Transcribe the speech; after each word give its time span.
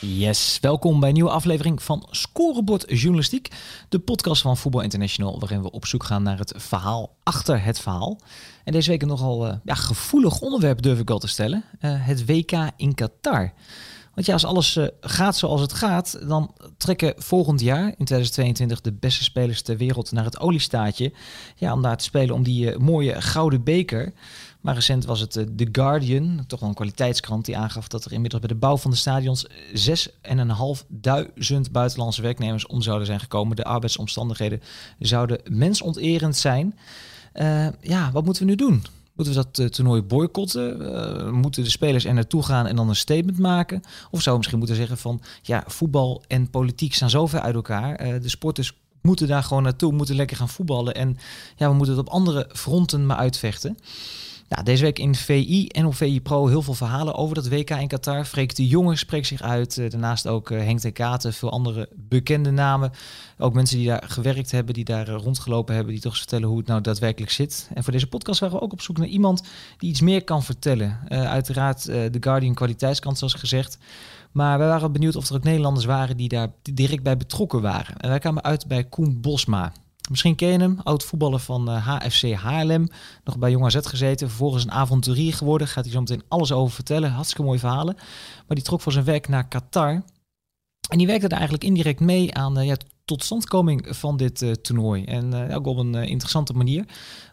Yes, 0.00 0.58
welkom 0.60 1.00
bij 1.00 1.08
een 1.08 1.14
nieuwe 1.14 1.30
aflevering 1.30 1.82
van 1.82 2.06
Scorebord 2.10 2.84
Journalistiek, 2.86 3.48
de 3.88 3.98
podcast 3.98 4.42
van 4.42 4.56
Voetbal 4.56 4.80
International, 4.80 5.38
waarin 5.38 5.62
we 5.62 5.70
op 5.70 5.86
zoek 5.86 6.04
gaan 6.04 6.22
naar 6.22 6.38
het 6.38 6.52
verhaal 6.56 7.16
achter 7.22 7.62
het 7.62 7.80
verhaal. 7.80 8.20
En 8.64 8.72
deze 8.72 8.90
week 8.90 9.02
een 9.02 9.08
nogal 9.08 9.46
uh, 9.46 9.54
ja, 9.64 9.74
gevoelig 9.74 10.40
onderwerp 10.40 10.82
durf 10.82 10.98
ik 10.98 11.08
wel 11.08 11.18
te 11.18 11.28
stellen, 11.28 11.64
uh, 11.80 12.06
het 12.06 12.26
WK 12.26 12.52
in 12.76 12.94
Qatar. 12.94 13.52
Want 14.14 14.26
ja, 14.26 14.32
als 14.32 14.44
alles 14.44 14.76
uh, 14.76 14.86
gaat 15.00 15.36
zoals 15.36 15.60
het 15.60 15.72
gaat, 15.72 16.28
dan 16.28 16.54
trekken 16.76 17.14
volgend 17.16 17.60
jaar, 17.60 17.86
in 17.86 18.04
2022, 18.04 18.80
de 18.80 18.92
beste 18.92 19.22
spelers 19.22 19.62
ter 19.62 19.76
wereld 19.76 20.12
naar 20.12 20.24
het 20.24 20.40
oliestaatje. 20.40 21.12
Ja, 21.56 21.72
om 21.72 21.82
daar 21.82 21.96
te 21.96 22.04
spelen 22.04 22.34
om 22.34 22.42
die 22.42 22.78
mooie 22.78 23.22
gouden 23.22 23.64
beker. 23.64 24.12
Maar 24.64 24.74
recent 24.74 25.04
was 25.04 25.20
het 25.20 25.32
The 25.32 25.68
Guardian, 25.72 26.44
toch 26.46 26.60
wel 26.60 26.68
een 26.68 26.74
kwaliteitskrant, 26.74 27.44
die 27.44 27.56
aangaf 27.56 27.88
dat 27.88 28.04
er 28.04 28.12
inmiddels 28.12 28.42
bij 28.42 28.52
de 28.52 28.58
bouw 28.58 28.76
van 28.76 28.90
de 28.90 28.96
stadions 28.96 29.46
6.500 29.46 29.52
buitenlandse 31.72 32.22
werknemers 32.22 32.66
om 32.66 32.82
zouden 32.82 33.06
zijn 33.06 33.20
gekomen. 33.20 33.56
De 33.56 33.64
arbeidsomstandigheden 33.64 34.60
zouden 34.98 35.40
mensonterend 35.50 36.36
zijn. 36.36 36.78
Uh, 37.34 37.66
ja, 37.80 38.10
wat 38.12 38.24
moeten 38.24 38.42
we 38.42 38.48
nu 38.48 38.56
doen? 38.56 38.84
Moeten 39.14 39.34
we 39.34 39.44
dat 39.44 39.58
uh, 39.58 39.66
toernooi 39.66 40.02
boycotten? 40.02 41.34
Moeten 41.34 41.64
de 41.64 41.70
spelers 41.70 42.04
er 42.04 42.14
naartoe 42.14 42.42
gaan 42.42 42.66
en 42.66 42.76
dan 42.76 42.88
een 42.88 42.96
statement 42.96 43.38
maken? 43.38 43.80
Of 44.10 44.22
zouden 44.22 44.32
we 44.32 44.36
misschien 44.36 44.58
moeten 44.58 44.76
zeggen 44.76 44.98
van 44.98 45.20
ja, 45.42 45.64
voetbal 45.66 46.22
en 46.26 46.50
politiek 46.50 46.94
staan 46.94 47.10
zo 47.10 47.26
ver 47.26 47.40
uit 47.40 47.54
elkaar. 47.54 48.20
de 48.20 48.28
sporters 48.28 48.72
moeten 49.00 49.28
daar 49.28 49.42
gewoon 49.42 49.62
naartoe, 49.62 49.92
moeten 49.92 50.16
lekker 50.16 50.36
gaan 50.36 50.48
voetballen. 50.48 50.94
En 50.94 51.16
ja, 51.56 51.68
we 51.68 51.74
moeten 51.74 51.96
het 51.96 52.06
op 52.06 52.12
andere 52.12 52.48
fronten 52.52 53.06
maar 53.06 53.16
uitvechten. 53.16 53.76
Ja, 54.48 54.62
deze 54.62 54.82
week 54.82 54.98
in 54.98 55.14
VI 55.14 55.66
en 55.66 55.86
op 55.86 55.94
VI 55.94 56.20
Pro 56.20 56.46
heel 56.46 56.62
veel 56.62 56.74
verhalen 56.74 57.14
over 57.14 57.34
dat 57.34 57.48
WK 57.48 57.70
in 57.70 57.88
Qatar. 57.88 58.24
Freek 58.24 58.54
de 58.56 58.66
Jonge 58.66 58.96
spreekt 58.96 59.26
zich 59.26 59.42
uit. 59.42 59.78
Eh, 59.78 59.90
daarnaast 59.90 60.26
ook 60.26 60.50
eh, 60.50 60.58
Henk 60.58 60.80
de 60.80 60.90
Katen, 60.90 61.32
veel 61.32 61.50
andere 61.50 61.88
bekende 61.94 62.50
namen. 62.50 62.92
Ook 63.38 63.54
mensen 63.54 63.76
die 63.76 63.86
daar 63.86 64.04
gewerkt 64.06 64.50
hebben, 64.50 64.74
die 64.74 64.84
daar 64.84 65.08
eh, 65.08 65.14
rondgelopen 65.14 65.74
hebben, 65.74 65.92
die 65.92 66.02
toch 66.02 66.16
vertellen 66.16 66.48
hoe 66.48 66.58
het 66.58 66.66
nou 66.66 66.80
daadwerkelijk 66.80 67.32
zit. 67.32 67.70
En 67.74 67.82
voor 67.82 67.92
deze 67.92 68.06
podcast 68.06 68.40
waren 68.40 68.56
we 68.56 68.62
ook 68.62 68.72
op 68.72 68.80
zoek 68.80 68.98
naar 68.98 69.06
iemand 69.06 69.42
die 69.78 69.90
iets 69.90 70.00
meer 70.00 70.24
kan 70.24 70.42
vertellen. 70.42 70.98
uiteraard 71.08 71.84
de 71.84 72.16
Guardian 72.20 72.54
kwaliteitskant, 72.54 73.18
zoals 73.18 73.34
gezegd. 73.34 73.78
Maar 74.32 74.58
wij 74.58 74.68
waren 74.68 74.92
benieuwd 74.92 75.16
of 75.16 75.28
er 75.28 75.34
ook 75.34 75.44
Nederlanders 75.44 75.84
waren 75.84 76.16
die 76.16 76.28
daar 76.28 76.48
direct 76.62 77.02
bij 77.02 77.16
betrokken 77.16 77.60
waren. 77.60 77.96
En 77.96 78.08
wij 78.08 78.18
kwamen 78.18 78.44
uit 78.44 78.66
bij 78.66 78.84
Koen 78.84 79.20
Bosma. 79.20 79.72
Misschien 80.10 80.34
ken 80.34 80.48
je 80.48 80.58
hem, 80.58 80.78
oud 80.82 81.04
voetballer 81.04 81.38
van 81.38 81.68
HFC 81.68 82.22
eh, 82.22 82.42
Haarlem. 82.42 82.88
Nog 83.24 83.38
bij 83.38 83.50
Jong 83.50 83.64
AZ 83.64 83.78
gezeten, 83.82 84.28
vervolgens 84.28 84.64
een 84.64 84.72
avonturier 84.72 85.34
geworden. 85.34 85.68
Gaat 85.68 85.84
hij 85.84 85.92
zo 85.92 86.00
meteen 86.00 86.22
alles 86.28 86.52
over 86.52 86.74
vertellen. 86.74 87.10
Hartstikke 87.10 87.42
mooie 87.42 87.58
verhalen. 87.58 87.94
Maar 88.46 88.56
die 88.56 88.62
trok 88.62 88.80
voor 88.80 88.92
zijn 88.92 89.04
werk 89.04 89.28
naar 89.28 89.48
Qatar. 89.48 90.02
En 90.88 90.98
die 90.98 91.06
werkte 91.06 91.28
daar 91.28 91.38
eigenlijk 91.38 91.68
indirect 91.68 92.00
mee 92.00 92.34
aan 92.34 92.58
uh, 92.58 92.66
ja, 92.66 92.76
totstandkoming 93.04 93.86
van 93.88 94.16
dit 94.16 94.42
uh, 94.42 94.52
toernooi. 94.52 95.04
En 95.04 95.34
uh, 95.34 95.56
ook 95.56 95.66
op 95.66 95.76
een 95.76 95.94
interessante 95.94 96.52
manier. 96.52 96.84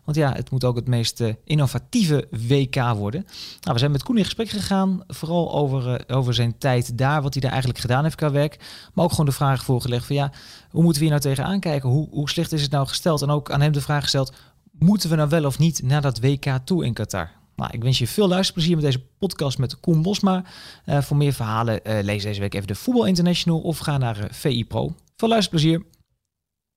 Want 0.03 0.17
ja, 0.17 0.33
het 0.33 0.51
moet 0.51 0.63
ook 0.63 0.75
het 0.75 0.87
meest 0.87 1.23
innovatieve 1.43 2.27
WK 2.47 2.75
worden. 2.75 3.25
Nou, 3.61 3.73
we 3.73 3.79
zijn 3.79 3.91
met 3.91 4.03
Koen 4.03 4.17
in 4.17 4.23
gesprek 4.23 4.49
gegaan. 4.49 5.03
Vooral 5.07 5.53
over, 5.53 6.03
over 6.07 6.33
zijn 6.33 6.57
tijd 6.57 6.97
daar, 6.97 7.21
wat 7.21 7.33
hij 7.33 7.41
daar 7.41 7.51
eigenlijk 7.51 7.81
gedaan 7.81 8.03
heeft 8.03 8.15
qua 8.15 8.31
werk. 8.31 8.59
Maar 8.93 9.05
ook 9.05 9.11
gewoon 9.11 9.25
de 9.25 9.31
vraag 9.31 9.63
voorgelegd 9.63 10.05
van 10.05 10.15
ja, 10.15 10.31
hoe 10.69 10.83
moeten 10.83 11.01
we 11.01 11.07
hier 11.07 11.19
nou 11.19 11.35
tegenaan 11.35 11.59
kijken? 11.59 11.89
Hoe, 11.89 12.07
hoe 12.09 12.29
slecht 12.29 12.51
is 12.51 12.61
het 12.61 12.71
nou 12.71 12.87
gesteld? 12.87 13.21
En 13.21 13.29
ook 13.29 13.51
aan 13.51 13.61
hem 13.61 13.71
de 13.71 13.81
vraag 13.81 14.01
gesteld, 14.01 14.33
moeten 14.71 15.09
we 15.09 15.15
nou 15.15 15.29
wel 15.29 15.45
of 15.45 15.59
niet 15.59 15.81
naar 15.83 16.01
dat 16.01 16.19
WK 16.19 16.59
toe 16.63 16.85
in 16.85 16.93
Qatar? 16.93 17.40
Nou, 17.61 17.73
ik 17.73 17.83
wens 17.83 17.97
je 17.97 18.07
veel 18.07 18.27
luisterplezier 18.27 18.75
met 18.75 18.85
deze 18.85 19.01
podcast 19.17 19.57
met 19.57 19.79
Koen 19.79 20.01
Bosma. 20.01 20.43
Uh, 20.85 21.01
voor 21.01 21.17
meer 21.17 21.33
verhalen 21.33 21.79
uh, 21.83 22.03
lees 22.03 22.23
deze 22.23 22.39
week 22.39 22.53
even 22.53 22.67
de 22.67 22.75
Voetbal 22.75 23.05
International 23.05 23.59
of 23.59 23.77
ga 23.77 23.97
naar 23.97 24.17
uh, 24.17 24.25
VI 24.29 24.65
Pro. 24.65 24.95
Veel 25.15 25.27
luisterplezier. 25.27 25.83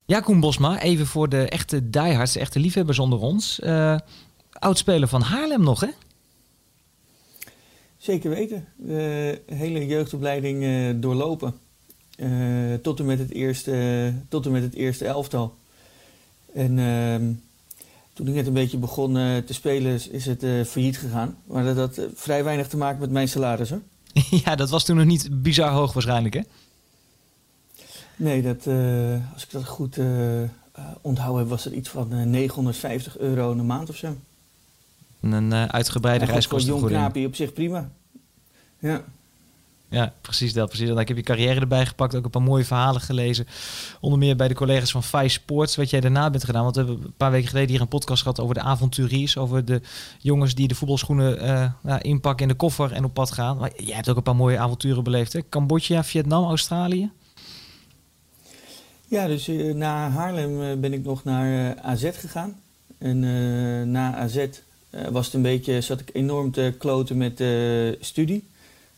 Ja, 0.07 0.21
Koen 0.21 0.41
Bosma, 0.41 0.81
even 0.81 1.07
voor 1.07 1.29
de 1.29 1.49
echte 1.49 1.91
diehards, 1.91 2.37
echte 2.37 2.59
liefhebbers 2.59 2.99
onder 2.99 3.21
ons. 3.21 3.61
oudspeler 4.53 5.09
van 5.09 5.21
Haarlem 5.21 5.63
nog, 5.63 5.81
hè? 5.81 5.89
Zeker 7.97 8.31
weten. 8.31 8.65
De 8.77 9.41
hele 9.47 9.87
jeugdopleiding 9.87 11.01
doorlopen. 11.01 11.55
tot, 12.83 13.01
en 13.01 13.07
met 13.07 13.19
het 13.19 13.31
eerste, 13.31 14.13
tot 14.29 14.47
en 14.47 14.53
met 14.53 14.63
het 14.63 14.75
eerste 14.75 15.07
elftal. 15.07 15.55
En 16.55 16.79
ehm, 16.79 17.33
toen 18.15 18.29
ik 18.29 18.35
net 18.35 18.47
een 18.47 18.53
beetje 18.53 18.79
begon 18.79 19.17
uh, 19.17 19.37
te 19.37 19.55
spelen, 19.55 20.13
is 20.13 20.27
het 20.27 20.43
uh, 20.43 20.65
failliet 20.65 20.99
gegaan. 20.99 21.37
Maar 21.45 21.65
dat 21.65 21.77
had 21.77 21.99
uh, 21.99 22.05
vrij 22.15 22.45
weinig 22.45 22.69
te 22.69 22.77
maken 22.77 23.01
met 23.01 23.11
mijn 23.11 23.29
salaris, 23.29 23.71
hoor. 23.71 23.81
ja, 24.45 24.55
dat 24.55 24.71
was 24.71 24.85
toen 24.85 24.97
nog 24.97 25.05
niet 25.05 25.43
bizar 25.43 25.71
hoog 25.71 25.93
waarschijnlijk, 25.93 26.35
hè? 26.35 26.41
Nee, 28.17 28.43
dat, 28.43 28.67
als 29.33 29.43
ik 29.43 29.51
dat 29.51 29.65
goed 29.65 29.99
onthouden 31.01 31.41
heb, 31.41 31.49
was 31.49 31.65
het 31.65 31.73
iets 31.73 31.89
van 31.89 32.31
950 32.31 33.19
euro 33.19 33.51
een 33.51 33.67
maand 33.67 33.89
of 33.89 33.97
zo. 33.97 34.17
Een 35.21 35.55
uitgebreide 35.55 36.25
reiskosten. 36.25 36.71
Voor 36.71 36.81
jong 36.81 36.93
knaapje 36.93 37.27
op 37.27 37.35
zich 37.35 37.53
prima. 37.53 37.91
Ja. 38.79 39.05
Ja, 39.89 40.13
precies 40.21 40.53
dat. 40.53 40.69
Precies 40.69 40.89
dat. 40.89 40.99
Ik 40.99 41.09
heb 41.09 41.17
je 41.17 41.23
carrière 41.23 41.61
erbij 41.61 41.87
gepakt, 41.87 42.15
ook 42.15 42.25
een 42.25 42.31
paar 42.31 42.43
mooie 42.43 42.65
verhalen 42.65 43.01
gelezen. 43.01 43.47
Onder 44.01 44.19
meer 44.19 44.37
bij 44.37 44.49
de 44.49 44.55
collega's 44.55 44.91
van 44.91 45.03
Five 45.03 45.29
Sports, 45.29 45.77
wat 45.77 45.91
jij 45.91 46.01
daarna 46.01 46.31
bent 46.31 46.45
gedaan. 46.45 46.63
Want 46.63 46.77
we 46.77 46.85
hebben 46.85 47.05
een 47.05 47.15
paar 47.17 47.31
weken 47.31 47.49
geleden 47.49 47.71
hier 47.71 47.81
een 47.81 47.89
podcast 47.89 48.23
gehad 48.23 48.41
over 48.41 48.55
de 48.55 48.61
avonturiers. 48.61 49.37
Over 49.37 49.65
de 49.65 49.81
jongens 50.19 50.55
die 50.55 50.69
de 50.69 50.75
voetbalschoenen 50.75 51.45
uh, 51.45 51.71
nou, 51.83 52.01
inpakken 52.01 52.47
in 52.47 52.53
de 52.53 52.59
koffer 52.59 52.93
en 52.93 53.05
op 53.05 53.15
pad 53.15 53.31
gaan. 53.31 53.57
Maar 53.57 53.71
jij 53.77 53.95
hebt 53.95 54.09
ook 54.09 54.17
een 54.17 54.23
paar 54.23 54.37
mooie 54.37 54.59
avonturen 54.59 55.05
beleefd. 55.05 55.33
Hè? 55.33 55.41
Cambodja, 55.49 56.05
Vietnam, 56.05 56.45
Australië. 56.45 57.11
Ja, 59.09 59.27
dus 59.27 59.49
uh, 59.49 59.75
na 59.75 60.11
Haarlem 60.11 60.61
uh, 60.61 60.75
ben 60.77 60.93
ik 60.93 61.05
nog 61.05 61.25
naar 61.25 61.79
AZ 61.79 62.11
gegaan. 62.13 62.61
En 62.99 63.21
na 63.91 64.15
AZ 64.15 64.47
was 65.11 65.25
het 65.27 65.35
een 65.35 65.43
beetje, 65.43 65.81
zat 65.81 66.01
ik 66.01 66.11
enorm 66.13 66.51
te 66.51 66.75
kloten 66.79 67.17
met 67.17 67.43
studie. 68.01 68.53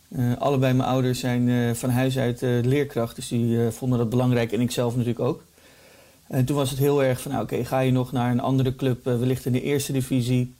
Uh, 0.09 0.37
allebei 0.37 0.73
mijn 0.73 0.89
ouders 0.89 1.19
zijn 1.19 1.47
uh, 1.47 1.73
van 1.73 1.89
huis 1.89 2.17
uit 2.17 2.41
uh, 2.41 2.63
leerkracht, 2.63 3.15
dus 3.15 3.27
die 3.27 3.69
vonden 3.71 3.99
dat 3.99 4.09
belangrijk 4.09 4.51
en 4.51 4.61
ik 4.61 4.71
zelf 4.71 4.93
natuurlijk 4.93 5.19
ook. 5.19 5.43
En 6.27 6.45
toen 6.45 6.55
was 6.55 6.69
het 6.69 6.79
heel 6.79 7.03
erg 7.03 7.21
van, 7.21 7.31
nou, 7.31 7.43
oké, 7.43 7.65
ga 7.65 7.79
je 7.79 7.91
nog 7.91 8.11
naar 8.11 8.31
een 8.31 8.39
andere 8.39 8.75
club, 8.75 9.03
wellicht 9.03 9.45
in 9.45 9.51
de 9.51 9.61
eerste 9.61 9.91
divisie, 9.91 10.53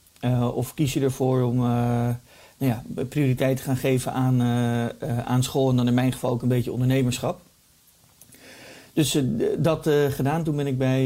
of 0.54 0.74
kies 0.74 0.94
je 0.94 1.00
ervoor 1.00 1.42
om 1.42 1.58
nou 1.58 2.18
ja, 2.58 2.84
prioriteit 3.10 3.58
te 3.58 3.64
gaan 3.64 3.78
geven 3.78 4.14
aan, 4.14 4.42
aan 5.26 5.44
school 5.44 5.70
en 5.70 5.76
dan 5.76 5.88
in 5.88 5.94
mijn 5.94 6.12
geval 6.12 6.32
ook 6.32 6.42
een 6.42 6.48
beetje 6.48 6.72
ondernemerschap. 6.72 7.42
Dus 8.94 9.22
dat 9.58 9.90
gedaan. 10.10 10.44
Toen 10.44 10.56
ben 10.56 10.68
ik 10.68 10.78
bij 10.78 11.04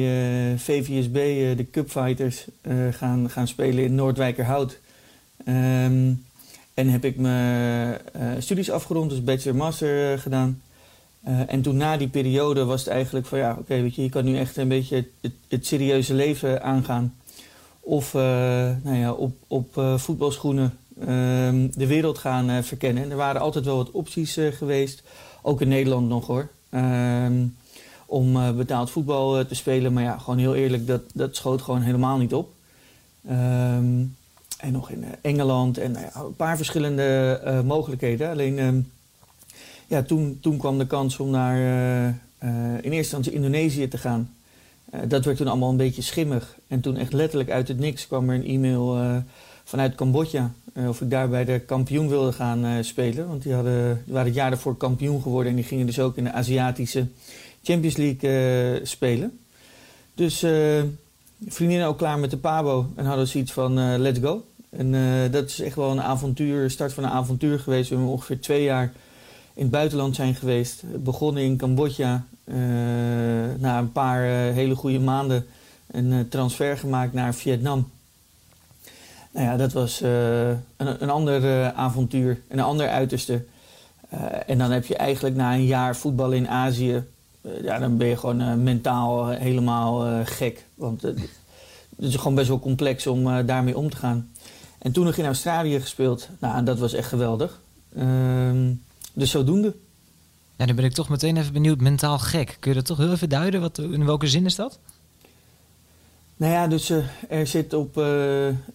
VVSB, 0.57 1.13
de 1.57 1.69
Cupfighters, 1.71 2.45
gaan, 2.91 3.29
gaan 3.29 3.47
spelen 3.47 3.83
in 3.83 3.95
Noordwijkerhout. 3.95 4.79
Um, 5.47 6.23
en 6.81 6.89
heb 6.89 7.05
ik 7.05 7.17
mijn 7.17 7.97
uh, 8.15 8.21
studies 8.39 8.71
afgerond, 8.71 9.09
dus 9.09 9.23
bachelor-master 9.23 10.13
uh, 10.13 10.19
gedaan. 10.19 10.61
Uh, 11.27 11.53
en 11.53 11.61
toen 11.61 11.77
na 11.77 11.97
die 11.97 12.07
periode 12.07 12.65
was 12.65 12.79
het 12.79 12.89
eigenlijk 12.89 13.25
van 13.25 13.37
ja, 13.37 13.55
oké, 13.59 13.81
weet 13.81 13.95
je, 13.95 14.01
je 14.01 14.09
kan 14.09 14.25
nu 14.25 14.37
echt 14.37 14.57
een 14.57 14.67
beetje 14.67 15.05
het, 15.21 15.33
het 15.47 15.65
serieuze 15.65 16.13
leven 16.13 16.63
aangaan. 16.63 17.15
Of 17.79 18.13
nou 18.13 18.95
ja, 18.95 19.11
op, 19.11 19.35
op 19.47 19.81
voetbalschoenen 19.95 20.77
ehm, 20.99 21.67
de 21.71 21.87
wereld 21.87 22.17
gaan 22.17 22.63
verkennen. 22.63 23.03
En 23.03 23.11
er 23.11 23.17
waren 23.17 23.41
altijd 23.41 23.65
wel 23.65 23.77
wat 23.77 23.91
opties 23.91 24.37
geweest, 24.51 25.03
ook 25.41 25.61
in 25.61 25.67
Nederland 25.67 26.07
nog 26.07 26.27
hoor. 26.27 26.49
Ehm, 26.69 27.45
om 28.05 28.55
betaald 28.55 28.91
voetbal 28.91 29.45
te 29.45 29.55
spelen. 29.55 29.93
Maar 29.93 30.03
ja, 30.03 30.17
gewoon 30.17 30.39
heel 30.39 30.55
eerlijk, 30.55 30.87
dat, 30.87 31.01
dat 31.13 31.35
schoot 31.35 31.61
gewoon 31.61 31.81
helemaal 31.81 32.17
niet 32.17 32.33
op. 32.33 32.53
Um, 33.29 34.15
en 34.61 34.71
nog 34.71 34.89
in 34.89 35.03
eh, 35.03 35.09
Engeland 35.21 35.77
en 35.77 35.91
nou 35.91 36.05
een 36.15 36.35
paar 36.35 36.57
verschillende 36.57 37.41
uh, 37.45 37.61
mogelijkheden. 37.61 38.29
Alleen 38.29 38.57
uh, 38.57 38.69
ja, 39.87 40.03
toen, 40.03 40.37
toen 40.41 40.57
kwam 40.57 40.77
de 40.77 40.87
kans 40.87 41.19
om 41.19 41.29
naar 41.29 41.57
uh, 41.57 42.53
in 42.81 42.91
eerste 42.91 42.97
instantie 42.97 43.33
Indonesië 43.33 43.87
te 43.87 43.97
gaan. 43.97 44.29
dat 45.07 45.25
werd 45.25 45.37
toen 45.37 45.47
allemaal 45.47 45.69
een 45.69 45.77
beetje 45.77 46.01
schimmig. 46.01 46.57
En 46.67 46.81
toen 46.81 46.97
echt 46.97 47.13
letterlijk 47.13 47.49
uit 47.49 47.67
het 47.67 47.79
niks 47.79 48.07
kwam 48.07 48.29
er 48.29 48.35
een 48.35 48.45
e-mail 48.45 48.97
vanuit 49.63 49.95
Cambodja. 49.95 50.51
of 50.87 51.01
ik 51.01 51.09
daar 51.09 51.29
bij 51.29 51.45
de 51.45 51.59
kampioen 51.59 52.07
wilde 52.07 52.31
gaan 52.31 52.83
spelen. 52.83 53.27
Want 53.27 53.43
die, 53.43 53.53
hadden, 53.53 54.03
waren 54.05 54.25
het 54.25 54.35
jaar 54.35 54.49
daarvoor 54.49 54.77
kampioen 54.77 55.21
geworden. 55.21 55.49
En 55.49 55.55
die 55.55 55.65
gingen 55.65 55.85
dus 55.85 55.99
ook 55.99 56.17
in 56.17 56.23
de 56.23 56.31
Aziatische 56.31 57.07
Champions 57.63 57.97
League 57.97 58.85
spelen. 58.85 59.39
Dus 60.15 60.45
vriendinnen 61.47 61.87
ook 61.87 61.97
klaar 61.97 62.19
met 62.19 62.31
de 62.31 62.37
Pabo. 62.37 62.85
En 62.95 63.05
hadden 63.05 63.27
zoiets 63.27 63.51
van 63.51 63.97
let's 63.97 64.19
go. 64.19 64.43
En 64.77 64.91
dat 65.31 65.49
is 65.49 65.59
echt 65.59 65.75
wel 65.75 65.91
een 65.91 66.01
avontuur, 66.01 66.69
start 66.69 66.93
van 66.93 67.03
een 67.03 67.09
avontuur 67.09 67.59
geweest. 67.59 67.89
We 67.89 67.95
hebben 67.95 68.13
ongeveer 68.13 68.39
twee 68.39 68.63
jaar 68.63 68.91
in 69.53 69.61
het 69.61 69.71
buitenland 69.71 70.15
zijn 70.15 70.35
geweest. 70.35 70.83
Begonnen 71.03 71.43
in 71.43 71.57
Cambodja. 71.57 72.25
Uh, 72.45 72.55
na 73.57 73.77
een 73.79 73.91
paar 73.91 74.25
uh, 74.25 74.53
hele 74.53 74.75
goede 74.75 74.99
maanden 74.99 75.45
een 75.91 76.27
transfer 76.29 76.77
gemaakt 76.77 77.13
naar 77.13 77.33
Vietnam. 77.33 77.89
Nou 79.31 79.45
ja, 79.45 79.57
dat 79.57 79.73
was 79.73 80.01
een, 80.01 80.61
een, 80.77 81.09
ander 81.09 81.71
avontuur, 81.73 82.41
een 82.47 82.59
ander 82.59 82.87
uiterste. 82.89 83.45
en 84.47 84.57
dan 84.57 84.71
heb 84.71 84.85
je 84.85 84.95
eigenlijk 84.95 85.35
na 85.35 85.53
een 85.53 85.65
jaar 85.65 85.95
voetbal 85.95 86.31
in 86.31 86.47
Azië, 86.47 87.03
ja, 87.61 87.79
dan 87.79 87.97
ben 87.97 88.07
je 88.07 88.17
gewoon 88.17 88.63
mentaal 88.63 89.27
helemaal 89.27 90.25
gek. 90.25 90.65
Want 90.75 91.01
het 91.01 91.19
is 91.97 92.15
gewoon 92.15 92.35
best 92.35 92.47
wel 92.47 92.59
complex 92.59 93.07
om 93.07 93.45
daarmee 93.45 93.77
om 93.77 93.89
te 93.89 93.97
gaan. 93.97 94.31
En 94.81 94.91
toen 94.91 95.05
nog 95.05 95.17
in 95.17 95.25
Australië 95.25 95.79
gespeeld, 95.79 96.27
nou, 96.39 96.63
dat 96.63 96.79
was 96.79 96.93
echt 96.93 97.07
geweldig. 97.07 97.61
Ehm, 97.95 98.73
dus 99.13 99.31
zodoende. 99.31 99.75
Ja, 100.55 100.65
nu 100.65 100.73
ben 100.73 100.85
ik 100.85 100.93
toch 100.93 101.09
meteen 101.09 101.37
even 101.37 101.53
benieuwd, 101.53 101.79
mentaal 101.79 102.19
gek. 102.19 102.57
Kun 102.59 102.71
je 102.71 102.77
dat 102.77 102.85
toch 102.85 102.97
heel 102.97 103.11
even 103.11 103.29
duiden? 103.29 103.61
Wat, 103.61 103.77
in 103.77 104.05
welke 104.05 104.27
zin 104.27 104.45
is 104.45 104.55
dat? 104.55 104.79
Nou 106.35 106.53
ja, 106.53 106.67
dus 106.67 106.89
uh, 106.89 107.03
er 107.29 107.47
zit 107.47 107.73
op 107.73 107.97
uh, 107.97 108.03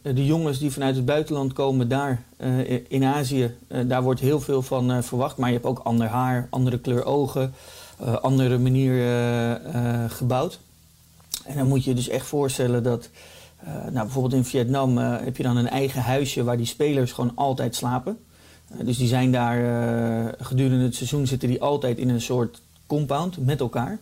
de 0.03 0.27
jongens 0.27 0.59
die 0.59 0.71
vanuit 0.71 0.97
het 0.97 1.05
buitenland 1.05 1.53
komen 1.53 1.89
daar 1.89 2.23
uh, 2.39 2.81
in 2.89 3.05
Azië. 3.05 3.55
daar 3.87 4.03
wordt 4.03 4.21
heel 4.21 4.41
veel 4.41 4.63
van 4.63 5.03
verwacht. 5.05 5.37
Maar 5.37 5.49
je 5.49 5.55
hebt 5.55 5.67
ook 5.67 5.79
ander 5.79 6.07
haar, 6.07 6.47
andere 6.51 6.79
kleur 6.79 7.05
ogen, 7.05 7.55
andere 8.23 8.59
manier 8.59 8.93
gebouwd. 10.09 10.59
En 11.45 11.57
dan 11.57 11.69
moet 11.69 11.85
je 11.85 11.91
je 11.91 11.97
dus 11.97 12.09
echt 12.09 12.27
voorstellen 12.27 12.83
dat... 12.83 13.09
nou, 13.65 13.93
bijvoorbeeld 13.93 14.35
in 14.35 14.45
Vietnam 14.45 14.97
heb 14.99 15.37
je 15.37 15.43
dan 15.43 15.57
een 15.57 15.69
eigen 15.69 16.03
huisje 16.03 16.45
waar 16.45 16.57
die 16.57 16.67
spelers 16.67 17.13
gewoon 17.13 17.33
altijd 17.35 17.75
slapen. 17.75 18.19
Eh, 18.69 18.87
dus 18.87 18.99
die 18.99 19.09
zijn 19.09 19.33
daar 19.33 19.57
gedurende 20.41 20.85
het 20.85 20.95
seizoen 20.95 21.27
zitten 21.27 21.49
die 21.49 21.63
altijd 21.63 21.99
in 21.99 22.09
een 22.09 22.21
soort 22.21 22.61
compound 22.87 23.47
met 23.47 23.61
elkaar. 23.61 23.99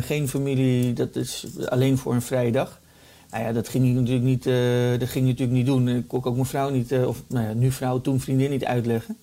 Geen 0.00 0.28
familie, 0.28 0.92
dat 0.92 1.16
is 1.16 1.46
alleen 1.68 1.98
voor 1.98 2.14
een 2.14 2.22
vrije 2.22 2.52
dag. 2.52 2.80
Nou 3.30 3.44
ja, 3.44 3.52
dat 3.52 3.68
ging 3.68 3.86
ik 3.86 3.94
natuurlijk 3.94 4.24
niet, 4.24 4.44
dat 5.00 5.08
ging 5.08 5.26
natuurlijk 5.26 5.56
niet 5.56 5.66
doen. 5.66 5.88
Ik 5.88 6.08
kon 6.08 6.24
ook 6.24 6.34
mijn 6.34 6.46
vrouw 6.46 6.70
niet, 6.70 6.92
of 6.92 7.22
nou 7.26 7.46
ja, 7.46 7.52
nu 7.52 7.72
vrouw, 7.72 8.00
toen 8.00 8.20
vriendin 8.20 8.50
niet 8.50 8.64
uitleggen. 8.64 9.16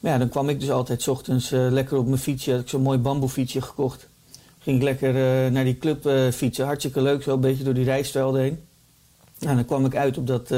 Maar 0.00 0.12
ja, 0.12 0.18
dan 0.18 0.28
kwam 0.28 0.48
ik 0.48 0.60
dus 0.60 0.70
altijd 0.70 1.02
s 1.02 1.08
ochtends 1.08 1.50
lekker 1.50 1.98
op 1.98 2.06
mijn 2.06 2.18
fietsje. 2.18 2.50
Had 2.50 2.60
ik 2.60 2.68
zo'n 2.68 2.82
mooi 2.82 2.98
bamboefietsje 2.98 3.62
gekocht. 3.62 4.08
Ging 4.62 4.76
ik 4.76 4.82
lekker 4.82 5.12
naar 5.52 5.64
die 5.64 5.78
club 5.78 6.10
fietsen. 6.32 6.64
Hartstikke 6.64 7.02
leuk, 7.02 7.22
zo 7.22 7.34
een 7.34 7.40
beetje 7.40 7.64
door 7.64 7.74
die 7.74 7.84
rijstvelden 7.84 8.40
heen. 8.40 8.58
Nou, 9.38 9.54
dan 9.56 9.64
kwam 9.64 9.84
ik 9.84 9.96
uit 9.96 10.18
op, 10.18 10.26
dat, 10.26 10.50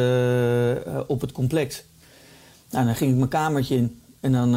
op 1.07 1.21
het 1.21 1.33
complex. 1.33 1.85
Nou, 2.71 2.87
dan 2.87 2.95
ging 2.95 3.11
ik 3.11 3.17
mijn 3.17 3.29
kamertje 3.29 3.77
in. 3.77 4.01
En 4.21 4.33
dan 4.33 4.51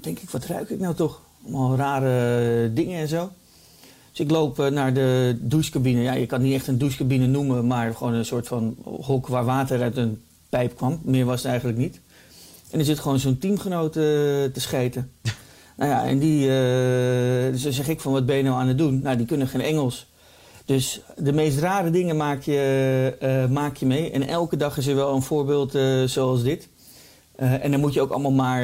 denk 0.00 0.18
ik, 0.18 0.30
wat 0.30 0.44
ruik 0.44 0.70
ik 0.70 0.78
nou 0.78 0.94
toch? 0.94 1.20
Allemaal 1.44 1.76
rare 1.76 2.72
dingen 2.72 3.00
en 3.00 3.08
zo. 3.08 3.30
Dus 4.10 4.20
ik 4.20 4.30
loop 4.30 4.56
naar 4.70 4.94
de 4.94 5.36
douchecabine. 5.40 6.00
Ja, 6.00 6.12
je 6.12 6.26
kan 6.26 6.42
niet 6.42 6.54
echt 6.54 6.66
een 6.66 6.78
douchecabine 6.78 7.26
noemen, 7.26 7.66
maar 7.66 7.94
gewoon 7.94 8.14
een 8.14 8.24
soort 8.24 8.48
van 8.48 8.76
hok 8.84 9.26
waar 9.26 9.44
water 9.44 9.82
uit 9.82 9.96
een 9.96 10.22
pijp 10.48 10.76
kwam. 10.76 11.00
Meer 11.02 11.24
was 11.24 11.42
het 11.42 11.50
eigenlijk 11.50 11.78
niet. 11.78 12.00
En 12.70 12.78
er 12.78 12.84
zit 12.84 12.98
gewoon 12.98 13.18
zo'n 13.18 13.38
teamgenoot 13.38 13.92
te 13.92 14.50
schijten. 14.54 15.10
nou 15.76 15.90
ja, 15.90 16.04
en 16.04 16.18
die, 16.18 16.46
dus 17.50 17.62
dan 17.62 17.72
zeg 17.72 17.88
ik 17.88 18.00
van, 18.00 18.12
wat 18.12 18.26
ben 18.26 18.36
je 18.36 18.42
nou 18.42 18.56
aan 18.56 18.68
het 18.68 18.78
doen? 18.78 19.00
Nou, 19.02 19.16
die 19.16 19.26
kunnen 19.26 19.48
geen 19.48 19.60
Engels. 19.60 20.10
Dus 20.64 21.00
de 21.16 21.32
meest 21.32 21.58
rare 21.58 21.90
dingen 21.90 22.16
maak 22.16 22.42
je, 22.42 23.46
maak 23.50 23.76
je 23.76 23.86
mee. 23.86 24.10
En 24.10 24.28
elke 24.28 24.56
dag 24.56 24.76
is 24.76 24.86
er 24.86 24.94
wel 24.94 25.14
een 25.14 25.22
voorbeeld 25.22 25.78
zoals 26.10 26.42
dit. 26.42 26.68
Uh, 27.40 27.64
en 27.64 27.70
dan 27.70 27.80
moet 27.80 27.94
je 27.94 28.00
ook 28.00 28.10
allemaal 28.10 28.32
maar 28.32 28.62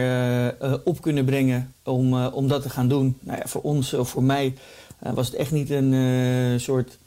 uh, 0.62 0.75
op 0.84 1.00
kunnen 1.00 1.25
brengen 1.25 1.75
om, 1.84 2.25
om 2.25 2.49
dat 2.49 2.62
te 2.62 2.70
gaan 2.70 2.88
doen. 2.88 3.19
Nou 3.20 3.38
ja, 3.38 3.46
voor 3.46 3.62
ons 3.62 3.94
of 3.94 4.08
voor 4.08 4.22
mij 4.22 4.55
was 4.99 5.26
het 5.26 5.37
echt 5.37 5.52
niet 5.52 5.70
een 5.70 6.60
soort 6.60 6.99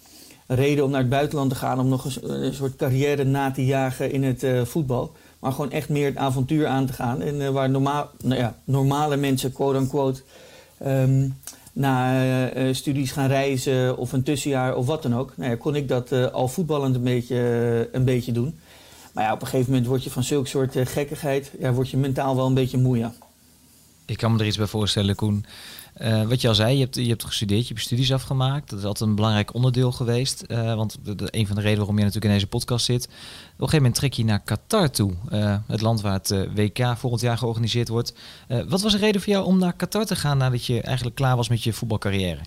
reden 0.48 0.84
om 0.84 0.92
naar 0.92 1.00
het 1.00 1.10
buitenland 1.10 1.50
te 1.50 1.56
gaan... 1.56 1.80
om 1.80 1.88
nog 1.88 2.06
een, 2.06 2.44
een 2.44 2.54
soort 2.54 2.76
carrière 2.76 3.24
na 3.24 3.52
te 3.52 3.66
jagen 3.66 4.12
in 4.12 4.24
het 4.24 4.46
voetbal. 4.64 5.12
Maar 5.42 5.52
gewoon 5.52 5.72
echt 5.72 5.90
meer 5.90 6.06
het 6.06 6.18
avontuur 6.18 6.68
aan 6.68 6.86
te 6.86 6.94
gaan. 6.94 7.22
En 7.22 7.54
waar 7.54 7.70
normaal, 7.70 8.10
nou 8.24 8.40
ja, 8.40 8.56
normale 8.64 9.18
mensen, 9.18 9.54
quote-unquote... 9.54 10.22
Um, 10.86 11.40
na 11.74 12.74
studies 12.74 13.12
gaan 13.12 13.28
reizen 13.28 13.98
of 13.98 14.14
een 14.14 14.24
tussenjaar 14.24 14.76
of 14.76 14.86
wat 14.86 15.04
dan 15.04 15.16
ook... 15.16 15.34
Nou 15.36 15.50
ja, 15.50 15.56
kon 15.56 15.76
ik 15.76 15.88
dat 15.88 16.32
al 16.32 16.48
voetballend 16.48 16.96
een 16.96 17.04
beetje, 17.04 17.90
een 17.92 18.04
beetje 18.04 18.32
doen... 18.32 18.60
Maar 19.14 19.24
ja, 19.24 19.34
op 19.34 19.42
een 19.42 19.48
gegeven 19.48 19.72
moment 19.72 19.90
word 19.90 20.04
je 20.04 20.10
van 20.10 20.24
zulke 20.24 20.48
soort 20.48 20.76
gekkigheid, 20.84 21.52
ja, 21.60 21.74
word 21.74 21.90
je 21.90 21.98
mentaal 21.98 22.36
wel 22.36 22.46
een 22.46 22.54
beetje 22.54 22.78
moe, 22.78 22.98
ja. 22.98 23.14
Ik 24.06 24.18
kan 24.18 24.34
me 24.34 24.40
er 24.40 24.46
iets 24.46 24.58
bij 24.58 24.68
voorstellen, 24.68 25.16
Koen. 25.16 25.46
Uh, 26.02 26.28
wat 26.28 26.42
je 26.42 26.48
al 26.48 26.56
zei, 26.56 26.74
je 26.74 26.84
hebt, 26.84 26.96
je 26.96 27.08
hebt 27.08 27.24
gestudeerd, 27.24 27.68
je 27.68 27.74
hebt 27.74 27.86
studies 27.86 28.14
afgemaakt. 28.14 28.70
Dat 28.70 28.80
is 28.80 28.86
altijd 28.86 29.10
een 29.10 29.16
belangrijk 29.16 29.54
onderdeel 29.54 29.92
geweest. 29.92 30.44
Uh, 30.48 30.76
want 30.76 30.98
een 31.06 31.48
van 31.48 31.56
de 31.56 31.62
redenen 31.62 31.78
waarom 31.78 31.98
je 31.98 32.04
natuurlijk 32.04 32.26
in 32.26 32.32
deze 32.32 32.48
podcast 32.48 32.86
zit. 32.86 33.04
Op 33.04 33.12
een 33.12 33.54
gegeven 33.56 33.78
moment 33.78 33.96
trek 33.96 34.14
je 34.14 34.26
naar 34.26 34.40
Qatar 34.40 34.90
toe. 34.90 35.14
Uh, 35.32 35.56
het 35.68 35.82
land 35.82 36.02
waar 36.02 36.14
het 36.14 36.48
WK 36.56 36.98
volgend 36.98 37.22
jaar 37.22 37.38
georganiseerd 37.38 37.88
wordt. 37.88 38.14
wat 38.68 38.82
was 38.82 38.92
de 38.92 38.98
reden 38.98 39.22
voor 39.22 39.34
jou 39.34 39.46
om 39.46 39.58
naar 39.58 39.74
Qatar 39.74 40.06
te 40.06 40.16
gaan 40.16 40.38
nadat 40.38 40.66
je 40.66 40.82
eigenlijk 40.82 41.16
klaar 41.16 41.36
was 41.36 41.50
met 41.50 41.64
je 41.64 41.74
voetbalcarrière? 41.74 42.40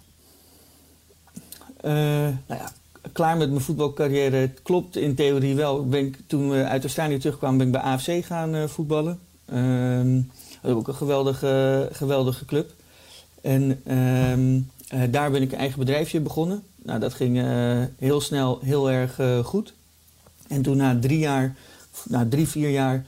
nou 1.82 2.36
ja, 2.48 2.72
klaar 3.12 3.36
met 3.36 3.50
mijn 3.50 3.60
voetbalcarrière. 3.60 4.36
Het 4.36 4.60
klopt 4.62 4.96
in 4.96 5.14
theorie 5.14 5.54
wel. 5.54 5.86
Ik, 5.90 6.18
toen 6.26 6.50
we 6.50 6.64
uit 6.64 6.82
Australië 6.82 7.18
terugkwamen, 7.18 7.58
ben 7.58 7.66
ik 7.66 7.72
bij 7.72 7.82
AFC 7.82 8.24
gaan 8.24 8.68
voetballen. 8.68 9.18
Um, 9.52 10.30
dat 10.62 10.70
is 10.70 10.76
ook 10.76 10.88
een 10.88 10.94
geweldige, 10.94 11.88
geweldige 11.92 12.44
club. 12.44 12.72
En 13.44 13.82
um, 14.32 14.70
uh, 14.94 15.00
daar 15.10 15.30
ben 15.30 15.42
ik 15.42 15.52
een 15.52 15.58
eigen 15.58 15.78
bedrijfje 15.78 16.20
begonnen. 16.20 16.62
Nou, 16.82 17.00
dat 17.00 17.14
ging 17.14 17.36
uh, 17.36 17.82
heel 17.98 18.20
snel 18.20 18.58
heel 18.62 18.90
erg 18.90 19.20
goed. 19.44 19.74
En 20.48 20.62
toen 20.62 20.76
na 20.76 20.98
drie 21.00 21.18
jaar, 21.18 21.56
na 22.04 22.26
drie, 22.28 22.48
vier 22.48 22.70
jaar, 22.70 23.04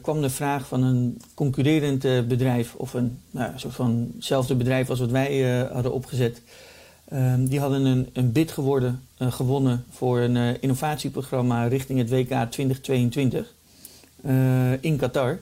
kwam 0.00 0.20
de 0.20 0.30
vraag 0.30 0.66
van 0.66 0.82
een 0.82 1.20
concurrerend 1.34 2.28
bedrijf... 2.28 2.74
of 2.74 2.94
een 2.94 3.18
nou, 3.30 3.52
soort 3.56 3.74
van 3.74 4.10
hetzelfde 4.14 4.54
bedrijf 4.54 4.90
als 4.90 4.98
wat 4.98 5.10
wij 5.10 5.66
hadden 5.72 5.92
opgezet... 5.92 6.42
Um, 7.12 7.48
die 7.48 7.60
hadden 7.60 7.84
een, 7.84 8.08
een 8.12 8.32
bid 8.32 8.52
geworden, 8.52 9.02
gewonnen 9.18 9.84
voor 9.90 10.18
een 10.18 10.60
innovatieprogramma 10.60 11.66
richting 11.66 11.98
het 11.98 12.10
WK 12.10 12.50
2022 12.50 13.52
uh, 14.24 14.82
in 14.82 14.96
Qatar. 14.96 15.38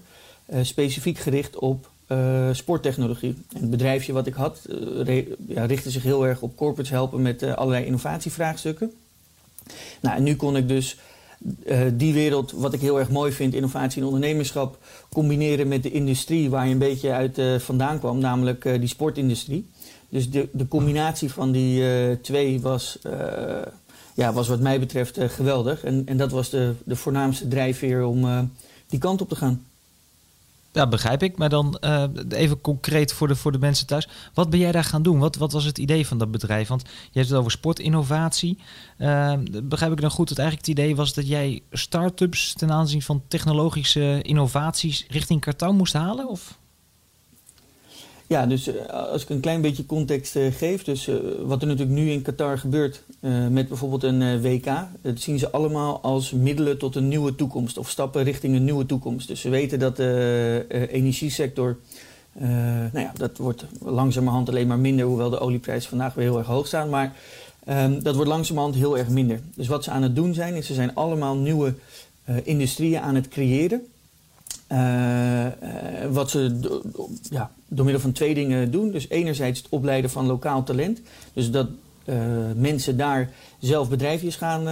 Eh, 0.46 0.58
specifiek 0.62 1.18
gericht 1.18 1.58
op 1.58 1.90
sporttechnologie. 2.52 3.34
En 3.54 3.60
het 3.60 3.70
bedrijfje 3.70 4.12
wat 4.12 4.26
ik 4.26 4.34
had 4.34 4.60
ja, 5.46 5.64
richtte 5.64 5.90
zich 5.90 6.02
heel 6.02 6.26
erg 6.26 6.42
op 6.42 6.56
corporates 6.56 6.90
helpen 6.90 7.22
met 7.22 7.42
allerlei 7.42 7.84
innovatievraagstukken. 7.84 8.92
Nou, 10.00 10.16
en 10.16 10.22
nu 10.22 10.36
kon 10.36 10.56
ik 10.56 10.68
dus 10.68 10.96
die 11.94 12.12
wereld, 12.12 12.52
wat 12.52 12.72
ik 12.72 12.80
heel 12.80 12.98
erg 12.98 13.10
mooi 13.10 13.32
vind, 13.32 13.54
innovatie 13.54 14.00
en 14.00 14.06
ondernemerschap, 14.06 14.78
combineren 15.08 15.68
met 15.68 15.82
de 15.82 15.90
industrie 15.90 16.50
waar 16.50 16.66
je 16.66 16.72
een 16.72 16.78
beetje 16.78 17.12
uit 17.12 17.62
vandaan 17.62 17.98
kwam, 17.98 18.18
namelijk 18.18 18.62
die 18.62 18.88
sportindustrie. 18.88 19.70
Dus 20.08 20.30
de, 20.30 20.48
de 20.52 20.68
combinatie 20.68 21.32
van 21.32 21.52
die 21.52 22.20
twee 22.20 22.60
was, 22.60 22.98
ja, 24.14 24.32
was 24.32 24.48
wat 24.48 24.60
mij 24.60 24.80
betreft 24.80 25.18
geweldig. 25.20 25.84
En, 25.84 26.02
en 26.06 26.16
dat 26.16 26.30
was 26.30 26.50
de, 26.50 26.74
de 26.84 26.96
voornaamste 26.96 27.48
drijfveer 27.48 28.04
om 28.04 28.50
die 28.86 28.98
kant 28.98 29.20
op 29.20 29.28
te 29.28 29.36
gaan. 29.36 29.64
Ja, 30.72 30.86
begrijp 30.86 31.22
ik. 31.22 31.38
Maar 31.38 31.48
dan 31.48 31.78
even 32.28 32.60
concreet 32.60 33.12
voor 33.12 33.28
de, 33.28 33.36
voor 33.36 33.52
de 33.52 33.58
mensen 33.58 33.86
thuis. 33.86 34.08
Wat 34.34 34.50
ben 34.50 34.58
jij 34.58 34.72
daar 34.72 34.84
gaan 34.84 35.02
doen? 35.02 35.18
Wat, 35.18 35.36
wat 35.36 35.52
was 35.52 35.64
het 35.64 35.78
idee 35.78 36.06
van 36.06 36.18
dat 36.18 36.30
bedrijf? 36.30 36.68
Want 36.68 36.82
je 36.82 37.18
hebt 37.18 37.28
het 37.28 37.38
over 37.38 37.50
sportinnovatie. 37.50 38.58
begrijp 39.62 39.92
ik 39.92 40.00
dan 40.00 40.10
goed 40.10 40.28
dat 40.28 40.38
eigenlijk 40.38 40.68
het 40.68 40.78
idee 40.78 40.96
was 40.96 41.14
dat 41.14 41.28
jij 41.28 41.62
start-ups 41.70 42.52
ten 42.52 42.72
aanzien 42.72 43.02
van 43.02 43.22
technologische 43.28 44.22
innovaties 44.22 45.06
richting 45.08 45.40
Qatar 45.40 45.74
moest 45.74 45.92
halen? 45.92 46.28
Of? 46.28 46.60
Ja, 48.32 48.46
dus 48.46 48.66
eh, 48.66 48.86
als 48.86 49.22
ik 49.22 49.28
een 49.28 49.40
klein 49.40 49.60
beetje 49.60 49.86
context 49.86 50.36
uh, 50.36 50.52
geef, 50.52 50.84
dus 50.84 51.08
uh, 51.08 51.16
wat 51.42 51.62
er 51.62 51.68
natuurlijk 51.68 51.98
nu 51.98 52.10
in 52.10 52.22
Qatar 52.22 52.58
gebeurt 52.58 53.02
met 53.50 53.68
bijvoorbeeld 53.68 54.02
een 54.02 54.40
WK, 54.42 54.66
dat 55.02 55.20
zien 55.20 55.38
ze 55.38 55.50
allemaal 55.50 56.00
als 56.00 56.32
middelen 56.32 56.78
tot 56.78 56.96
een 56.96 57.08
nieuwe 57.08 57.34
toekomst 57.34 57.78
of 57.78 57.90
stappen 57.90 58.22
richting 58.22 58.56
een 58.56 58.64
nieuwe 58.64 58.86
toekomst. 58.86 59.28
Dus 59.28 59.40
ze 59.40 59.48
weten 59.48 59.78
dat 59.78 59.96
de 59.96 60.86
energiesector, 60.90 61.76
nou 62.92 62.98
ja, 62.98 63.12
dat 63.16 63.38
wordt 63.38 63.64
langzamerhand 63.82 64.48
alleen 64.48 64.66
maar 64.66 64.78
minder, 64.78 65.06
hoewel 65.06 65.30
de 65.30 65.38
olieprijzen 65.38 65.88
vandaag 65.88 66.14
weer 66.14 66.24
heel 66.24 66.38
erg 66.38 66.46
hoog 66.46 66.66
staan. 66.66 66.88
Maar 66.88 67.14
Ehm, 67.64 68.00
dat 68.00 68.14
wordt 68.14 68.30
langzamerhand 68.30 68.74
heel 68.74 68.98
erg 68.98 69.08
minder. 69.08 69.40
Dus 69.54 69.68
wat 69.68 69.84
ze 69.84 69.90
aan 69.90 70.02
het 70.02 70.16
doen 70.16 70.34
zijn, 70.34 70.54
is 70.54 70.66
ze 70.66 70.74
zijn 70.74 70.94
allemaal 70.94 71.36
nieuwe 71.36 71.74
industrieën 72.42 73.00
aan 73.00 73.14
het 73.14 73.28
creëren. 73.28 73.86
Uh, 74.72 75.46
wat 76.10 76.30
ze 76.30 76.60
ja, 77.30 77.50
door 77.68 77.84
middel 77.84 78.02
van 78.02 78.12
twee 78.12 78.34
dingen 78.34 78.70
doen. 78.70 78.90
Dus 78.90 79.08
enerzijds 79.08 79.58
het 79.58 79.68
opleiden 79.68 80.10
van 80.10 80.26
lokaal 80.26 80.62
talent. 80.62 81.00
Dus 81.32 81.50
dat 81.50 81.68
mensen 82.56 82.96
daar 82.96 83.30
zelf 83.58 83.88
bedrijfjes 83.88 84.36
gaan, 84.36 84.66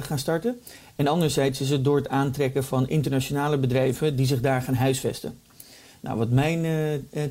gaan 0.00 0.18
starten. 0.18 0.60
En 0.96 1.06
anderzijds 1.06 1.60
is 1.60 1.70
het 1.70 1.84
door 1.84 1.96
het 1.96 2.08
aantrekken 2.08 2.64
van 2.64 2.88
internationale 2.88 3.58
bedrijven 3.58 4.16
die 4.16 4.26
zich 4.26 4.40
daar 4.40 4.62
gaan 4.62 4.74
huisvesten. 4.74 5.38
Nou, 6.00 6.18
wat 6.18 6.30
mijn 6.30 6.66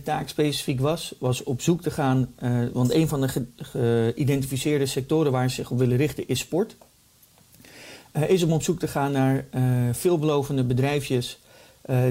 taak 0.04 0.28
specifiek 0.28 0.80
was, 0.80 1.14
was 1.20 1.44
op 1.44 1.62
zoek 1.62 1.82
te 1.82 1.92
gaan. 1.92 2.34
Want 2.74 2.94
een 2.94 3.08
van 3.08 3.22
de 3.22 3.46
geïdentificeerde 3.58 4.86
sectoren 4.86 5.32
waar 5.32 5.50
ze 5.50 5.56
zich 5.56 5.72
op 5.72 5.78
willen 5.78 5.98
richten 5.98 6.28
is 6.28 6.40
sport. 6.40 6.76
Is 8.28 8.44
om 8.44 8.52
op 8.52 8.64
zoek 8.64 8.80
te 8.80 8.88
gaan 8.88 9.12
naar 9.12 9.46
veelbelovende 9.92 10.64
bedrijfjes 10.64 11.38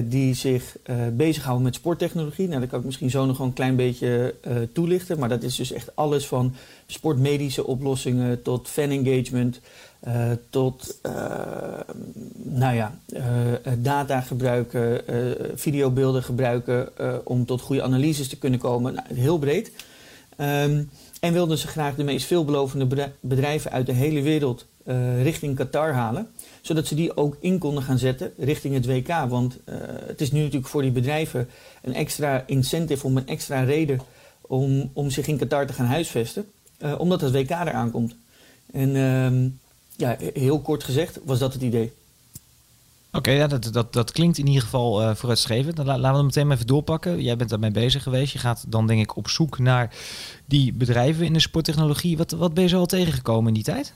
die 0.03 0.33
zich 0.33 0.77
bezighouden 1.13 1.63
met 1.63 1.75
sporttechnologie. 1.75 2.47
Nou, 2.47 2.59
dat 2.59 2.69
kan 2.69 2.79
ik 2.79 2.85
misschien 2.85 3.09
zo 3.09 3.25
nog 3.25 3.39
een 3.39 3.53
klein 3.53 3.75
beetje 3.75 4.35
toelichten. 4.73 5.19
Maar 5.19 5.29
dat 5.29 5.43
is 5.43 5.55
dus 5.55 5.71
echt 5.71 5.95
alles 5.95 6.27
van 6.27 6.55
sportmedische 6.85 7.65
oplossingen 7.65 8.41
tot 8.41 8.67
fan 8.67 8.89
engagement. 8.89 9.59
Tot 10.49 10.99
nou 12.33 12.75
ja, 12.75 12.97
data 13.77 14.21
gebruiken, 14.21 15.01
videobeelden 15.55 16.23
gebruiken 16.23 16.89
om 17.23 17.45
tot 17.45 17.61
goede 17.61 17.83
analyses 17.83 18.27
te 18.27 18.37
kunnen 18.37 18.59
komen. 18.59 18.93
Nou, 18.93 19.15
heel 19.15 19.37
breed. 19.37 19.71
Um, 20.37 20.89
en 21.19 21.33
wilden 21.33 21.57
ze 21.57 21.67
graag 21.67 21.95
de 21.95 22.03
meest 22.03 22.25
veelbelovende 22.25 23.11
bedrijven 23.19 23.71
uit 23.71 23.85
de 23.85 23.93
hele 23.93 24.21
wereld 24.21 24.65
richting 25.21 25.55
Qatar 25.55 25.93
halen. 25.93 26.27
Zodat 26.63 26.87
ze 26.87 26.95
die 26.95 27.17
ook 27.17 27.37
in 27.39 27.57
konden 27.57 27.83
gaan 27.83 27.97
zetten 27.97 28.31
richting 28.37 28.73
het 28.73 28.85
WK. 28.85 29.07
Want 29.07 29.59
het 30.07 30.21
is 30.21 30.31
nu 30.31 30.39
natuurlijk 30.39 30.67
voor 30.67 30.81
die 30.81 30.91
bedrijven 30.91 31.49
een 31.81 31.93
extra 31.93 32.43
incentive, 32.47 33.05
om 33.05 33.17
een 33.17 33.27
extra 33.27 33.63
reden 33.63 33.99
om, 34.41 34.89
om 34.93 35.09
zich 35.09 35.27
in 35.27 35.37
Qatar 35.37 35.65
te 35.65 35.73
gaan 35.73 35.85
huisvesten. 35.85 36.45
omdat 36.97 37.21
het 37.21 37.31
WK 37.31 37.49
eraan 37.49 37.91
komt. 37.91 38.15
En 38.71 38.95
um, 38.95 39.59
ja, 39.95 40.17
heel 40.33 40.59
kort 40.59 40.83
gezegd 40.83 41.19
was 41.23 41.39
dat 41.39 41.53
het 41.53 41.61
idee. 41.61 41.91
Oké, 43.11 43.31
ja, 43.31 43.47
dat, 43.47 43.69
dat, 43.73 43.93
dat 43.93 44.11
klinkt 44.11 44.37
in 44.37 44.47
ieder 44.47 44.61
geval 44.61 45.01
uh, 45.01 45.15
vooruitstrevend. 45.15 45.75
Dan 45.75 45.85
laten 45.85 46.01
we 46.11 46.17
het 46.17 46.25
meteen 46.25 46.51
even 46.51 46.67
doorpakken. 46.67 47.21
Jij 47.21 47.35
bent 47.35 47.49
daarmee 47.49 47.71
bezig 47.71 48.03
geweest. 48.03 48.33
Je 48.33 48.39
gaat 48.39 48.65
dan 48.67 48.87
denk 48.87 49.01
ik 49.01 49.15
op 49.15 49.29
zoek 49.29 49.59
naar 49.59 49.95
die 50.45 50.73
bedrijven 50.73 51.25
in 51.25 51.33
de 51.33 51.39
sporttechnologie. 51.39 52.17
Wat, 52.17 52.31
wat 52.31 52.53
ben 52.53 52.63
je 52.63 52.69
zo 52.69 52.77
al 52.77 52.85
tegengekomen 52.85 53.47
in 53.47 53.53
die 53.53 53.63
tijd? 53.63 53.93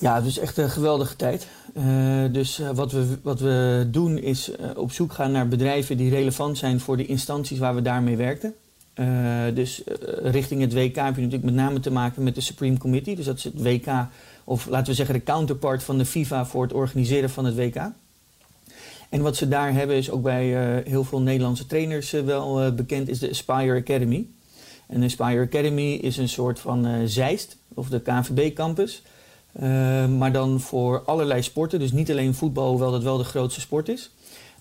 Ja, 0.00 0.14
het 0.14 0.24
is 0.24 0.38
echt 0.38 0.56
een 0.56 0.70
geweldige 0.70 1.16
tijd. 1.16 1.46
Uh, 1.76 2.24
dus 2.32 2.60
uh, 2.60 2.70
wat, 2.70 2.92
we, 2.92 3.18
wat 3.22 3.40
we 3.40 3.86
doen 3.90 4.18
is 4.18 4.50
op 4.76 4.92
zoek 4.92 5.12
gaan 5.12 5.32
naar 5.32 5.48
bedrijven 5.48 5.96
die 5.96 6.10
relevant 6.10 6.58
zijn 6.58 6.80
voor 6.80 6.96
de 6.96 7.06
instanties 7.06 7.58
waar 7.58 7.74
we 7.74 7.82
daarmee 7.82 8.16
werkten. 8.16 8.54
Dus 9.54 9.82
richting 10.22 10.60
het 10.60 10.72
WK 10.72 10.94
heb 10.94 11.14
je 11.14 11.22
natuurlijk 11.22 11.44
met 11.44 11.54
name 11.54 11.80
te 11.80 11.90
maken 11.90 12.22
met 12.22 12.34
de 12.34 12.40
Supreme 12.40 12.78
Committee. 12.78 13.16
Dus 13.16 13.24
dat 13.24 13.36
is 13.36 13.44
het 13.44 13.62
WK, 13.62 13.86
of 14.44 14.66
laten 14.66 14.86
we 14.86 14.94
zeggen 14.94 15.14
de 15.14 15.22
counterpart 15.22 15.82
van 15.82 15.98
de 15.98 16.04
FIFA 16.04 16.46
voor 16.46 16.62
het 16.62 16.72
organiseren 16.72 17.30
van 17.30 17.44
het 17.44 17.56
WK. 17.56 17.76
En 19.08 19.22
wat 19.22 19.36
ze 19.36 19.48
daar 19.48 19.72
hebben 19.72 19.96
is 19.96 20.10
ook 20.10 20.22
bij 20.22 20.82
heel 20.86 21.04
veel 21.04 21.20
Nederlandse 21.20 21.66
trainers 21.66 22.10
wel 22.10 22.74
bekend, 22.74 23.08
is 23.08 23.18
de 23.18 23.30
Aspire 23.30 23.78
Academy. 23.78 24.26
En 24.86 25.00
de 25.00 25.06
Aspire 25.06 25.42
Academy 25.42 25.92
is 25.92 26.16
een 26.16 26.28
soort 26.28 26.60
van 26.60 27.08
Zeist, 27.08 27.56
of 27.74 27.88
de 27.88 28.00
KNVB 28.00 28.54
campus. 28.54 29.02
Maar 30.18 30.32
dan 30.32 30.60
voor 30.60 31.02
allerlei 31.04 31.42
sporten, 31.42 31.78
dus 31.78 31.92
niet 31.92 32.10
alleen 32.10 32.34
voetbal, 32.34 32.70
hoewel 32.70 32.90
dat 32.90 33.02
wel 33.02 33.18
de 33.18 33.24
grootste 33.24 33.60
sport 33.60 33.88
is. 33.88 34.10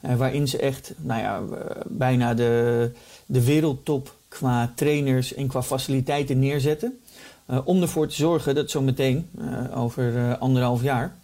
waarin 0.02 0.48
ze 0.48 0.58
echt, 0.58 0.94
nou 0.98 1.22
ja, 1.22 1.42
bijna 1.88 2.34
de, 2.34 2.92
de 3.26 3.44
wereldtop 3.44 4.16
qua 4.28 4.72
trainers 4.76 5.34
en 5.34 5.48
qua 5.48 5.64
faciliteiten 5.64 6.40
neerzetten. 6.40 7.00
Om 7.64 7.82
ervoor 7.82 8.08
te 8.08 8.16
zorgen 8.16 8.56
dat 8.56 8.70
zometeen, 8.70 9.30
uh, 9.40 9.78
over 9.82 10.38
anderhalf 10.38 10.82
jaar, 10.82 11.16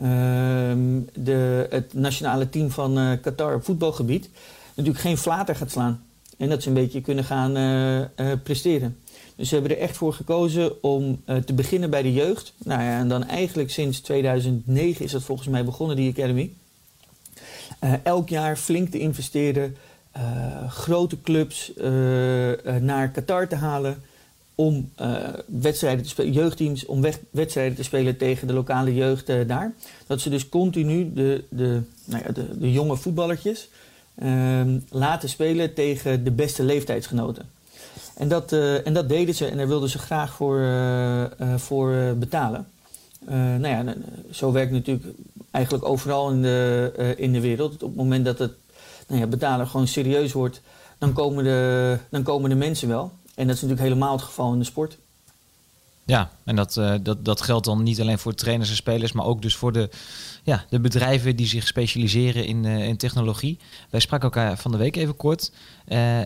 ehm, 0.00 1.00
de, 1.14 1.66
het 1.70 1.94
nationale 1.94 2.48
team 2.48 2.70
van 2.70 3.18
Qatar 3.20 3.54
op 3.54 3.64
voetbalgebied 3.64 4.30
natuurlijk 4.74 5.04
geen 5.04 5.18
flater 5.18 5.56
gaat 5.56 5.70
slaan. 5.70 6.02
En 6.36 6.48
dat 6.48 6.62
ze 6.62 6.68
een 6.68 6.74
beetje 6.74 7.00
kunnen 7.00 7.24
gaan 7.24 7.52
presteren. 8.42 8.96
Dus 9.38 9.48
ze 9.48 9.54
hebben 9.54 9.76
er 9.76 9.82
echt 9.82 9.96
voor 9.96 10.12
gekozen 10.12 10.82
om 10.82 11.22
te 11.44 11.52
beginnen 11.52 11.90
bij 11.90 12.02
de 12.02 12.12
jeugd. 12.12 12.52
Nou 12.64 12.82
ja, 12.82 12.98
en 12.98 13.08
dan 13.08 13.24
eigenlijk 13.24 13.70
sinds 13.70 14.00
2009 14.00 15.04
is 15.04 15.10
dat 15.10 15.22
volgens 15.22 15.48
mij 15.48 15.64
begonnen, 15.64 15.96
die 15.96 16.10
academy. 16.10 16.50
elk 18.02 18.28
jaar 18.28 18.56
flink 18.56 18.90
te 18.90 18.98
investeren 18.98 19.76
uh, 20.16 20.70
grote 20.70 21.22
clubs 21.22 21.72
uh, 21.76 21.84
naar 22.80 23.10
Qatar 23.12 23.48
te 23.48 23.54
halen 23.54 24.02
om 24.54 24.90
wedstrijden 25.46 26.02
te 26.02 26.08
spelen, 26.08 26.32
jeugdteams 26.32 26.86
om 26.86 27.04
wedstrijden 27.30 27.76
te 27.76 27.82
spelen 27.82 28.16
tegen 28.16 28.46
de 28.46 28.52
lokale 28.52 28.94
jeugd 28.94 29.26
daar. 29.46 29.74
Dat 30.06 30.20
ze 30.20 30.30
dus 30.30 30.48
continu 30.48 31.12
de, 31.12 31.44
de, 31.48 31.80
nou 32.04 32.22
ja, 32.26 32.32
de, 32.32 32.58
de 32.58 32.72
jonge 32.72 32.96
voetballertjes 32.96 33.68
ehm, 34.14 34.78
laten 34.90 35.28
spelen 35.28 35.74
tegen 35.74 36.24
de 36.24 36.30
beste 36.30 36.62
leeftijdsgenoten. 36.62 37.56
En 38.18 38.28
dat, 38.28 38.52
en 38.84 38.92
dat 38.92 39.08
deden 39.08 39.34
ze 39.34 39.46
en 39.46 39.56
daar 39.56 39.68
wilden 39.68 39.88
ze 39.88 39.98
graag 39.98 40.32
voor, 40.32 40.66
voor 41.56 42.14
betalen. 42.16 42.66
nou 43.28 43.66
ja, 43.66 43.94
zo 44.30 44.52
werkt 44.52 44.72
natuurlijk 44.72 45.06
eigenlijk 45.50 45.84
overal 45.84 46.30
in 46.30 46.42
de, 46.42 47.14
in 47.16 47.32
de 47.32 47.40
wereld. 47.40 47.72
Op 47.72 47.88
het 47.88 47.96
moment 47.96 48.24
dat 48.24 48.38
het 48.38 48.52
nou 49.06 49.20
ja, 49.20 49.26
betalen 49.26 49.66
gewoon 49.66 49.86
serieus 49.86 50.32
wordt, 50.32 50.60
dan 50.98 51.12
komen, 51.12 51.44
de, 51.44 51.98
dan 52.10 52.22
komen 52.22 52.50
de 52.50 52.56
mensen 52.56 52.88
wel. 52.88 53.12
En 53.34 53.46
dat 53.46 53.56
is 53.56 53.62
natuurlijk 53.62 53.88
helemaal 53.88 54.12
het 54.12 54.22
geval 54.22 54.52
in 54.52 54.58
de 54.58 54.64
sport. 54.64 54.98
Ja, 56.04 56.30
en 56.44 56.56
dat, 56.56 56.80
dat, 57.02 57.24
dat 57.24 57.40
geldt 57.40 57.64
dan 57.64 57.82
niet 57.82 58.00
alleen 58.00 58.18
voor 58.18 58.34
trainers 58.34 58.70
en 58.70 58.76
spelers, 58.76 59.12
maar 59.12 59.26
ook 59.26 59.42
dus 59.42 59.56
voor 59.56 59.72
de, 59.72 59.90
ja, 60.48 60.64
de 60.68 60.80
bedrijven 60.80 61.36
die 61.36 61.46
zich 61.46 61.66
specialiseren 61.66 62.46
in, 62.46 62.64
uh, 62.64 62.86
in 62.86 62.96
technologie. 62.96 63.58
Wij 63.90 64.00
spraken 64.00 64.24
elkaar 64.24 64.58
van 64.58 64.70
de 64.70 64.76
week 64.76 64.96
even 64.96 65.16
kort. 65.16 65.52
Uh, 65.88 66.20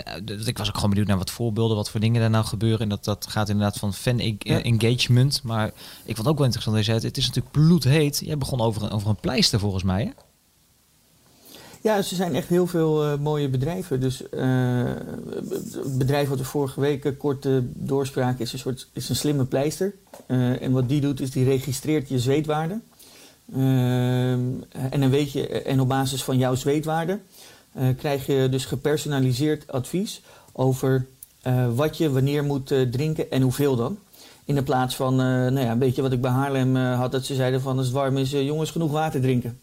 ik 0.46 0.58
was 0.58 0.68
ook 0.68 0.74
gewoon 0.74 0.90
benieuwd 0.90 1.08
naar 1.08 1.18
wat 1.18 1.30
voorbeelden, 1.30 1.76
wat 1.76 1.90
voor 1.90 2.00
dingen 2.00 2.20
daar 2.20 2.30
nou 2.30 2.44
gebeuren. 2.44 2.80
En 2.80 2.88
dat, 2.88 3.04
dat 3.04 3.26
gaat 3.28 3.48
inderdaad 3.48 3.78
van 3.78 3.94
fan 3.94 4.18
engagement. 4.44 5.42
Maar 5.42 5.72
ik 6.04 6.16
vond 6.16 6.28
ook 6.28 6.36
wel 6.36 6.44
interessant, 6.44 6.76
dat 6.76 6.86
je 6.86 6.92
zei, 6.92 7.06
het 7.06 7.16
is 7.16 7.26
natuurlijk 7.26 7.54
bloedheet. 7.54 8.22
Jij 8.24 8.38
begon 8.38 8.60
over 8.60 8.82
een, 8.82 8.90
over 8.90 9.08
een 9.08 9.20
pleister 9.20 9.58
volgens 9.58 9.82
mij, 9.82 10.04
hè? 10.04 10.10
Ja, 11.80 11.96
er 11.96 12.04
zijn 12.04 12.34
echt 12.34 12.48
heel 12.48 12.66
veel 12.66 13.12
uh, 13.12 13.18
mooie 13.18 13.48
bedrijven. 13.48 14.00
Dus 14.00 14.18
het 15.78 15.98
bedrijf 15.98 16.28
wat 16.28 16.38
we 16.38 16.44
vorige 16.44 16.80
week 16.80 17.14
kort 17.18 17.48
doorspraken 17.64 18.40
is 18.40 18.52
een, 18.52 18.58
soort, 18.58 18.88
is 18.92 19.08
een 19.08 19.16
slimme 19.16 19.44
pleister. 19.44 19.94
en 20.26 20.72
wat 20.72 20.88
die 20.88 21.00
doet 21.00 21.20
is 21.20 21.30
die 21.30 21.44
registreert 21.44 22.08
je 22.08 22.18
zweetwaarde. 22.18 22.80
En 23.52 25.00
dan 25.00 25.10
weet 25.10 25.32
je, 25.32 25.48
en 25.48 25.80
op 25.80 25.88
basis 25.88 26.24
van 26.24 26.38
jouw 26.38 26.54
zweetwaarde 26.54 27.18
krijg 27.96 28.26
je 28.26 28.48
dus 28.50 28.64
gepersonaliseerd 28.64 29.72
advies 29.72 30.22
over 30.52 31.06
wat 31.74 31.96
je 31.96 32.10
wanneer 32.10 32.44
moet 32.44 32.66
drinken 32.90 33.30
en 33.30 33.42
hoeveel 33.42 33.76
dan. 33.76 33.98
In 34.44 34.54
de 34.54 34.62
plaats 34.62 34.96
van, 34.96 35.16
nou 35.16 35.60
ja, 35.60 35.70
een 35.70 35.78
beetje 35.78 36.02
wat 36.02 36.12
ik 36.12 36.20
bij 36.20 36.30
Haarlem 36.30 36.76
had, 36.76 37.12
dat 37.12 37.24
ze 37.24 37.34
zeiden 37.34 37.60
van 37.60 37.76
als 37.76 37.86
het 37.86 37.94
warm 37.94 38.16
is, 38.16 38.30
jongens 38.30 38.70
genoeg 38.70 38.90
water 38.90 39.20
drinken. 39.20 39.58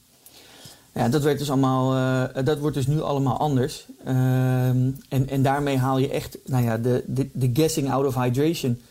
Ja, 0.94 1.10
dat, 1.10 1.24
werd 1.24 1.40
dus 1.40 1.50
allemaal, 1.50 1.96
uh, 1.96 2.46
dat 2.46 2.60
wordt 2.60 2.76
dus 2.76 2.88
nu 2.88 3.02
allemaal 3.02 3.38
anders. 3.38 3.86
Uh, 4.08 4.68
en, 4.68 4.96
en 5.10 5.42
daarmee 5.42 5.78
haal 5.78 5.98
je 5.98 6.10
echt 6.10 6.38
nou 6.46 6.64
ja, 6.64 6.78
de, 6.78 7.04
de, 7.08 7.30
de 7.34 7.50
guessing 7.54 7.92
out 7.92 8.06
of 8.06 8.16
hydration. 8.16 8.82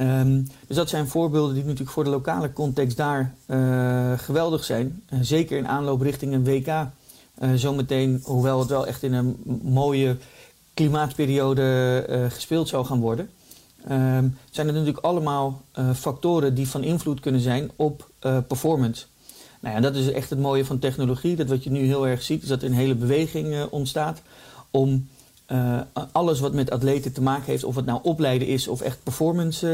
Um, 0.00 0.48
dus 0.66 0.76
dat 0.76 0.88
zijn 0.88 1.08
voorbeelden 1.08 1.54
die 1.54 1.62
natuurlijk 1.62 1.90
voor 1.90 2.04
de 2.04 2.10
lokale 2.10 2.52
context 2.52 2.96
daar 2.96 3.34
uh, 3.46 4.18
geweldig 4.18 4.64
zijn. 4.64 5.02
zeker 5.20 5.58
in 5.58 5.68
aanloop 5.68 6.00
richting 6.00 6.32
een 6.32 6.44
WK. 6.44 6.86
zometeen, 7.54 8.20
hoewel 8.24 8.58
het 8.58 8.68
wel 8.68 8.86
echt 8.86 9.02
in 9.02 9.12
een 9.12 9.36
mooie 9.62 10.16
klimaatperiode 10.74 12.28
gespeeld 12.30 12.68
zou 12.68 12.84
gaan 12.84 13.00
worden. 13.00 13.30
Um, 13.90 14.38
zijn 14.50 14.66
er 14.66 14.72
natuurlijk 14.72 15.04
allemaal 15.04 15.62
factoren 15.94 16.54
die 16.54 16.68
van 16.68 16.82
invloed 16.82 17.20
kunnen 17.20 17.40
zijn 17.40 17.70
op 17.76 18.10
performance. 18.46 19.04
Nou 19.60 19.74
ja, 19.74 19.80
dat 19.80 19.94
is 19.94 20.12
echt 20.12 20.30
het 20.30 20.38
mooie 20.38 20.64
van 20.64 20.78
technologie. 20.78 21.36
Dat 21.36 21.48
wat 21.48 21.64
je 21.64 21.70
nu 21.70 21.80
heel 21.80 22.06
erg 22.06 22.22
ziet, 22.22 22.42
is 22.42 22.48
dat 22.48 22.62
er 22.62 22.68
een 22.68 22.74
hele 22.74 22.94
beweging 22.94 23.46
uh, 23.46 23.64
ontstaat 23.70 24.22
om 24.70 25.08
uh, 25.52 25.80
alles 26.12 26.40
wat 26.40 26.52
met 26.52 26.70
atleten 26.70 27.12
te 27.12 27.22
maken 27.22 27.44
heeft, 27.44 27.64
of 27.64 27.74
het 27.76 27.84
nou 27.84 28.00
opleiden 28.02 28.48
is 28.48 28.68
of 28.68 28.80
echt 28.80 29.02
performance 29.02 29.66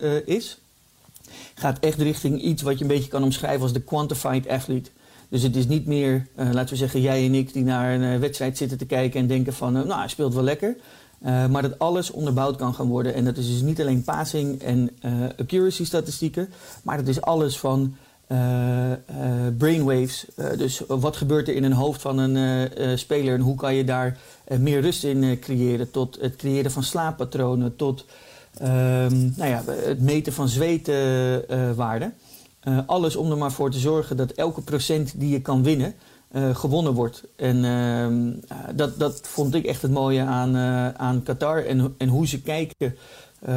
uh, 0.00 0.36
is, 0.36 0.58
gaat 1.54 1.78
echt 1.78 1.98
richting 1.98 2.42
iets 2.42 2.62
wat 2.62 2.78
je 2.78 2.84
een 2.84 2.90
beetje 2.90 3.08
kan 3.08 3.22
omschrijven 3.22 3.62
als 3.62 3.72
de 3.72 3.80
quantified 3.80 4.48
athlete. 4.48 4.90
Dus 5.28 5.42
het 5.42 5.56
is 5.56 5.66
niet 5.66 5.86
meer, 5.86 6.26
laten 6.34 6.68
we 6.68 6.76
zeggen, 6.76 7.00
jij 7.00 7.24
en 7.24 7.34
ik 7.34 7.52
die 7.52 7.64
naar 7.64 8.00
een 8.00 8.20
wedstrijd 8.20 8.56
zitten 8.56 8.78
te 8.78 8.86
kijken 8.86 9.20
en 9.20 9.26
denken 9.26 9.52
van, 9.52 9.72
nou, 9.72 9.92
hij 9.92 10.08
speelt 10.08 10.34
wel 10.34 10.42
lekker. 10.42 10.76
maar 11.20 11.62
dat 11.62 11.78
alles 11.78 12.10
onderbouwd 12.10 12.56
kan 12.56 12.74
gaan 12.74 12.88
worden. 12.88 13.14
En 13.14 13.24
dat 13.24 13.36
is 13.36 13.46
dus 13.46 13.60
niet 13.60 13.80
alleen 13.80 14.04
passing 14.04 14.62
en 14.62 14.90
accuracy 15.38 15.84
statistieken, 15.84 16.48
maar 16.82 16.96
dat 16.96 17.08
is 17.08 17.20
alles 17.20 17.58
van 17.58 17.96
brainwaves. 19.58 20.26
dus 20.56 20.82
wat 20.86 21.16
gebeurt 21.16 21.48
er 21.48 21.54
in 21.54 21.64
een 21.64 21.72
hoofd 21.72 22.00
van 22.00 22.18
een 22.18 22.98
speler 22.98 23.34
en 23.34 23.40
hoe 23.40 23.56
kan 23.56 23.74
je 23.74 23.84
daar 23.84 24.18
meer 24.58 24.80
rust 24.80 25.04
in 25.04 25.38
creëren? 25.40 25.90
Tot 25.90 26.18
het 26.20 26.36
creëren 26.36 26.70
van 26.70 26.82
slaappatronen, 26.82 27.76
tot 27.76 28.04
ehm, 28.58 29.30
nou 29.36 29.50
ja, 29.50 29.62
het 29.66 30.00
meten 30.00 30.32
van 30.32 30.48
zweetwaarden. 30.48 32.14
Alles 32.86 33.16
om 33.16 33.30
er 33.30 33.36
maar 33.36 33.52
voor 33.52 33.70
te 33.70 33.78
zorgen 33.78 34.16
dat 34.16 34.30
elke 34.30 34.60
procent 34.60 35.12
die 35.16 35.30
je 35.30 35.40
kan 35.40 35.62
winnen, 35.62 35.94
gewonnen 36.52 36.92
wordt. 36.92 37.22
En 37.36 37.56
uh, 37.64 38.34
dat, 38.74 38.98
dat 38.98 39.20
vond 39.22 39.54
ik 39.54 39.64
echt 39.64 39.82
het 39.82 39.90
mooie 39.90 40.22
aan, 40.22 40.56
aan 40.96 41.22
Qatar. 41.22 41.64
En, 41.64 41.94
en 41.98 42.08
hoe 42.08 42.26
ze 42.26 42.42
kijken, 42.42 42.96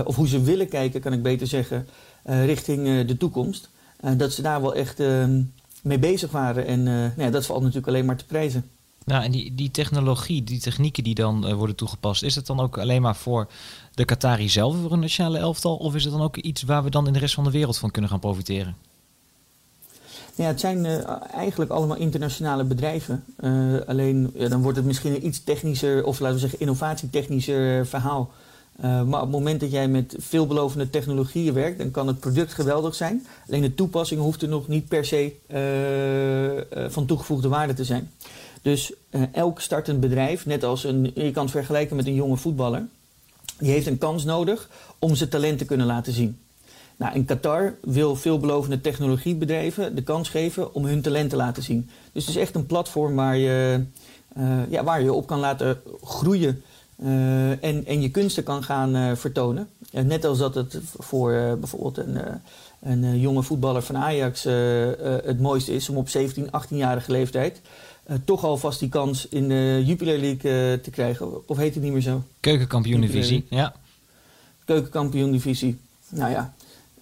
of 0.06 0.16
hoe 0.16 0.28
ze 0.28 0.42
willen 0.42 0.68
kijken, 0.68 1.02
kan 1.02 1.14
ik 1.14 1.24
beter 1.24 1.48
zeggen, 1.48 1.88
richting 2.24 3.06
de 3.06 3.18
toekomst. 3.18 3.70
Dat 4.18 4.34
ze 4.34 4.42
daar 4.42 4.62
wel 4.62 4.76
echt 4.76 5.00
ehm, 5.00 5.42
mee 5.82 6.00
bezig 6.00 6.32
waren. 6.32 6.66
En 6.66 6.84
nou 6.84 7.12
ja, 7.18 7.30
dat 7.30 7.46
valt 7.46 7.60
natuurlijk 7.60 7.88
alleen 7.88 8.06
maar 8.06 8.18
te 8.18 8.26
prijzen. 8.26 8.70
Nou, 9.06 9.24
en 9.24 9.32
die, 9.32 9.56
die 9.56 9.72
technologie, 9.72 10.44
die 10.44 10.60
technieken 10.60 11.04
die 11.04 11.16
dan 11.16 11.56
worden 11.56 11.76
toegepast, 11.76 12.24
is 12.24 12.36
het 12.36 12.46
dan 12.46 12.60
ook 12.60 12.78
alleen 12.78 13.02
maar 13.02 13.16
voor 13.16 13.48
de 13.94 14.06
Qatari 14.06 14.50
zelf, 14.50 14.76
voor 14.82 14.92
een 14.92 15.00
nationale 15.00 15.38
elftal? 15.38 15.76
Of 15.76 15.96
is 15.96 16.04
het 16.04 16.14
dan 16.14 16.22
ook 16.22 16.38
iets 16.38 16.64
waar 16.64 16.84
we 16.84 16.90
dan 16.90 17.08
in 17.08 17.14
de 17.14 17.20
rest 17.20 17.34
van 17.34 17.44
de 17.44 17.52
wereld 17.52 17.78
van 17.78 17.92
kunnen 17.92 18.10
gaan 18.10 18.20
profiteren? 18.20 18.76
Ja, 20.36 20.46
het 20.46 20.60
zijn 20.60 20.86
uh, 20.86 21.00
eigenlijk 21.34 21.72
allemaal 21.72 21.98
internationale 21.98 22.64
bedrijven. 22.64 23.24
Uh, 23.40 23.80
alleen 23.86 24.32
ja, 24.36 24.48
dan 24.48 24.62
wordt 24.62 24.78
het 24.78 24.86
misschien 24.86 25.16
een 25.16 25.26
iets 25.26 25.44
technischer, 25.44 26.06
of 26.06 26.20
laten 26.20 26.36
we 26.36 26.42
zeggen 26.42 26.60
innovatietechnischer 26.60 27.88
verhaal. 27.88 28.32
Uh, 28.78 29.04
maar 29.04 29.22
op 29.22 29.28
het 29.28 29.38
moment 29.38 29.60
dat 29.60 29.72
jij 29.72 29.88
met 29.88 30.16
veelbelovende 30.18 30.90
technologieën 30.90 31.54
werkt, 31.54 31.78
dan 31.78 31.92
kan 31.92 32.08
het 32.08 32.20
product 32.20 32.54
geweldig 32.54 32.96
zijn. 32.96 33.26
Alleen 33.48 33.62
de 33.62 33.76
toepassing 33.76 34.22
hoeft 34.22 34.42
er 34.42 34.48
nog 34.48 34.68
niet 34.68 34.88
per 34.88 35.06
se 35.06 35.34
van 36.90 37.06
toegevoegde 37.06 37.48
waarde 37.48 37.74
te 37.74 37.84
zijn. 37.84 38.12
Dus 38.62 38.94
elk 39.32 39.62
startend 39.62 40.00
bedrijf, 40.00 40.46
net 40.46 40.64
als 40.64 40.84
een, 40.84 41.12
je 41.16 41.32
kan 41.32 41.44
het 41.44 41.52
vergelijken 41.52 41.96
met 41.96 42.08
een 42.08 42.14
jonge 42.14 42.38
voetballer, 42.38 42.88
die 43.60 43.72
heeft 43.72 43.88
een 43.88 43.98
kans 43.98 44.24
nodig 44.24 44.70
om 45.00 45.16
zijn 45.16 45.30
talent 45.30 45.58
te 45.58 45.66
kunnen 45.66 45.86
laten 45.86 46.14
zien. 46.14 46.38
Nou, 46.96 47.16
in 47.16 47.26
Qatar 47.26 47.76
wil 47.82 48.16
veelbelovende 48.16 48.82
technologiebedrijven 48.82 49.96
de 49.96 50.04
kans 50.04 50.30
geven 50.30 50.74
om 50.74 50.86
hun 50.86 51.02
talent 51.02 51.30
te 51.30 51.36
laten 51.36 51.64
zien. 51.64 51.90
Dus 52.12 52.26
het 52.26 52.36
is 52.36 52.42
echt 52.42 52.56
een 52.56 52.66
platform 52.66 53.16
waar 53.16 53.38
je, 53.38 53.84
ja, 54.70 54.84
waar 54.84 55.04
je 55.04 55.14
op 55.14 55.28
kan 55.28 55.40
laten 55.40 55.82
groeien 56.04 56.64
uh, 56.96 57.64
en, 57.64 57.86
en 57.86 58.02
je 58.02 58.10
kunsten 58.12 58.44
kan 58.44 58.64
gaan 58.64 58.96
uh, 58.96 59.16
vertonen. 59.16 59.70
net 59.92 60.26
als 60.26 60.38
dat 60.38 60.56
het 60.56 60.80
voor 60.98 61.32
bijvoorbeeld 61.60 61.98
een, 61.98 62.18
een 62.82 63.20
jonge 63.20 63.44
voetballer 63.44 63.82
van 63.82 63.98
Ajax 63.98 64.44
het 65.24 65.40
mooiste 65.40 65.74
is 65.74 65.90
om 65.90 65.98
op 65.98 66.10
17, 66.10 66.48
18-jarige 66.48 67.12
leeftijd 67.12 67.62
toch 68.26 68.44
alvast 68.44 68.80
die 68.80 68.90
kans 68.90 69.28
in 69.28 69.48
de 69.48 69.82
Jupiler 69.86 70.20
League 70.20 70.82
te 70.82 70.90
krijgen. 70.90 71.48
Of 71.48 71.58
heet 71.58 71.74
het 71.74 71.84
niet 71.84 71.92
meer 71.92 72.02
zo? 72.02 72.24
Keukenkampioen-divisie, 72.40 73.46
ja. 73.50 73.74
Keukenkampioen-divisie. 74.66 75.80
Nou 76.10 76.32
ja, 76.32 76.54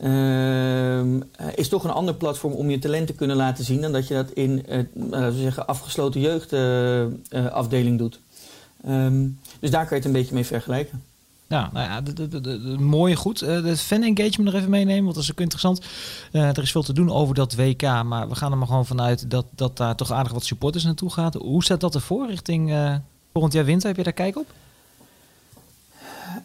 uh, 0.02 1.22
is 1.56 1.68
toch 1.68 1.84
een 1.84 1.92
ander 1.92 2.14
platform 2.14 2.54
om 2.54 2.70
je 2.70 2.80
talent 2.80 3.08
te 3.08 3.14
kunnen 3.14 3.36
laten 3.36 3.64
zien 3.64 3.82
dan 3.82 3.92
dat 3.92 4.08
je 4.08 4.14
dat 4.14 4.32
in 4.32 4.66
laten 4.94 5.34
we 5.34 5.42
zeggen, 5.42 5.68
afgesloten 5.68 6.22
jeugdafdeling 6.22 7.98
doet. 7.98 8.20
Um, 8.88 9.40
dus 9.62 9.72
daar 9.72 9.86
kan 9.88 9.90
je 9.90 9.96
het 9.96 10.06
een 10.06 10.20
beetje 10.20 10.34
mee 10.34 10.46
vergelijken. 10.46 11.04
Ja, 11.52 11.70
nou 11.74 11.90
ja, 11.90 12.02
de, 12.02 12.28
de, 12.28 12.42
de, 12.42 12.60
mooie 12.80 13.16
goed. 13.16 13.42
Uh, 13.42 13.64
de 13.64 13.78
fan 13.78 14.04
engagement 14.04 14.44
nog 14.44 14.54
even 14.54 14.70
meenemen, 14.70 15.04
want 15.04 15.16
dat 15.16 15.24
is 15.24 15.32
ook 15.32 15.40
interessant. 15.40 15.82
Uh, 16.32 16.48
er 16.48 16.62
is 16.62 16.72
veel 16.72 16.84
te 16.84 16.94
doen 16.94 17.12
over 17.12 17.36
dat 17.36 17.56
WK, 17.56 17.82
maar 17.82 18.30
we 18.30 18.36
gaan 18.36 18.52
er 18.52 18.58
maar 18.58 18.68
gewoon 18.68 18.86
vanuit 18.86 19.30
dat, 19.30 19.46
dat 19.56 19.78
daar 19.78 19.96
toch 19.96 20.12
aardig 20.12 20.32
wat 20.32 20.46
supporters 20.46 20.84
naartoe 20.84 21.12
gaat. 21.12 21.34
Hoe 21.34 21.64
staat 21.64 21.80
dat 21.80 21.96
ervoor 21.96 22.28
richting 22.28 22.70
uh, 22.70 22.96
volgend 23.32 23.54
jaar 23.54 23.66
winter? 23.66 23.88
Heb 23.88 23.98
je 23.98 24.04
daar 24.04 24.14
kijk 24.14 24.38
op? 24.38 24.48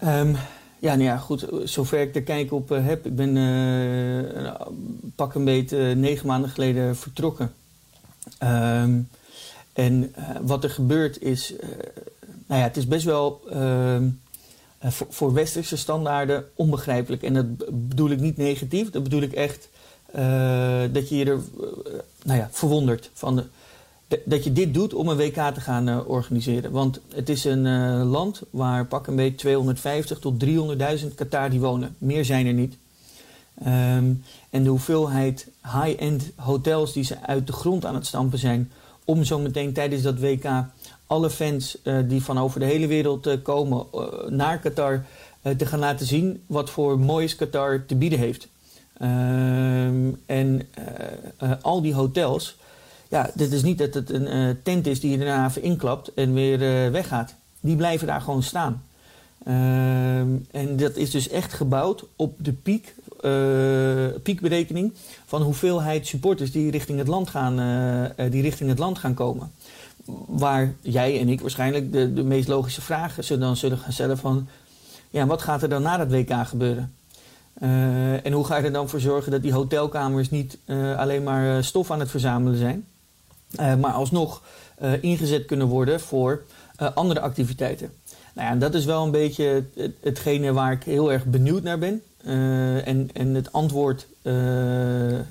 Um, 0.05 0.37
ja, 0.79 0.95
nou 0.95 1.03
ja, 1.03 1.17
goed. 1.17 1.47
Zover 1.65 2.01
ik 2.01 2.15
er 2.15 2.23
kijk 2.23 2.53
op 2.53 2.69
heb. 2.69 3.07
Ik 3.07 3.17
ben 3.17 3.35
pak 5.15 5.35
een 5.35 5.45
beetje 5.45 5.95
negen 5.95 6.27
maanden 6.27 6.51
geleden 6.51 6.97
vertrokken. 6.97 7.55
Um, 8.43 9.09
en 9.73 10.15
wat 10.41 10.65
er 10.65 10.71
gebeurt 10.71 11.23
is... 11.23 11.55
nou 12.47 12.61
ja, 12.61 12.67
het 12.67 12.77
is 12.77 12.87
best 12.87 13.05
wel 13.05 13.41
ehm, 13.51 14.09
voor, 14.81 15.07
voor, 15.11 15.33
westerse 15.33 15.77
standaarden 15.77 16.45
onbegrijpelijk. 16.55 17.23
En 17.23 17.35
dat 17.35 17.47
bedoel 17.89 18.11
ik 18.11 18.21
niet 18.21 18.37
negatief. 18.37 18.91
Dat 18.91 19.03
bedoel 19.03 19.23
ik 19.23 19.33
echt 19.33 19.69
dat 20.93 21.09
je 21.09 21.17
je 21.17 21.25
er 21.25 21.41
nou 22.25 22.39
ja, 22.39 22.49
verwondert 22.53 23.11
van... 23.15 23.45
Dat 24.25 24.45
je 24.45 24.53
dit 24.53 24.75
doet 24.75 24.95
om 24.95 25.09
een 25.09 25.17
WK 25.17 25.55
te 25.55 25.61
gaan 25.61 26.07
organiseren. 26.07 26.71
Want 26.71 27.01
het 27.15 27.29
is 27.29 27.45
een 27.45 28.03
land 28.05 28.43
waar 28.51 28.87
pak 28.87 29.07
een 29.07 29.17
beetje 29.17 29.35
250 29.37 30.19
tot 30.19 30.45
300.000 30.45 31.15
Qatari 31.15 31.61
wonen. 31.61 31.95
Meer 31.99 32.25
zijn 32.25 32.47
er 32.47 32.53
niet. 32.53 32.77
Um, 33.67 34.23
en 34.51 34.63
de 34.63 34.69
hoeveelheid 34.69 35.49
high-end 35.63 36.31
hotels 36.37 36.93
die 36.93 37.05
ze 37.05 37.23
uit 37.23 37.47
de 37.47 37.53
grond 37.53 37.85
aan 37.85 37.95
het 37.95 38.07
stampen 38.07 38.39
zijn... 38.39 38.71
om 39.05 39.25
zo 39.25 39.39
meteen 39.39 39.73
tijdens 39.73 40.03
dat 40.03 40.21
WK 40.21 40.45
alle 41.07 41.31
fans 41.31 41.79
uh, 41.83 41.99
die 42.09 42.23
van 42.23 42.39
over 42.39 42.61
de 42.61 42.67
hele 42.67 42.87
wereld 42.87 43.43
komen 43.43 43.87
naar 44.29 44.59
Qatar... 44.59 45.05
te 45.57 45.67
gaan 45.67 45.79
laten 45.79 46.07
zien 46.07 46.43
wat 46.47 46.71
voor 46.71 46.99
moois 46.99 47.37
Qatar 47.37 47.87
te 47.87 47.95
bieden 47.95 48.19
heeft. 48.19 48.49
Um, 49.03 50.21
en 50.27 50.69
al 51.63 51.83
die 51.83 51.95
hotels 51.95 52.57
ja, 53.09 53.31
dit 53.35 53.53
is 53.53 53.63
niet 53.63 53.79
dat 53.79 53.95
het 53.95 54.11
een 54.11 54.59
tent 54.63 54.87
is 54.87 55.01
die 55.01 55.11
je 55.11 55.19
daarna 55.19 55.47
even 55.47 55.63
inklapt 55.63 56.15
en 56.15 56.33
weer 56.33 56.59
weggaat. 56.93 57.35
Die 57.61 57.77
blijven 57.77 58.07
daar 58.07 58.21
gewoon 58.21 58.43
staan. 58.43 58.83
Uh, 59.49 60.19
en 60.51 60.77
dat 60.77 60.97
is 60.97 61.11
dus 61.11 61.29
echt 61.29 61.53
gebouwd 61.53 62.05
op 62.17 62.35
de 62.39 62.53
piek, 62.53 62.95
piekberekening 64.23 64.93
van 65.27 65.43
hoeveelheid 65.43 66.07
supporters 66.07 66.53
die 66.53 66.71
richting 66.71 66.99
het 66.99 67.09
land 67.09 67.31
gaan, 67.31 67.57
die 68.31 68.43
richting 68.43 68.69
het 68.69 68.79
land 68.79 68.99
gaan 68.99 69.15
komen. 69.15 69.53
Waar 70.27 70.75
jij 70.81 71.21
en 71.21 71.29
ik 71.29 71.41
waarschijnlijk 71.41 71.93
de, 71.93 72.13
de 72.13 72.23
meest 72.23 72.49
logische 72.49 72.81
vragen 72.81 73.25
zullen, 73.25 73.47
dan 73.47 73.57
zullen 73.57 73.79
gaan 73.79 73.93
stellen 73.93 74.19
van... 74.19 74.49
Ja, 75.11 75.27
wat 75.27 75.43
gaat 75.43 75.63
er 75.63 75.69
dan 75.69 75.83
na 75.83 75.97
dat 75.97 76.11
WK 76.11 76.47
gebeuren? 76.47 76.91
en 78.23 78.33
hoe 78.33 78.45
ga 78.45 78.57
je 78.57 78.65
er 78.65 78.73
dan 78.73 78.89
voor 78.89 79.01
zorgen 79.01 79.33
dat 79.33 79.43
die 79.43 79.53
hotelkamers 79.53 80.31
niet 80.31 80.59
alleen 80.97 81.23
maar 81.23 81.65
stof 81.65 81.91
aan 81.91 82.01
het 82.01 82.11
verzamelen 82.11 82.59
zijn... 82.59 82.87
Maar 83.57 83.93
alsnog 83.93 84.43
ingezet 85.01 85.45
kunnen 85.45 85.67
worden 85.67 86.01
voor 86.01 86.43
andere 86.95 87.21
activiteiten. 87.21 87.93
Nou 88.35 88.49
ja, 88.49 88.57
dat 88.57 88.75
is 88.75 88.85
wel 88.85 89.05
een 89.05 89.11
beetje 89.11 89.65
het, 89.75 89.93
hetgene 90.01 90.53
waar 90.53 90.73
ik 90.73 90.83
heel 90.83 91.13
erg 91.13 91.25
benieuwd 91.25 91.63
naar 91.63 91.79
ben. 91.79 92.03
en, 92.85 93.11
en 93.13 93.35
het 93.35 93.53
antwoord 93.53 94.07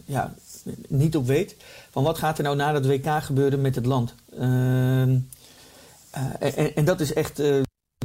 ja, 0.06 0.34
niet 0.88 1.16
op 1.16 1.28
weet. 1.28 1.56
Van 1.96 2.04
wat 2.04 2.18
gaat 2.18 2.38
er 2.38 2.44
nou 2.44 2.56
na 2.56 2.72
dat 2.72 2.86
WK 2.86 3.24
gebeuren 3.24 3.62
met 3.62 3.76
het 3.76 3.86
land? 3.86 4.14
Ehm, 4.40 5.18
en, 6.40 6.76
en, 6.76 6.86
dat 6.86 7.00
is 7.00 7.14
echt 7.14 7.42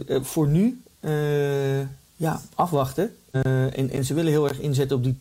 voor 0.07 0.49
nu 0.49 0.83
ja, 2.17 2.41
afwachten. 2.55 3.17
en, 3.31 4.05
ze 4.05 4.15
willen 4.15 4.33
heel 4.33 4.49
erg 4.49 4.59
inzetten 4.59 4.97
op 4.97 5.05
die 5.05 5.21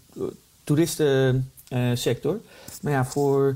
toeristensector. 0.64 2.40
maar 2.82 2.92
ja, 2.92 3.06
voor 3.06 3.56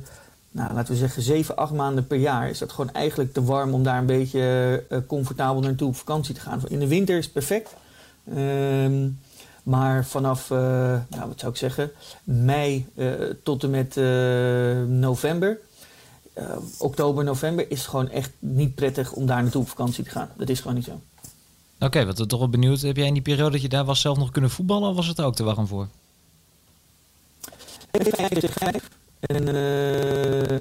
nou, 0.51 0.73
laten 0.73 0.93
we 0.93 0.99
zeggen, 0.99 1.21
7, 1.21 1.55
8 1.55 1.73
maanden 1.73 2.07
per 2.07 2.17
jaar 2.17 2.49
is 2.49 2.57
dat 2.57 2.71
gewoon 2.71 2.93
eigenlijk 2.93 3.33
te 3.33 3.43
warm 3.43 3.73
om 3.73 3.83
daar 3.83 3.97
een 3.97 4.05
beetje 4.05 4.83
uh, 4.89 4.97
comfortabel 5.07 5.61
naartoe 5.61 5.87
op 5.87 5.95
vakantie 5.95 6.35
te 6.35 6.41
gaan. 6.41 6.61
In 6.67 6.79
de 6.79 6.87
winter 6.87 7.17
is 7.17 7.23
het 7.23 7.33
perfect. 7.33 7.75
Um, 8.37 9.19
maar 9.63 10.05
vanaf, 10.05 10.49
uh, 10.49 10.57
nou, 11.07 11.27
wat 11.27 11.39
zou 11.39 11.51
ik 11.51 11.57
zeggen, 11.57 11.91
mei 12.23 12.87
uh, 12.95 13.11
tot 13.43 13.63
en 13.63 13.69
met 13.69 13.95
november, 14.89 15.59
oktober, 16.77 17.23
november, 17.23 17.71
is 17.71 17.79
het 17.79 17.89
gewoon 17.89 18.09
echt 18.09 18.31
niet 18.39 18.75
prettig 18.75 19.11
om 19.11 19.25
daar 19.25 19.41
naartoe 19.41 19.61
op 19.61 19.69
vakantie 19.69 20.03
te 20.03 20.09
gaan. 20.09 20.29
Dat 20.37 20.49
is 20.49 20.59
gewoon 20.59 20.75
niet 20.75 20.85
zo. 20.85 20.91
Oké, 20.91 21.85
okay, 21.85 22.05
wat 22.05 22.17
we 22.17 22.25
toch 22.25 22.39
wel 22.39 22.49
benieuwd. 22.49 22.81
Heb 22.81 22.97
jij 22.97 23.07
in 23.07 23.13
die 23.13 23.21
periode 23.21 23.51
dat 23.51 23.61
je 23.61 23.69
daar 23.69 23.85
was 23.85 24.01
zelf 24.01 24.17
nog 24.17 24.31
kunnen 24.31 24.49
voetballen 24.49 24.89
of 24.89 24.95
was 24.95 25.07
het 25.07 25.21
ook 25.21 25.35
te 25.35 25.43
warm 25.43 25.67
voor? 25.67 25.87
En 29.23 29.55
uh, 29.55 30.57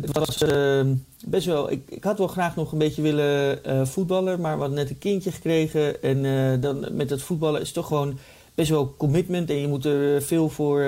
het 0.00 0.12
was 0.12 0.42
uh, 0.42 0.80
best 1.26 1.46
wel. 1.46 1.70
Ik, 1.70 1.82
ik 1.88 2.04
had 2.04 2.18
wel 2.18 2.26
graag 2.26 2.56
nog 2.56 2.72
een 2.72 2.78
beetje 2.78 3.02
willen 3.02 3.58
voetballen, 3.86 4.40
maar 4.40 4.56
hadden 4.56 4.74
net 4.74 4.90
een 4.90 4.98
kindje 4.98 5.32
gekregen. 5.32 6.02
En 6.02 6.60
dan 6.60 6.86
met 6.92 7.10
het 7.10 7.22
voetballen 7.22 7.60
is 7.60 7.72
toch 7.72 7.86
gewoon 7.86 8.18
best 8.54 8.70
wel 8.70 8.94
commitment. 8.96 9.50
En 9.50 9.56
je 9.56 9.68
moet 9.68 9.84
er 9.84 10.22
veel, 10.22 10.48
voor, 10.48 10.84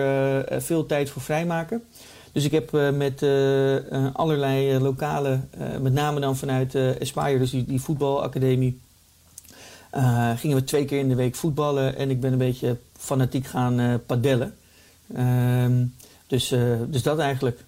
veel 0.48 0.86
tijd 0.86 1.10
voor 1.10 1.22
vrijmaken. 1.22 1.82
Dus 2.32 2.44
ik 2.44 2.50
heb 2.50 2.70
met 2.94 3.22
allerlei 4.12 4.78
lokale, 4.78 5.40
met 5.80 5.92
name 5.92 6.20
dan 6.20 6.36
vanuit 6.36 6.76
Aspire, 7.00 7.38
dus 7.38 7.50
die, 7.50 7.64
die 7.64 7.80
voetbalacademie, 7.80 8.80
gingen 10.36 10.56
we 10.56 10.64
twee 10.64 10.84
keer 10.84 10.98
in 10.98 11.08
de 11.08 11.14
week 11.14 11.34
voetballen 11.34 11.96
en 11.96 12.10
ik 12.10 12.20
ben 12.20 12.32
een 12.32 12.38
beetje 12.38 12.76
fanatiek 12.98 13.46
gaan 13.46 14.00
padellen. 14.06 14.54
Ehm, 15.14 15.84
dus, 16.32 16.48
dus 16.88 17.02
dat 17.02 17.18
eigenlijk. 17.18 17.64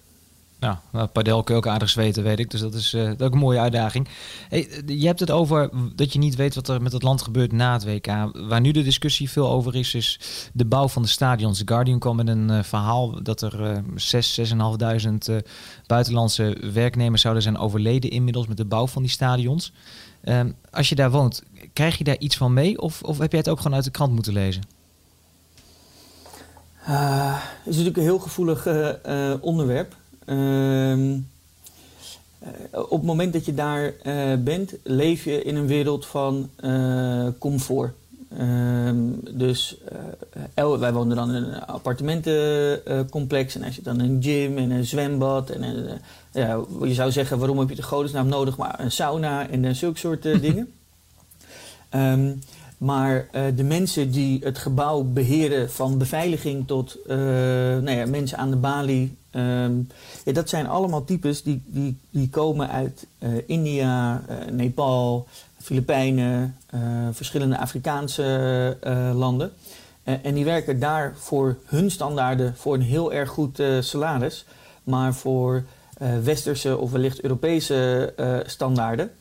Nou, 0.91 1.07
padel 1.07 1.43
kun 1.43 1.53
je 1.53 1.59
ook 1.59 1.67
aardig 1.67 1.89
zweten, 1.89 2.23
weet 2.23 2.39
ik. 2.39 2.51
Dus 2.51 2.59
dat 2.59 2.73
is, 2.73 2.93
uh, 2.93 3.05
dat 3.05 3.19
is 3.19 3.25
ook 3.25 3.33
een 3.33 3.39
mooie 3.39 3.59
uitdaging. 3.59 4.07
Hey, 4.49 4.83
je 4.85 5.05
hebt 5.05 5.19
het 5.19 5.31
over 5.31 5.69
dat 5.95 6.13
je 6.13 6.19
niet 6.19 6.35
weet 6.35 6.55
wat 6.55 6.67
er 6.67 6.81
met 6.81 6.91
het 6.91 7.03
land 7.03 7.21
gebeurt 7.21 7.51
na 7.51 7.73
het 7.73 7.83
WK. 7.83 8.07
Waar 8.47 8.61
nu 8.61 8.71
de 8.71 8.83
discussie 8.83 9.29
veel 9.29 9.49
over 9.49 9.75
is, 9.75 9.93
is 9.93 10.19
de 10.53 10.65
bouw 10.65 10.87
van 10.87 11.01
de 11.01 11.07
stadions. 11.07 11.57
The 11.57 11.67
Guardian 11.67 11.99
kwam 11.99 12.15
met 12.15 12.27
een 12.27 12.63
verhaal 12.63 13.23
dat 13.23 13.41
er 13.41 13.83
6, 13.95 14.39
6.500 14.53 15.47
buitenlandse 15.85 16.57
werknemers 16.73 17.21
zouden 17.21 17.43
zijn 17.43 17.57
overleden 17.57 18.09
inmiddels 18.09 18.47
met 18.47 18.57
de 18.57 18.65
bouw 18.65 18.87
van 18.87 19.01
die 19.01 19.11
stadions. 19.11 19.71
Ehm, 20.23 20.51
als 20.71 20.89
je 20.89 20.95
daar 20.95 21.11
woont, 21.11 21.43
krijg 21.73 21.97
je 21.97 22.03
daar 22.03 22.19
iets 22.19 22.37
van 22.37 22.53
mee? 22.53 22.81
Of, 22.81 23.01
of 23.01 23.17
heb 23.17 23.31
jij 23.31 23.39
het 23.39 23.49
ook 23.49 23.57
gewoon 23.57 23.75
uit 23.75 23.83
de 23.85 23.91
krant 23.91 24.13
moeten 24.13 24.33
lezen? 24.33 24.63
Het 26.85 27.73
is 27.73 27.77
natuurlijk 27.77 27.97
een 27.97 28.03
heel 28.03 28.19
gevoelig 28.19 28.67
onderwerp. 29.41 29.95
Ehm, 30.25 31.17
eh, 32.45 32.79
op 32.81 32.89
het 32.89 33.03
moment 33.03 33.33
dat 33.33 33.45
je 33.45 33.53
daar 33.53 33.93
uh, 34.03 34.33
bent, 34.39 34.73
leef 34.83 35.23
je 35.23 35.43
in 35.43 35.55
een 35.55 35.67
wereld 35.67 36.05
van 36.05 36.49
uh, 36.59 37.27
comfort. 37.39 37.93
Um, 38.39 39.19
dus 39.31 39.77
uh, 40.55 40.77
wij 40.77 40.93
woonden 40.93 41.17
dan 41.17 41.33
in 41.33 41.43
een 41.43 41.65
appartementencomplex 41.65 43.55
en 43.55 43.63
als 43.63 43.75
je 43.75 43.81
dan 43.81 43.99
een 43.99 44.17
gym 44.23 44.57
en 44.57 44.71
een 44.71 44.85
zwembad 44.85 45.49
en 45.49 45.63
een, 45.63 45.99
ja, 46.31 46.59
je 46.83 46.93
zou 46.93 47.11
zeggen 47.11 47.37
waarom 47.37 47.59
heb 47.59 47.69
je 47.69 47.75
de 47.75 47.83
godesnaam 47.83 48.27
nodig, 48.27 48.57
maar 48.57 48.79
een 48.79 48.91
sauna 48.91 49.49
en 49.49 49.75
zulke 49.75 49.99
soort 49.99 50.23
dingen. 50.47 50.73
Um, 51.95 52.41
maar 52.77 53.27
uh, 53.31 53.41
de 53.55 53.63
mensen 53.63 54.11
die 54.11 54.39
het 54.43 54.57
gebouw 54.57 55.03
beheren, 55.03 55.71
van 55.71 55.97
beveiliging 55.97 56.67
tot 56.67 56.97
uh, 57.07 57.15
nou 57.15 57.91
ja, 57.91 58.05
mensen 58.05 58.37
aan 58.37 58.49
de 58.49 58.55
balie, 58.55 59.17
um, 59.31 59.87
ja, 60.25 60.31
dat 60.31 60.49
zijn 60.49 60.67
allemaal 60.67 61.03
types 61.03 61.43
die, 61.43 61.61
die, 61.65 61.97
die 62.09 62.29
komen 62.29 62.69
uit 62.69 63.07
uh, 63.19 63.29
India, 63.45 64.21
Nepal, 64.51 65.27
Filipijnen, 65.57 66.55
verschillende 67.11 67.57
Afrikaanse 67.57 68.77
landen. 69.15 69.51
en 70.03 70.33
die 70.33 70.45
werken 70.45 70.79
daar 70.79 71.13
voor 71.17 71.57
hun 71.65 71.91
standaarden 71.91 72.53
voor 72.57 72.73
een 72.73 72.81
heel 72.81 73.13
erg 73.13 73.29
goed 73.29 73.63
salaris. 73.79 74.45
Maar 74.83 75.13
voor 75.13 75.63
westerse 76.23 76.77
of 76.77 76.91
wellicht 76.91 77.21
Europese 77.21 78.13
standaarden 78.45 79.11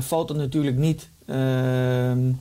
valt 0.00 0.28
het 0.28 0.38
natuurlijk 0.38 0.76
niet. 0.76 1.08
Ehm, 1.26 2.32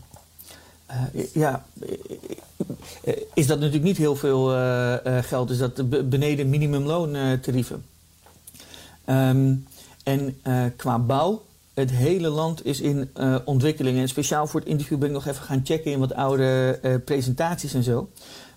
uh, 0.89 1.25
ja, 1.33 1.65
uh, 1.79 3.13
is 3.33 3.47
dat 3.47 3.57
natuurlijk 3.57 3.83
niet 3.83 3.97
heel 3.97 4.15
veel 4.15 4.55
uh, 4.55 4.95
geld. 5.21 5.47
Dus 5.47 5.57
dat 5.57 6.09
beneden 6.09 6.49
minimumloontarieven. 6.49 7.85
Um, 9.05 9.67
en 10.03 10.41
qua 10.75 10.99
bouw, 10.99 11.43
het 11.73 11.91
hele 11.91 12.29
land 12.29 12.65
is 12.65 12.81
in 12.81 13.09
ontwikkeling. 13.45 13.97
En 13.97 14.07
speciaal 14.07 14.47
voor 14.47 14.59
het 14.59 14.69
interview 14.69 14.97
ben 14.97 15.07
ik 15.07 15.13
nog 15.13 15.27
even 15.27 15.43
gaan 15.43 15.61
checken 15.63 15.91
in 15.91 15.99
wat 15.99 16.13
oude 16.13 17.01
presentaties 17.05 17.73
en 17.73 17.83
zo. 17.83 18.09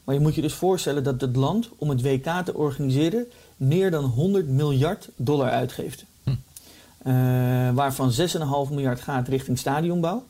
Maar 0.05 0.15
je 0.15 0.21
moet 0.21 0.35
je 0.35 0.41
dus 0.41 0.55
voorstellen 0.55 1.05
dat 1.05 1.21
het 1.21 1.37
land 1.37 1.69
om 1.77 1.89
het 1.89 2.03
WK 2.03 2.27
te 2.45 2.55
organiseren 2.55 3.27
meer 3.57 3.91
dan 3.91 4.05
100 4.05 4.49
miljard 4.49 5.09
dollar 5.17 5.51
uitgeeft. 5.51 6.05
Hm. 6.23 7.75
waarvan 7.75 8.13
6,5 8.13 8.71
miljard 8.71 9.01
gaat 9.01 9.29
richting 9.29 9.59
stadionbouw. 9.59 10.25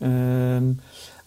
Ehm, 0.00 0.72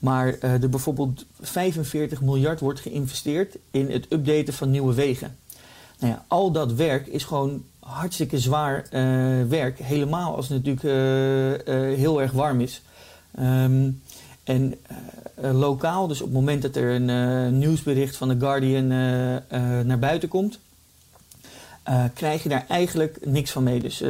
maar 0.03 0.27
uh, 0.27 0.63
er 0.63 0.69
bijvoorbeeld 0.69 1.25
45 1.41 2.21
miljard 2.21 2.59
wordt 2.59 2.79
geïnvesteerd 2.79 3.57
in 3.71 3.91
het 3.91 4.05
updaten 4.09 4.53
van 4.53 4.71
nieuwe 4.71 4.93
wegen. 4.93 5.37
Nou 5.99 6.13
ja, 6.13 6.25
al 6.27 6.51
dat 6.51 6.73
werk 6.73 7.07
is 7.07 7.23
gewoon 7.23 7.63
hartstikke 7.79 8.39
zwaar 8.39 8.85
uh, 8.91 9.47
werk. 9.47 9.79
Helemaal 9.79 10.35
als 10.35 10.49
het 10.49 10.65
natuurlijk 10.65 10.85
uh, 11.67 11.97
heel 11.97 12.21
erg 12.21 12.31
warm 12.31 12.61
is. 12.61 12.81
Um, 13.39 14.01
en 14.43 14.75
lokaal, 15.35 16.07
dus 16.07 16.21
op 16.21 16.25
het 16.25 16.35
moment 16.35 16.61
dat 16.61 16.75
er 16.75 17.01
een 17.01 17.57
nieuwsbericht 17.57 18.15
van 18.15 18.29
The 18.29 18.39
Guardian 18.39 18.87
naar 19.87 19.99
buiten 19.99 20.29
komt, 20.29 20.59
krijg 22.13 22.43
je 22.43 22.49
daar 22.49 22.65
eigenlijk 22.67 23.17
niks 23.25 23.51
van 23.51 23.63
mee. 23.63 23.79
Dus 23.79 24.03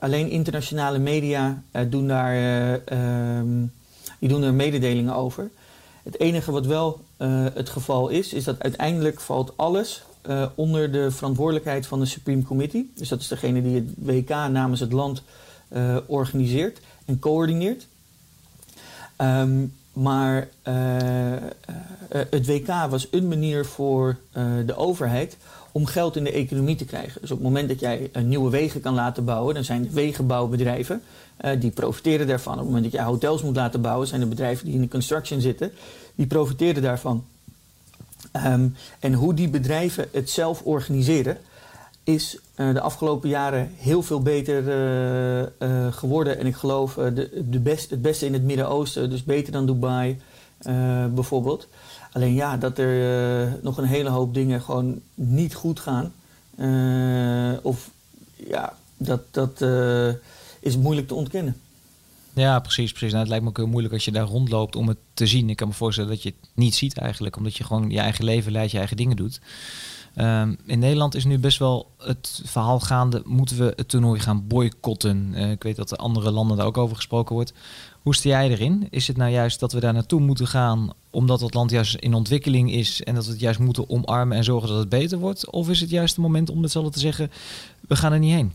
alleen 0.00 0.30
internationale 0.30 0.98
media 0.98 1.62
doen 1.88 2.08
daar. 2.08 2.80
Um, 3.38 3.72
die 4.22 4.30
doen 4.30 4.42
er 4.42 4.54
mededelingen 4.54 5.14
over. 5.14 5.50
Het 6.02 6.20
enige 6.20 6.52
wat 6.52 6.66
wel 6.66 7.00
uh, 7.18 7.46
het 7.54 7.68
geval 7.68 8.08
is, 8.08 8.32
is 8.32 8.44
dat 8.44 8.62
uiteindelijk 8.62 9.20
valt 9.20 9.52
alles 9.56 10.02
uh, 10.28 10.46
onder 10.54 10.92
de 10.92 11.10
verantwoordelijkheid 11.10 11.86
van 11.86 12.00
de 12.00 12.06
Supreme 12.06 12.42
Committee. 12.42 12.92
Dus 12.94 13.08
dat 13.08 13.20
is 13.20 13.28
degene 13.28 13.62
die 13.62 13.74
het 13.74 13.88
WK 13.96 14.28
namens 14.28 14.80
het 14.80 14.92
land 14.92 15.22
uh, 15.72 15.96
organiseert 16.06 16.80
en 17.04 17.18
coördineert. 17.18 17.86
Um, 19.18 19.74
maar 19.92 20.48
het 22.08 22.46
WK 22.46 22.66
was 22.90 23.08
een 23.10 23.28
manier 23.28 23.64
voor 23.64 24.18
de 24.66 24.76
overheid 24.76 25.36
om 25.72 25.86
geld 25.86 26.16
in 26.16 26.24
de 26.24 26.32
economie 26.32 26.76
te 26.76 26.84
krijgen. 26.84 27.20
Dus 27.20 27.30
op 27.30 27.36
het 27.36 27.46
moment 27.46 27.68
dat 27.68 27.80
jij 27.80 28.10
nieuwe 28.22 28.50
wegen 28.50 28.80
kan 28.80 28.94
laten 28.94 29.24
bouwen, 29.24 29.54
dan 29.54 29.64
zijn 29.64 29.90
wegenbouwbedrijven 29.92 31.02
uh, 31.44 31.60
die 31.60 31.70
profiteren 31.70 32.26
daarvan. 32.26 32.52
Op 32.52 32.58
het 32.58 32.66
moment 32.66 32.84
dat 32.84 32.92
je 32.92 33.02
hotels 33.02 33.42
moet 33.42 33.56
laten 33.56 33.80
bouwen, 33.80 34.06
zijn 34.08 34.20
er 34.20 34.28
bedrijven 34.28 34.64
die 34.64 34.74
in 34.74 34.80
de 34.80 34.88
construction 34.88 35.40
zitten, 35.40 35.72
die 36.14 36.26
profiteren 36.26 36.82
daarvan. 36.82 37.24
Um, 38.46 38.74
en 38.98 39.12
hoe 39.12 39.34
die 39.34 39.48
bedrijven 39.48 40.08
het 40.12 40.30
zelf 40.30 40.62
organiseren, 40.62 41.38
is 42.04 42.38
uh, 42.56 42.74
de 42.74 42.80
afgelopen 42.80 43.28
jaren 43.28 43.70
heel 43.76 44.02
veel 44.02 44.20
beter 44.20 44.62
geworden. 45.90 46.38
En 46.38 46.46
ik 46.46 46.54
geloof 46.54 46.94
de, 46.94 47.44
de 47.48 47.60
best, 47.60 47.90
het 47.90 48.02
beste 48.02 48.26
in 48.26 48.32
het 48.32 48.42
Midden-Oosten, 48.42 49.10
dus 49.10 49.24
beter 49.24 49.52
dan 49.52 49.66
Dubai 49.66 50.20
bijvoorbeeld. 51.14 51.68
Alleen 52.12 52.34
ja, 52.34 52.56
dat 52.56 52.78
er 52.78 53.58
nog 53.62 53.78
een 53.78 53.84
hele 53.84 54.08
hoop 54.08 54.34
dingen 54.34 54.62
gewoon 54.62 55.00
niet 55.14 55.54
goed 55.54 55.80
gaan. 55.80 56.12
of 57.62 57.90
ja, 58.36 58.76
dat, 58.96 59.20
dat 59.30 59.64
is 60.60 60.76
moeilijk 60.76 61.08
te 61.08 61.14
ontkennen. 61.14 61.56
Ja, 62.32 62.60
precies. 62.60 62.90
precies. 62.90 63.08
Nou, 63.08 63.20
het 63.20 63.28
lijkt 63.28 63.44
me 63.44 63.50
ook 63.50 63.56
heel 63.56 63.66
moeilijk 63.66 63.94
als 63.94 64.04
je 64.04 64.12
daar 64.12 64.26
rondloopt 64.26 64.76
om 64.76 64.88
het 64.88 64.98
te 65.14 65.26
zien. 65.26 65.50
Ik 65.50 65.56
kan 65.56 65.68
me 65.68 65.74
voorstellen 65.74 66.10
dat 66.10 66.22
je 66.22 66.28
het 66.28 66.48
niet 66.54 66.74
ziet 66.74 66.98
eigenlijk, 66.98 67.36
omdat 67.36 67.56
je 67.56 67.64
gewoon 67.64 67.90
je 67.90 67.98
eigen 67.98 68.24
leven 68.24 68.52
leidt, 68.52 68.72
je 68.72 68.78
eigen 68.78 68.96
dingen 68.96 69.16
doet. 69.16 69.40
Um, 70.16 70.58
in 70.66 70.78
Nederland 70.78 71.14
is 71.14 71.24
nu 71.24 71.38
best 71.38 71.58
wel 71.58 71.90
het 71.98 72.42
verhaal 72.44 72.80
gaande, 72.80 73.22
moeten 73.24 73.58
we 73.58 73.72
het 73.76 73.88
toernooi 73.88 74.20
gaan 74.20 74.46
boycotten? 74.46 75.34
Ik 75.34 75.62
weet 75.62 75.76
dat 75.76 75.90
er 75.90 75.96
andere 75.96 76.30
landen 76.30 76.56
daar 76.56 76.66
ook 76.66 76.78
over 76.78 76.96
gesproken 76.96 77.34
wordt. 77.34 77.52
Hoe 78.02 78.14
sta 78.14 78.28
jij 78.28 78.50
erin? 78.50 78.86
Is 78.90 79.06
het 79.06 79.16
nou 79.16 79.30
juist 79.30 79.60
dat 79.60 79.72
we 79.72 79.80
daar 79.80 79.92
naartoe 79.92 80.20
moeten 80.20 80.46
gaan 80.46 80.92
omdat 81.10 81.40
het 81.40 81.54
land 81.54 81.70
juist 81.70 81.94
in 81.94 82.14
ontwikkeling 82.14 82.72
is 82.72 83.02
en 83.02 83.14
dat 83.14 83.24
we 83.24 83.30
het 83.30 83.40
juist 83.40 83.58
moeten 83.58 83.90
omarmen 83.90 84.36
en 84.36 84.44
zorgen 84.44 84.68
dat 84.68 84.78
het 84.78 84.88
beter 84.88 85.18
wordt? 85.18 85.50
Of 85.50 85.68
is 85.68 85.80
het 85.80 85.90
juist 85.90 86.14
het 86.14 86.24
moment 86.24 86.50
om 86.50 86.60
met 86.60 86.70
z'n 86.70 86.78
allen 86.78 86.92
te 86.92 86.98
zeggen, 86.98 87.30
we 87.88 87.96
gaan 87.96 88.12
er 88.12 88.18
niet 88.18 88.32
heen? 88.32 88.52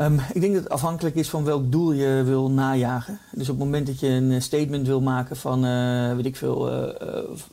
Um, 0.00 0.20
ik 0.32 0.40
denk 0.40 0.54
dat 0.54 0.62
het 0.62 0.72
afhankelijk 0.72 1.16
is 1.16 1.28
van 1.28 1.44
welk 1.44 1.72
doel 1.72 1.92
je 1.92 2.22
wil 2.24 2.50
najagen. 2.50 3.18
Dus 3.32 3.48
op 3.48 3.56
het 3.56 3.64
moment 3.64 3.86
dat 3.86 4.00
je 4.00 4.08
een 4.08 4.32
eh, 4.32 4.40
statement 4.40 4.86
wil 4.86 5.00
maken 5.00 5.36
van, 5.36 5.64
uh, 5.64 6.14
weet 6.14 6.26
ik 6.26 6.36
veel, 6.36 6.72
uh, 6.72 6.88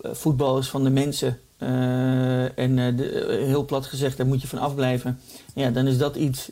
voetbal 0.04 0.58
is 0.58 0.70
van 0.70 0.84
de 0.84 0.90
mensen. 0.90 1.40
en 2.56 2.78
heel 3.46 3.66
plat 3.66 3.86
gezegd, 3.86 4.18
daar 4.18 4.28
moet 4.28 4.42
je 4.42 4.48
van 4.48 4.60
afblijven. 4.60 5.20
Ja, 5.54 5.70
dan 5.70 5.88
is 5.88 5.98
dat 5.98 6.16
iets, 6.16 6.52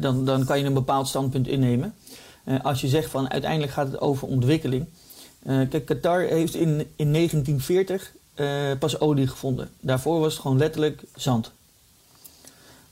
dan, 0.00 0.24
dan 0.24 0.44
kan 0.44 0.58
je 0.58 0.64
een 0.64 0.74
bepaald 0.74 1.08
standpunt 1.08 1.48
innemen. 1.48 1.94
Als 2.62 2.80
je 2.80 2.88
zegt 2.88 3.10
van 3.10 3.30
uiteindelijk 3.30 3.72
gaat 3.72 3.86
het 3.86 4.00
over 4.00 4.28
ontwikkeling. 4.28 4.86
kijk, 5.44 5.84
Qatar 5.84 6.20
heeft 6.20 6.54
in, 6.54 6.86
in 6.96 7.12
1940 7.12 8.12
pas 8.78 9.00
olie 9.00 9.26
gevonden. 9.26 9.70
Daarvoor 9.80 10.20
was 10.20 10.32
het 10.32 10.42
gewoon 10.42 10.58
letterlijk 10.58 11.02
zand. 11.14 11.52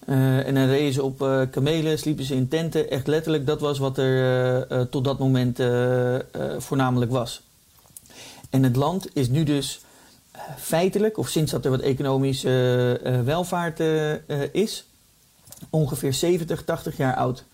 En 0.06 0.54
dan 0.54 0.66
reden 0.66 0.92
ze 0.92 1.02
op 1.02 1.18
kamelen, 1.50 1.98
sliepen 1.98 2.24
ze 2.24 2.34
in 2.34 2.48
tenten. 2.48 2.90
Echt 2.90 3.06
letterlijk, 3.06 3.46
dat 3.46 3.60
was 3.60 3.78
wat 3.78 3.98
er 3.98 4.88
tot 4.88 5.04
dat 5.04 5.18
moment 5.18 5.60
voornamelijk 6.58 7.10
was. 7.10 7.42
En 8.50 8.62
het 8.62 8.76
land 8.76 9.08
is 9.12 9.28
nu 9.28 9.44
dus 9.44 9.80
feitelijk, 10.58 11.18
of 11.18 11.28
sinds 11.28 11.50
dat 11.50 11.64
er 11.64 11.70
wat 11.70 11.80
economische 11.80 13.00
welvaart 13.24 13.80
is, 14.52 14.84
ongeveer 15.70 16.12
70, 16.12 16.64
80 16.64 16.96
jaar 16.96 17.14
oud. 17.14 17.44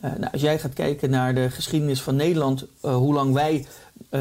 Nou, 0.00 0.32
als 0.32 0.40
jij 0.40 0.58
gaat 0.58 0.72
kijken 0.72 1.10
naar 1.10 1.34
de 1.34 1.50
geschiedenis 1.50 2.02
van 2.02 2.16
Nederland, 2.16 2.66
hoe 2.80 3.14
lang 3.14 3.34
wij 3.34 3.66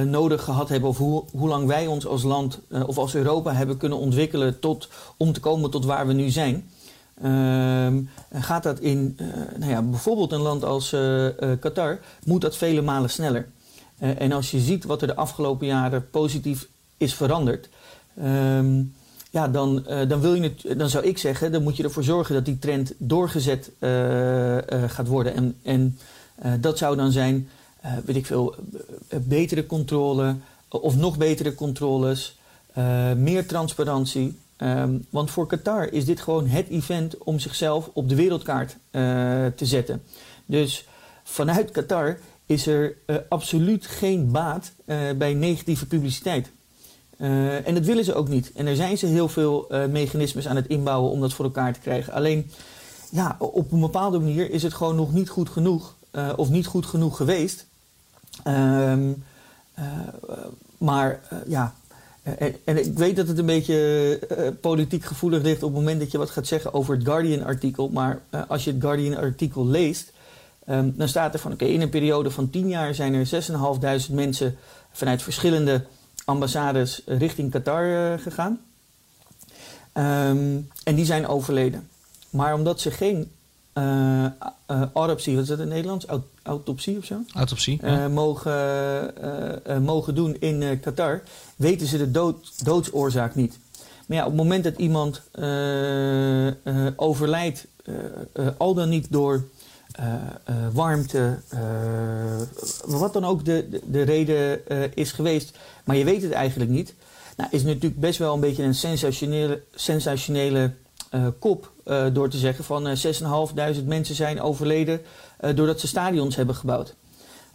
nodig 0.05 0.43
gehad 0.43 0.69
hebben, 0.69 0.89
of 0.89 0.97
hoe, 0.97 1.23
hoe 1.31 1.47
lang 1.47 1.67
wij 1.67 1.87
ons 1.87 2.05
als 2.07 2.23
land 2.23 2.59
of 2.85 2.97
als 2.97 3.15
Europa 3.15 3.53
hebben 3.53 3.77
kunnen 3.77 3.97
ontwikkelen 3.97 4.59
tot, 4.59 4.89
om 5.17 5.33
te 5.33 5.39
komen 5.39 5.69
tot 5.69 5.85
waar 5.85 6.07
we 6.07 6.13
nu 6.13 6.29
zijn 6.29 6.69
Ehm, 7.21 8.01
gaat 8.33 8.63
dat 8.63 8.79
in 8.79 9.17
nou 9.57 9.71
ja, 9.71 9.81
bijvoorbeeld 9.81 10.31
een 10.31 10.41
land 10.41 10.63
als 10.63 10.95
Qatar, 11.59 11.99
moet 12.25 12.41
dat 12.41 12.57
vele 12.57 12.81
malen 12.81 13.09
sneller. 13.09 13.47
en 13.99 14.31
als 14.31 14.51
je 14.51 14.59
ziet 14.59 14.83
wat 14.83 15.01
er 15.01 15.07
de 15.07 15.15
afgelopen 15.15 15.67
jaren 15.67 16.09
positief 16.09 16.67
is 16.97 17.13
veranderd, 17.13 17.69
ehm, 18.17 18.83
ja, 19.29 19.47
dan, 19.47 19.85
dan, 20.07 20.21
wil 20.21 20.33
je 20.33 20.41
het, 20.41 20.79
dan 20.79 20.89
zou 20.89 21.05
ik 21.05 21.17
zeggen, 21.17 21.51
dan 21.51 21.63
moet 21.63 21.77
je 21.77 21.83
ervoor 21.83 22.03
zorgen 22.03 22.35
dat 22.35 22.45
die 22.45 22.59
trend 22.59 22.93
doorgezet 22.97 23.71
gaat 24.87 25.07
worden. 25.07 25.35
En, 25.35 25.57
en 25.63 25.97
dat 26.59 26.77
zou 26.77 26.95
dan 26.95 27.11
zijn, 27.11 27.49
weet 28.05 28.15
ik 28.15 28.25
veel, 28.25 28.55
betere 29.21 29.65
controle 29.65 30.35
of 30.69 30.95
nog 30.95 31.17
betere 31.17 31.55
controles, 31.55 32.37
meer 33.15 33.47
transparantie. 33.47 34.37
Ehm, 34.57 34.97
want 35.09 35.31
voor 35.31 35.47
Qatar 35.47 35.91
is 35.93 36.05
dit 36.05 36.21
gewoon 36.21 36.47
het 36.47 36.67
event 36.67 37.17
om 37.17 37.39
zichzelf 37.39 37.89
op 37.93 38.09
de 38.09 38.15
wereldkaart 38.15 38.75
te 39.55 39.65
zetten. 39.65 40.01
Dus 40.45 40.87
vanuit 41.23 41.71
Qatar 41.71 42.17
is 42.45 42.67
er 42.67 42.95
absoluut 43.29 43.87
geen 43.87 44.31
baat 44.31 44.71
bij 45.17 45.33
negatieve 45.33 45.85
publiciteit. 45.85 46.49
En 47.65 47.73
dat 47.73 47.85
willen 47.85 48.03
ze 48.03 48.13
ook 48.13 48.27
niet. 48.27 48.51
En 48.55 48.67
er 48.67 48.75
zijn 48.75 48.97
ze 48.97 49.05
heel 49.05 49.29
veel 49.29 49.67
mechanismes 49.89 50.47
aan 50.47 50.55
het 50.55 50.67
inbouwen 50.67 51.11
om 51.11 51.21
dat 51.21 51.33
voor 51.33 51.45
elkaar 51.45 51.73
te 51.73 51.79
krijgen. 51.79 52.13
Alleen, 52.13 52.51
ja, 53.11 53.35
op 53.39 53.71
een 53.71 53.79
bepaalde 53.79 54.19
manier 54.19 54.51
is 54.51 54.63
het 54.63 54.73
gewoon 54.73 54.95
nog 54.95 55.13
niet 55.13 55.29
goed 55.29 55.49
genoeg. 55.49 55.95
of 56.35 56.49
niet 56.49 56.65
goed 56.65 56.85
genoeg 56.85 57.17
geweest. 57.17 57.65
Um, 58.47 59.23
maar 60.77 61.19
ja, 61.47 61.73
eh, 62.23 62.53
en, 62.63 62.85
ik 62.85 62.97
weet 62.97 63.15
dat 63.15 63.27
het 63.27 63.37
een 63.37 63.45
beetje 63.45 64.19
politiek 64.61 65.05
gevoelig 65.05 65.41
ligt 65.41 65.63
op 65.63 65.69
het 65.69 65.79
moment 65.79 65.99
dat 65.99 66.11
je 66.11 66.17
wat 66.17 66.29
gaat 66.29 66.47
zeggen 66.47 66.73
over 66.73 66.95
het 66.95 67.03
Guardian-artikel. 67.03 67.89
Maar 67.89 68.21
als 68.47 68.63
je 68.63 68.71
het 68.71 68.81
Guardian-artikel 68.81 69.67
leest, 69.67 70.11
um, 70.69 70.93
dan 70.97 71.07
staat 71.07 71.33
er 71.33 71.39
van 71.39 71.51
oké, 71.51 71.65
in 71.65 71.81
een 71.81 71.89
periode 71.89 72.31
van 72.31 72.49
10 72.49 72.67
jaar 72.67 72.95
zijn 72.95 73.13
er 73.13 73.27
6.500 74.09 74.13
mensen 74.13 74.57
vanuit 74.91 75.21
verschillende 75.21 75.85
ambassades 76.29 77.01
richting 77.05 77.51
Qatar 77.51 78.19
gegaan. 78.19 78.59
Um, 79.93 80.67
en 80.83 80.95
die 80.95 81.05
zijn 81.05 81.27
overleden. 81.27 81.89
Maar 82.29 82.53
omdat 82.53 82.81
ze 82.81 82.91
geen 82.91 83.31
uh, 83.73 83.83
uh, 84.71 84.83
autopsie, 84.93 85.33
wat 85.33 85.43
is 85.43 85.49
dat 85.49 85.57
in 85.57 85.63
het 85.63 85.73
Nederlands? 85.73 86.05
autopsie 86.43 86.97
of 86.97 87.05
zo? 87.05 87.15
Autopsie. 87.33 87.79
Uh, 87.83 88.07
mogen, 88.07 89.13
mogen 89.81 90.15
doen 90.15 90.35
in 90.39 90.79
Qatar, 90.79 91.21
weten 91.55 91.87
ze 91.87 91.97
de 91.97 92.11
dood, 92.11 92.65
doodsoorzaak 92.65 93.35
niet. 93.35 93.57
Maar 94.05 94.17
ja, 94.17 94.23
op 94.23 94.29
het 94.29 94.41
moment 94.41 94.63
dat 94.63 94.77
iemand 94.77 95.21
overlijdt, 96.95 97.65
al 98.57 98.73
dan 98.73 98.89
niet 98.89 99.11
door 99.11 99.43
warmte, 100.73 101.39
wat 102.85 103.13
dan 103.13 103.25
ook 103.25 103.45
de, 103.45 103.67
de, 103.69 103.81
de 103.85 104.01
reden 104.01 104.61
is 104.95 105.11
geweest, 105.11 105.57
maar 105.83 105.95
je 105.95 106.03
weet 106.03 106.21
het 106.21 106.31
eigenlijk 106.31 106.71
niet, 106.71 106.93
nou, 107.37 107.49
is 107.51 107.63
natuurlijk 107.63 107.99
best 107.99 108.19
wel 108.19 108.33
een 108.33 108.39
beetje 108.39 108.63
een 108.63 108.75
sensationele, 108.75 109.61
sensationele 109.75 110.73
kop 111.39 111.71
door 112.13 112.29
te 112.29 112.37
zeggen 112.37 112.63
van 112.63 112.87
uh, 112.87 113.75
6.500 113.79 113.85
mensen 113.85 114.15
zijn 114.15 114.41
overleden 114.41 115.01
doordat 115.55 115.79
ze 115.79 115.87
stadions 115.87 116.35
hebben 116.35 116.55
gebouwd. 116.55 116.95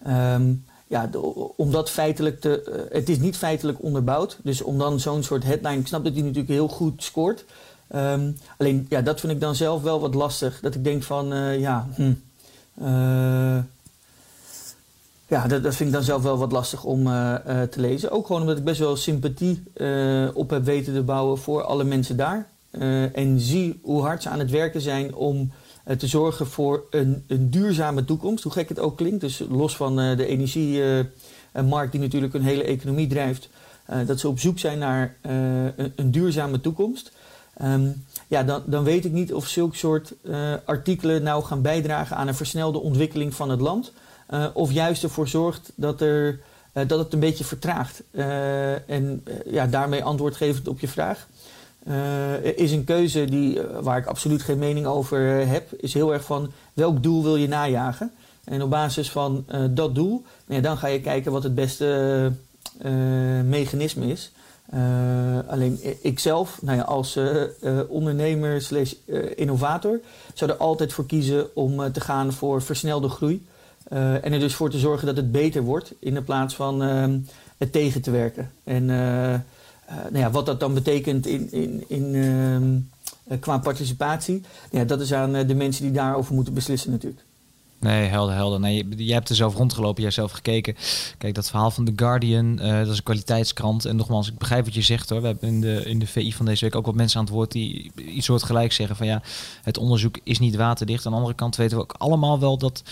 Um, 0.06 0.64
ja, 0.86 1.06
de, 1.06 1.18
om 1.56 1.70
dat 1.70 1.90
feitelijk 1.90 2.40
te. 2.40 2.86
het 2.92 3.08
is 3.08 3.18
niet 3.18 3.36
feitelijk 3.36 3.82
onderbouwd. 3.82 4.38
Dus 4.42 4.62
om 4.62 4.78
dan 4.78 5.00
zo'n 5.00 5.22
soort 5.22 5.44
headline. 5.44 5.78
Ik 5.78 5.86
snap 5.86 6.04
dat 6.04 6.12
hij 6.12 6.22
natuurlijk 6.22 6.48
heel 6.48 6.68
goed 6.68 7.02
scoort. 7.02 7.44
Um, 7.94 8.36
alleen 8.58 8.86
ja, 8.88 9.02
dat 9.02 9.20
vind 9.20 9.32
ik 9.32 9.40
dan 9.40 9.54
zelf 9.54 9.82
wel 9.82 10.00
wat 10.00 10.14
lastig. 10.14 10.60
Dat 10.60 10.74
ik 10.74 10.84
denk 10.84 11.02
van 11.02 11.26
ja. 11.58 11.88
Hm, 11.94 12.12
ja, 15.26 15.46
dat, 15.46 15.74
vind 15.74 15.88
ik 15.88 15.92
dan 15.92 16.02
zelf 16.02 16.22
wel 16.22 16.38
wat 16.38 16.52
lastig 16.52 16.84
om 16.84 17.04
te 17.70 17.76
lezen. 17.76 18.10
Ook 18.10 18.26
gewoon 18.26 18.40
omdat 18.40 18.58
ik 18.58 18.64
best 18.64 18.78
wel 18.78 18.96
sympathie 18.96 19.62
op 20.34 20.50
heb 20.50 20.64
weten 20.64 20.94
te 20.94 21.02
bouwen 21.02 21.38
voor 21.38 21.62
alle 21.62 21.84
mensen 21.84 22.16
daar. 22.16 22.48
En 23.12 23.40
zie 23.40 23.80
hoe 23.82 24.02
hard 24.02 24.22
ze 24.22 24.28
aan 24.28 24.38
het 24.38 24.50
werken 24.50 24.80
zijn 24.80 25.14
om 25.14 25.52
te 25.98 26.06
zorgen 26.06 26.46
voor 26.46 26.84
een, 26.90 27.24
een, 27.26 27.50
duurzame 27.50 28.04
toekomst. 28.04 28.44
Hoe 28.44 28.52
gek 28.52 28.68
het 28.68 28.78
ook 28.78 28.96
klinkt. 28.96 29.20
Dus 29.20 29.42
los 29.48 29.76
van 29.76 29.96
de 29.96 30.26
energiemarkt 30.26 31.92
die 31.92 32.00
natuurlijk 32.00 32.34
een 32.34 32.42
hele 32.42 32.64
economie 32.64 33.06
drijft. 33.06 33.48
dat 34.06 34.20
ze 34.20 34.28
op 34.28 34.38
zoek 34.38 34.58
zijn 34.58 34.78
naar 34.78 35.16
een, 35.22 35.92
een, 35.96 36.10
duurzame 36.10 36.60
toekomst. 36.60 37.12
Um, 37.62 38.04
ja, 38.28 38.42
dan, 38.42 38.62
dan, 38.66 38.84
weet 38.84 39.04
ik 39.04 39.12
niet 39.12 39.34
of 39.34 39.46
zulke 39.46 39.76
soort 39.76 40.14
artikelen 40.64 41.22
nou 41.22 41.44
gaan 41.44 41.62
bijdragen 41.62 42.16
aan 42.16 42.28
een 42.28 42.34
versnelde 42.34 42.78
ontwikkeling 42.78 43.34
van 43.34 43.50
het 43.50 43.60
land. 43.60 43.92
of 44.52 44.72
juist 44.72 45.02
ervoor 45.02 45.28
zorgt 45.28 45.72
dat, 45.74 46.00
er, 46.00 46.40
dat 46.72 46.98
het 46.98 47.12
een 47.12 47.20
beetje 47.20 47.44
vertraagt. 47.44 48.02
en 48.86 49.24
ja, 49.46 49.66
daarmee 49.66 50.04
antwoord 50.04 50.36
gevend 50.36 50.68
op 50.68 50.80
je 50.80 50.88
vraag. 50.88 51.26
Is 52.56 52.72
een 52.72 52.84
keuze 52.84 53.24
die, 53.24 53.60
waar 53.80 53.98
ik 53.98 54.06
absoluut 54.06 54.42
geen 54.42 54.58
mening 54.58 54.86
over 54.86 55.46
heb. 55.46 55.72
Is 55.72 55.94
heel 55.94 56.12
erg 56.12 56.24
van 56.24 56.52
welk 56.72 57.02
doel 57.02 57.22
wil 57.22 57.36
je 57.36 57.48
najagen. 57.48 58.12
En 58.44 58.62
op 58.62 58.70
basis 58.70 59.10
van 59.10 59.44
dat 59.70 59.94
doel, 59.94 60.24
nou 60.46 60.60
dan 60.60 60.76
ga 60.76 60.86
je 60.86 61.00
kijken 61.00 61.32
wat 61.32 61.42
het 61.42 61.54
beste 61.54 62.32
mechanisme 63.44 64.06
is. 64.06 64.32
Alleen 65.46 65.78
ik 66.00 66.18
zelf, 66.18 66.58
nou 66.62 66.78
ja, 66.78 66.84
als 66.84 67.18
ondernemer 67.88 68.62
slash 68.62 68.92
innovator, 69.36 70.00
zou 70.34 70.50
er 70.50 70.56
altijd 70.56 70.92
voor 70.92 71.06
kiezen 71.06 71.56
om 71.56 71.92
te 71.92 72.00
gaan 72.00 72.32
voor 72.32 72.62
versnelde 72.62 73.08
groei. 73.08 73.46
en 73.88 74.32
er 74.32 74.38
dus 74.38 74.54
voor 74.54 74.70
te 74.70 74.78
zorgen 74.78 75.06
dat 75.06 75.16
het 75.16 75.32
beter 75.32 75.62
wordt 75.62 75.92
in 75.98 76.14
de 76.14 76.22
plaats 76.22 76.54
van 76.54 76.80
het 77.56 77.72
tegen 77.72 78.02
te 78.02 78.10
werken. 78.10 78.50
En 78.64 78.84
nou 79.86 80.18
ja, 80.18 80.30
wat 80.30 80.46
dat 80.46 80.60
dan 80.60 80.74
betekent 80.74 81.26
in, 81.26 81.52
in, 81.52 81.84
in, 81.86 82.14
uh, 82.14 83.38
qua 83.40 83.58
participatie, 83.58 84.42
ja, 84.70 84.84
dat 84.84 85.00
is 85.00 85.12
aan 85.12 85.32
de 85.32 85.54
mensen 85.54 85.82
die 85.82 85.92
daarover 85.92 86.34
moeten 86.34 86.54
beslissen 86.54 86.90
natuurlijk. 86.90 87.22
Nee, 87.84 88.08
helder, 88.08 88.34
helder. 88.34 88.60
Nee, 88.60 88.88
jij 88.96 89.14
hebt 89.14 89.28
er 89.28 89.34
zelf 89.34 89.54
rondgelopen, 89.54 89.94
jij 89.94 90.04
hebt 90.04 90.14
zelf 90.14 90.32
gekeken. 90.32 90.74
Kijk, 91.18 91.34
dat 91.34 91.50
verhaal 91.50 91.70
van 91.70 91.84
The 91.84 91.92
Guardian, 91.96 92.58
uh, 92.62 92.78
dat 92.78 92.88
is 92.88 92.96
een 92.96 93.02
kwaliteitskrant. 93.02 93.84
En 93.84 93.96
nogmaals, 93.96 94.28
ik 94.28 94.38
begrijp 94.38 94.64
wat 94.64 94.74
je 94.74 94.82
zegt 94.82 95.10
hoor. 95.10 95.20
We 95.20 95.26
hebben 95.26 95.48
in 95.48 95.60
de, 95.60 95.82
in 95.84 95.98
de 95.98 96.06
VI 96.06 96.32
van 96.32 96.46
deze 96.46 96.64
week 96.64 96.74
ook 96.74 96.86
wat 96.86 96.94
mensen 96.94 97.18
aan 97.18 97.24
het 97.24 97.34
woord 97.34 97.52
die 97.52 97.92
iets 97.96 98.26
soort 98.26 98.42
gelijk 98.42 98.72
zeggen 98.72 98.96
van 98.96 99.06
ja, 99.06 99.22
het 99.62 99.78
onderzoek 99.78 100.18
is 100.22 100.38
niet 100.38 100.56
waterdicht. 100.56 101.06
Aan 101.06 101.12
de 101.12 101.18
andere 101.18 101.36
kant 101.36 101.56
weten 101.56 101.76
we 101.76 101.82
ook 101.82 101.94
allemaal 101.98 102.38
wel 102.38 102.58
dat 102.58 102.82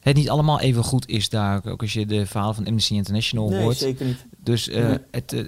het 0.00 0.16
niet 0.16 0.30
allemaal 0.30 0.60
even 0.60 0.84
goed 0.84 1.08
is 1.08 1.28
daar. 1.28 1.60
Ook 1.64 1.80
als 1.80 1.92
je 1.92 2.06
de 2.06 2.26
verhalen 2.26 2.54
van 2.54 2.66
Amnesty 2.66 2.94
International 2.94 3.48
nee, 3.48 3.62
hoort. 3.62 3.76
zeker 3.76 4.06
niet. 4.06 4.26
Dus 4.42 4.68
uh, 4.68 4.94
het, 5.10 5.32
uh, 5.32 5.46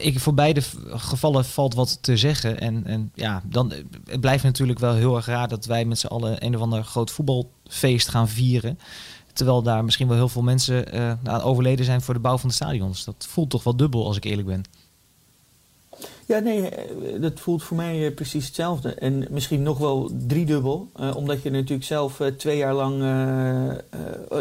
ik, 0.00 0.18
voor 0.18 0.34
beide 0.34 0.62
gevallen 0.86 1.44
valt 1.44 1.74
wat 1.74 1.98
te 2.00 2.16
zeggen. 2.16 2.60
En, 2.60 2.86
en 2.86 3.10
ja, 3.14 3.42
dan 3.44 3.72
het 4.06 4.20
blijft 4.20 4.44
natuurlijk 4.44 4.78
wel 4.78 4.94
heel 4.94 5.16
erg 5.16 5.26
raar 5.26 5.48
dat 5.48 5.64
wij 5.64 5.84
met 5.84 5.98
z'n 5.98 6.06
allen 6.06 6.44
een 6.44 6.54
of 6.54 6.60
ander 6.60 6.84
groot 6.84 7.10
voetbalfeest 7.72 8.08
gaan 8.08 8.28
vieren. 8.28 8.78
Terwijl 9.32 9.62
daar 9.62 9.84
misschien 9.84 10.08
wel 10.08 10.16
heel 10.16 10.28
veel 10.28 10.42
mensen 10.42 10.94
uh, 10.94 11.12
nou, 11.22 11.42
overleden 11.42 11.84
zijn 11.84 12.00
voor 12.00 12.14
de 12.14 12.20
bouw 12.20 12.38
van 12.38 12.48
de 12.48 12.54
stadions. 12.54 13.04
Dat 13.04 13.26
voelt 13.28 13.50
toch 13.50 13.64
wel 13.64 13.76
dubbel 13.76 14.06
als 14.06 14.16
ik 14.16 14.24
eerlijk 14.24 14.48
ben. 14.48 14.62
Ja, 16.26 16.38
nee, 16.38 16.70
dat 17.20 17.40
voelt 17.40 17.62
voor 17.62 17.76
mij 17.76 18.10
precies 18.10 18.46
hetzelfde. 18.46 18.94
En 18.94 19.26
misschien 19.30 19.62
nog 19.62 19.78
wel 19.78 20.10
driedubbel. 20.26 20.88
Uh, 21.00 21.16
omdat 21.16 21.42
je 21.42 21.50
natuurlijk 21.50 21.84
zelf 21.84 22.20
twee 22.36 22.56
jaar 22.56 22.74
lang 22.74 22.98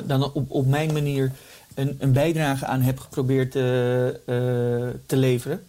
dan 0.05 0.23
op, 0.33 0.51
op 0.51 0.67
mijn 0.67 0.93
manier 0.93 1.31
een, 1.75 1.95
een 1.99 2.11
bijdrage 2.11 2.65
aan 2.65 2.81
hebt 2.81 2.99
geprobeerd 2.99 3.51
te 3.51 4.99
leveren. 5.15 5.65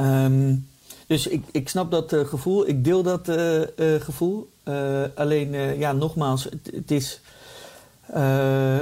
Um, 0.00 0.68
dus 1.06 1.26
ik, 1.26 1.44
ik 1.52 1.68
snap 1.68 1.90
dat 1.90 2.14
gevoel, 2.26 2.68
ik 2.68 2.84
deel 2.84 3.02
dat 3.02 3.30
gevoel. 4.02 4.48
Alleen, 5.14 5.78
ja, 5.78 5.92
nogmaals, 5.92 6.48
het, 6.72 6.90
is 6.90 7.20
uh, 8.16 8.78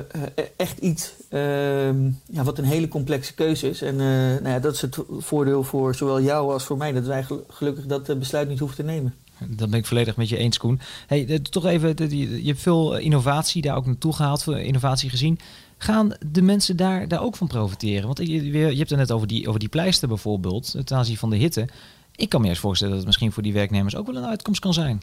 echt 0.56 0.78
iets 0.80 1.12
uh, 1.30 2.10
ja, 2.26 2.42
wat 2.44 2.58
een 2.58 2.64
hele 2.64 2.88
complexe 2.88 3.34
keuze 3.34 3.68
is. 3.68 3.82
En 3.82 3.96
nou 3.96 4.48
ja, 4.48 4.58
dat 4.58 4.74
is 4.74 4.80
het 4.80 4.98
voordeel 5.18 5.62
voor 5.62 5.94
zowel 5.94 6.20
jou 6.20 6.52
als 6.52 6.64
voor 6.64 6.76
mij. 6.76 6.92
Dat 6.92 7.06
wij 7.06 7.26
gelukkig 7.48 7.86
dat 7.86 8.18
besluit 8.18 8.48
niet 8.48 8.58
hoeven 8.58 8.76
te 8.76 8.82
nemen. 8.82 9.14
Dat 9.48 9.70
ben 9.70 9.78
ik 9.78 9.86
volledig 9.86 10.16
met 10.16 10.28
je 10.28 10.36
eens, 10.36 10.58
Koen. 10.58 10.80
Hey, 11.06 11.38
toch 11.38 11.66
even, 11.66 12.18
je 12.18 12.46
hebt 12.46 12.60
veel 12.60 12.96
innovatie 12.96 13.62
daar 13.62 13.76
ook 13.76 13.86
naartoe 13.86 14.12
gehaald, 14.12 14.46
innovatie 14.46 15.10
gezien. 15.10 15.38
Gaan 15.78 16.16
de 16.32 16.42
mensen 16.42 16.76
daar, 16.76 17.08
daar 17.08 17.22
ook 17.22 17.36
van 17.36 17.46
profiteren? 17.46 18.06
Want 18.06 18.18
je, 18.18 18.50
je 18.50 18.76
hebt 18.76 18.90
het 18.90 18.98
net 18.98 19.12
over 19.12 19.26
die, 19.26 19.48
over 19.48 19.60
die 19.60 19.68
pleister 19.68 20.08
bijvoorbeeld, 20.08 20.74
ten 20.84 20.96
aanzien 20.96 21.16
van 21.16 21.30
de 21.30 21.36
hitte. 21.36 21.68
Ik 22.14 22.28
kan 22.28 22.40
me 22.40 22.48
eerst 22.48 22.60
voorstellen 22.60 22.92
dat 22.92 23.02
het 23.02 23.12
misschien 23.12 23.32
voor 23.32 23.42
die 23.42 23.52
werknemers 23.52 23.96
ook 23.96 24.06
wel 24.06 24.16
een 24.16 24.26
uitkomst 24.26 24.60
kan 24.60 24.74
zijn. 24.74 25.02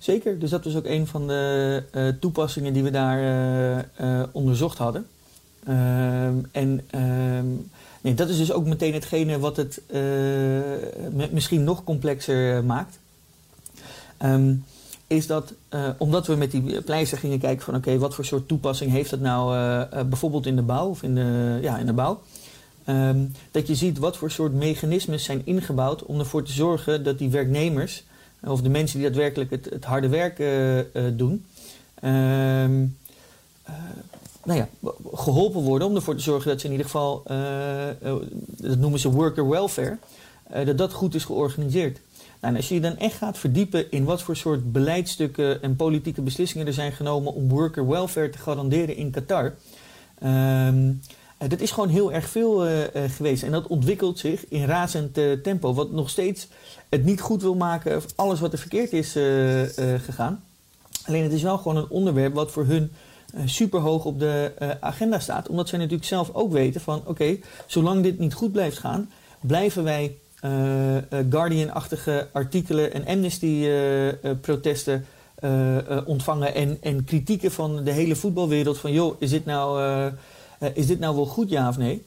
Zeker, 0.00 0.38
dus 0.38 0.50
dat 0.50 0.64
was 0.64 0.76
ook 0.76 0.86
een 0.86 1.06
van 1.06 1.26
de 1.26 1.82
uh, 1.94 2.08
toepassingen 2.20 2.72
die 2.72 2.82
we 2.82 2.90
daar 2.90 3.18
uh, 3.20 3.78
uh, 4.00 4.22
onderzocht 4.32 4.78
hadden. 4.78 5.06
Ehm, 5.64 6.34
en 6.52 6.80
ehm, 6.90 7.46
nee, 8.00 8.14
dat 8.14 8.28
is 8.28 8.36
dus 8.36 8.52
ook 8.52 8.66
meteen 8.66 8.92
hetgene 8.92 9.38
wat 9.38 9.56
het 9.56 9.82
misschien 11.32 11.64
nog 11.64 11.84
complexer 11.84 12.64
maakt. 12.64 12.98
Ehm, 14.16 14.54
is 15.06 15.26
dat 15.26 15.54
omdat 15.98 16.26
we 16.26 16.34
met 16.34 16.50
die 16.50 16.80
pleister 16.80 17.18
gingen 17.18 17.38
kijken 17.38 17.64
van 17.64 17.74
oké, 17.74 17.98
wat 17.98 18.14
voor 18.14 18.24
soort 18.24 18.48
toepassing 18.48 18.90
heeft 18.90 19.10
dat 19.10 19.20
nou 19.20 19.54
bijvoorbeeld 20.04 20.46
in 20.46 20.56
de 20.56 20.62
bouw 20.62 20.88
of 20.88 21.02
in 21.02 21.14
de, 21.14 21.58
ja, 21.62 21.78
in 21.78 21.86
de 21.86 21.92
bouw. 21.92 22.20
Dat 23.50 23.66
je 23.66 23.74
ziet 23.74 23.98
wat 23.98 24.16
voor 24.16 24.30
soort 24.30 24.52
mechanismes 24.54 25.24
zijn 25.24 25.42
ingebouwd 25.44 26.02
om 26.02 26.18
ervoor 26.18 26.42
te 26.42 26.52
zorgen 26.52 27.04
dat 27.04 27.18
die 27.18 27.30
werknemers, 27.30 28.04
of 28.44 28.62
de 28.62 28.68
mensen 28.68 28.98
die 28.98 29.06
daadwerkelijk 29.06 29.50
het, 29.50 29.64
het 29.70 29.84
harde 29.84 30.08
werk 30.08 30.36
doen, 31.16 31.44
ehm, 31.94 32.86
nou 34.44 34.58
ja, 34.58 34.68
geholpen 35.12 35.60
worden 35.60 35.88
om 35.88 35.94
ervoor 35.94 36.16
te 36.16 36.22
zorgen 36.22 36.50
dat 36.50 36.60
ze 36.60 36.66
in 36.66 36.72
ieder 36.72 36.86
geval, 36.86 37.22
dat 38.56 38.78
noemen 38.78 38.98
ze 38.98 39.10
worker 39.10 39.48
welfare, 39.48 39.98
dat 40.64 40.78
dat 40.78 40.92
goed 40.92 41.14
is 41.14 41.24
georganiseerd. 41.24 42.00
Nou, 42.40 42.52
en 42.52 42.56
als 42.56 42.68
je 42.68 42.74
je 42.74 42.80
dan 42.80 42.96
echt 42.96 43.16
gaat 43.16 43.38
verdiepen 43.38 43.90
in 43.90 44.04
wat 44.04 44.22
voor 44.22 44.36
soort 44.36 44.72
beleidsstukken 44.72 45.62
en 45.62 45.76
politieke 45.76 46.22
beslissingen 46.22 46.66
er 46.66 46.72
zijn 46.72 46.92
genomen 46.92 47.34
om 47.34 47.48
worker 47.48 47.88
welfare 47.88 48.30
te 48.30 48.38
garanderen 48.38 48.96
in 48.96 49.10
Qatar. 49.10 49.54
Uh, 50.22 50.68
dat 51.48 51.60
is 51.60 51.70
gewoon 51.70 51.88
heel 51.88 52.12
erg 52.12 52.28
veel 52.28 52.66
geweest. 52.92 53.42
En 53.42 53.50
dat 53.50 53.66
ontwikkelt 53.66 54.18
zich 54.18 54.48
in 54.48 54.64
razend 54.64 55.14
tempo. 55.42 55.74
Wat 55.74 55.90
nog 55.90 56.10
steeds 56.10 56.48
het 56.88 57.04
niet 57.04 57.20
goed 57.20 57.42
wil 57.42 57.54
maken, 57.54 58.02
alles 58.14 58.40
wat 58.40 58.52
er 58.52 58.58
verkeerd 58.58 58.92
is 58.92 59.12
gegaan. 60.04 60.44
Alleen 61.04 61.22
het 61.22 61.32
is 61.32 61.42
wel 61.42 61.56
gewoon 61.56 61.76
een 61.76 61.88
onderwerp 61.88 62.34
wat 62.34 62.50
voor 62.50 62.64
hun 62.64 62.92
super 63.44 63.80
hoog 63.80 64.04
op 64.04 64.18
de 64.18 64.52
agenda 64.80 65.18
staat. 65.18 65.48
Omdat 65.48 65.68
zij 65.68 65.78
natuurlijk 65.78 66.08
zelf 66.08 66.30
ook 66.32 66.52
weten 66.52 66.80
van 66.80 67.02
oké, 67.06 67.38
zolang 67.66 68.02
dit 68.02 68.18
niet 68.18 68.34
goed 68.34 68.52
blijft 68.52 68.78
gaan, 68.78 69.10
blijven 69.40 69.84
wij 69.84 70.16
Guardian-achtige 71.30 72.28
artikelen 72.32 72.92
en 72.92 73.06
Amnesty-protesten 73.06 75.06
ontvangen 76.04 76.54
en, 76.54 76.78
en 76.80 77.04
kritieken 77.04 77.52
van 77.52 77.84
de 77.84 77.92
hele 77.92 78.16
voetbalwereld 78.16 78.78
van 78.78 78.92
joh, 78.92 79.16
is 79.18 79.30
dit 79.30 79.44
nou, 79.44 79.80
is 80.74 80.86
dit 80.86 80.98
nou 80.98 81.14
wel 81.14 81.26
goed 81.26 81.50
ja 81.50 81.68
of 81.68 81.78
nee? 81.78 82.06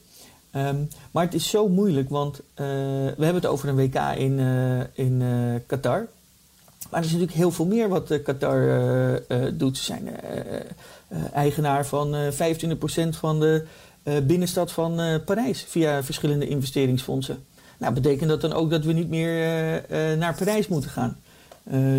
Um, 0.56 0.88
maar 1.10 1.24
het 1.24 1.34
is 1.34 1.48
zo 1.48 1.68
moeilijk, 1.68 2.08
want 2.10 2.40
we 2.54 3.14
hebben 3.24 3.34
het 3.34 3.46
over 3.46 3.68
een 3.68 3.76
WK 3.76 3.98
in, 4.16 4.38
in 4.92 5.22
Qatar. 5.66 6.08
Maar 6.90 7.00
er 7.00 7.06
is 7.06 7.12
natuurlijk 7.12 7.38
heel 7.38 7.50
veel 7.50 7.66
meer 7.66 7.88
wat 7.88 8.22
Qatar 8.22 8.80
doet. 9.56 9.78
Ze 9.78 9.84
zijn 9.84 10.08
eh, 11.14 11.18
eigenaar 11.32 11.86
van 11.86 12.14
25% 12.32 12.36
eh, 12.36 13.06
van 13.10 13.40
de 13.40 13.64
eh, 14.02 14.14
binnenstad 14.22 14.72
van 14.72 15.00
Parijs 15.24 15.64
via 15.68 16.02
verschillende 16.02 16.48
investeringsfondsen. 16.48 17.44
Nou, 17.78 17.94
betekent 17.94 18.28
dat 18.28 18.40
dan 18.40 18.52
ook 18.52 18.70
dat 18.70 18.84
we 18.84 18.92
niet 18.92 19.08
meer 19.08 19.32
naar 20.16 20.34
Parijs 20.34 20.68
moeten 20.68 20.90
gaan? 20.90 21.16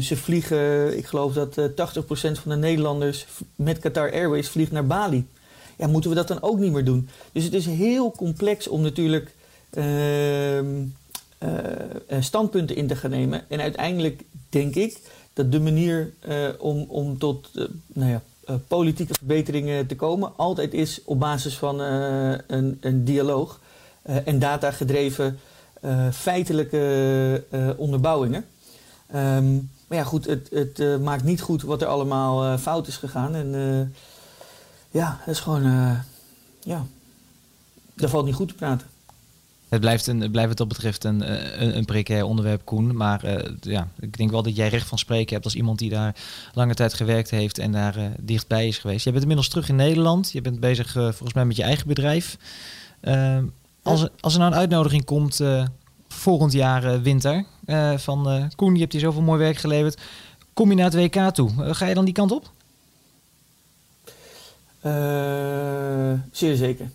ze 0.02 0.18
vliegen, 0.18 0.98
ik 0.98 1.06
geloof 1.06 1.34
dat 1.34 1.58
80% 1.58 1.62
van 2.14 2.52
de 2.52 2.56
Nederlanders 2.56 3.26
met 3.56 3.80
Qatar 3.80 4.12
Airways 4.12 4.50
vliegt 4.50 4.72
naar 4.72 4.86
Bali. 4.86 5.28
Ja, 5.78 5.88
moeten 5.88 6.10
we 6.10 6.16
dat 6.16 6.28
dan 6.28 6.42
ook 6.42 6.60
niet 6.60 6.72
meer 6.72 6.86
doen? 6.86 7.10
Dus 7.32 7.44
het 7.44 7.54
is 7.54 7.66
heel 7.66 8.12
complex 8.12 8.68
om 8.68 8.82
natuurlijk 8.82 9.36
ehm, 9.70 10.86
standpunten 12.20 12.76
in 12.76 12.88
te 12.88 12.96
gaan 12.96 13.10
nemen. 13.10 13.50
En 13.50 13.62
uiteindelijk 13.62 14.24
denk 14.50 14.76
ik 14.76 15.00
dat 15.34 15.52
de 15.52 15.60
manier 15.60 16.14
om, 16.60 16.86
om 16.88 17.18
tot 17.18 17.50
nou 17.88 18.12
ja, 18.12 18.22
politieke 18.68 19.14
verbeteringen 19.14 19.88
te 19.88 19.96
komen, 19.96 20.32
altijd 20.38 20.74
is 20.74 21.02
op 21.06 21.20
basis 21.20 21.58
van 21.58 21.80
een, 21.80 22.78
een, 22.82 23.04
dialoog 23.04 23.60
en 24.04 24.40
datagedreven 24.40 25.40
feitelijke 26.12 27.44
onderbouwingen. 27.78 28.46
Um, 29.16 29.70
maar 29.88 29.98
ja, 29.98 30.04
goed, 30.04 30.26
het, 30.26 30.50
het 30.50 31.02
maakt 31.02 31.24
niet 31.24 31.42
goed 31.42 31.62
wat 31.62 31.82
er 31.82 31.88
allemaal 31.88 32.58
fout 32.58 32.88
is 32.88 32.98
gegaan. 32.98 33.36
En 33.36 33.54
ja, 35.00 35.20
dat 35.26 35.34
is 35.34 35.40
gewoon, 35.40 35.64
ja, 36.64 36.86
daar 37.94 38.10
valt 38.10 38.26
niet 38.26 38.36
goed 38.36 38.48
te 38.48 38.54
praten. 38.54 38.88
Het 39.70 39.80
blijft, 39.80 40.08
een, 40.08 40.32
blijft 40.32 40.48
wat 40.48 40.58
dat 40.58 40.68
betreft 40.68 41.04
een, 41.04 41.24
eh, 41.24 41.62
een, 41.62 41.78
een 41.78 41.86
precair 41.86 42.26
onderwerp, 42.26 42.66
Koen. 42.66 42.96
Maar 42.96 43.26
uh, 43.26 43.54
ja, 43.62 43.88
ik 44.00 44.18
denk 44.18 44.32
wel 44.32 44.44
dat 44.44 44.56
jij 44.56 44.68
recht 44.68 44.88
van 44.88 44.98
spreken 44.98 45.34
hebt 45.34 45.46
als 45.46 45.56
iemand 45.56 45.80
die 45.80 45.90
daar 45.90 46.16
lange 46.54 46.74
tijd 46.74 46.94
gewerkt 46.94 47.30
heeft 47.30 47.58
en 47.58 47.72
daar 47.72 47.98
uh, 47.98 48.06
dichtbij 48.20 48.68
is 48.68 48.78
geweest. 48.78 49.04
Je 49.04 49.10
bent 49.10 49.22
inmiddels 49.22 49.50
terug 49.50 49.70
in 49.70 49.76
Nederland. 49.76 50.32
Je 50.32 50.42
bent 50.42 50.60
bezig 50.60 50.92
volgens 50.92 51.34
mij 51.34 51.46
met 51.46 51.56
je 51.56 51.64
eigen 51.64 51.88
bedrijf. 51.88 52.38
als, 53.84 54.08
als 54.20 54.34
er 54.34 54.40
nou 54.40 54.52
een 54.52 54.58
uitnodiging 54.58 55.06
komt 55.06 55.42
volgend 56.08 56.52
jaar 56.52 57.02
winter 57.02 57.46
van 57.96 58.50
Koen, 58.56 58.74
je 58.74 58.80
hebt 58.80 58.92
hier 58.92 59.02
zoveel 59.02 59.22
mooi 59.22 59.40
werk 59.40 59.58
geleverd. 59.58 60.02
Kom 60.54 60.70
je 60.70 60.76
naar 60.76 60.92
het 60.92 60.96
WK 60.96 61.30
toe? 61.34 61.74
ga 61.74 61.86
je 61.86 61.94
dan 61.94 62.06
die 62.06 62.14
kant 62.14 62.32
op? 62.32 62.52
Zeer 66.32 66.56
zeker. 66.56 66.90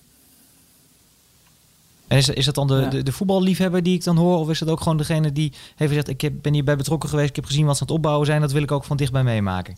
En 2.11 2.17
is, 2.17 2.29
is 2.29 2.45
dat 2.45 2.55
dan 2.55 2.67
de, 2.67 2.89
de, 2.89 3.03
de, 3.03 3.13
voetballiefhebber 3.13 3.83
die 3.83 3.95
ik 3.95 4.05
dan 4.05 4.17
hoor? 4.17 4.39
Of 4.39 4.51
is 4.51 4.59
dat 4.59 4.69
ook 4.69 4.81
gewoon 4.81 4.97
degene 4.97 5.33
die 5.33 5.53
heeft 5.77 5.91
gezegd... 5.91 6.09
ik 6.09 6.21
heb, 6.21 6.33
ben 6.43 6.53
hierbij 6.53 6.77
betrokken 6.77 7.09
geweest, 7.09 7.29
ik 7.29 7.37
heb 7.37 7.45
gezien 7.45 7.67
wat 7.67 7.77
ze 7.77 7.83
aan 7.83 7.87
het 7.87 7.97
opbouwen 7.97 8.27
zijn... 8.27 8.41
dat 8.41 8.53
wil 8.53 8.63
ik 8.63 8.73
ook 8.73 8.85
van 8.85 8.97
dichtbij 8.97 9.23
meemaken? 9.23 9.77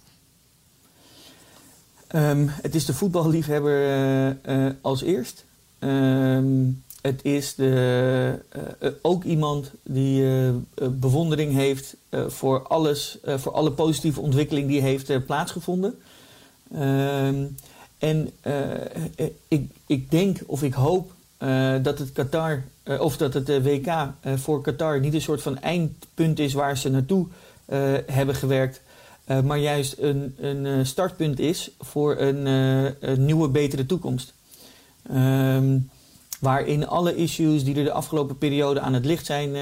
Um, 2.14 2.48
het 2.62 2.74
is 2.74 2.84
de 2.84 2.94
voetballiefhebber 2.94 3.86
uh, 3.86 4.56
uh, 4.56 4.70
als 4.80 5.02
eerst. 5.02 5.44
Um, 5.78 6.82
het 7.02 7.24
is 7.24 7.54
de, 7.54 8.38
uh, 8.82 8.90
ook 9.02 9.24
iemand 9.24 9.70
die 9.82 10.24
bewondering 10.90 11.52
heeft 11.52 11.96
voor 12.26 12.62
alles, 12.62 13.18
voor 13.24 13.52
alle 13.52 13.72
positieve 13.72 14.20
ontwikkeling 14.20 14.68
die 14.68 14.80
heeft 14.80 15.26
plaatsgevonden. 15.26 15.94
Um, 16.74 17.56
en 18.02 18.32
ik, 19.48 19.70
ik 19.86 20.10
denk 20.10 20.38
of 20.46 20.62
ik 20.62 20.74
hoop 20.74 21.12
uh, 21.38 21.74
dat 21.82 21.98
het 21.98 22.12
Qatar, 22.12 22.62
of 22.98 23.16
dat 23.16 23.34
het 23.34 23.48
WK 23.48 23.92
voor 24.36 24.62
Qatar 24.62 25.00
niet 25.00 25.14
een 25.14 25.20
soort 25.20 25.42
van 25.42 25.58
eindpunt 25.58 26.38
is 26.38 26.52
waar 26.52 26.76
ze 26.76 26.90
naartoe 26.90 27.26
hebben 28.06 28.34
gewerkt, 28.34 28.80
maar 29.44 29.58
juist 29.58 29.94
een, 29.98 30.34
een 30.40 30.86
startpunt 30.86 31.38
is 31.38 31.70
voor 31.80 32.16
een, 32.18 33.24
nieuwe, 33.24 33.48
betere 33.48 33.86
toekomst. 33.86 34.32
Um, 35.12 35.90
waarin 36.40 36.88
alle 36.88 37.16
issues 37.16 37.64
die 37.64 37.76
er 37.76 37.84
de 37.84 37.92
afgelopen 37.92 38.38
periode 38.38 38.80
aan 38.80 38.94
het 38.94 39.04
licht 39.04 39.26
zijn 39.26 39.54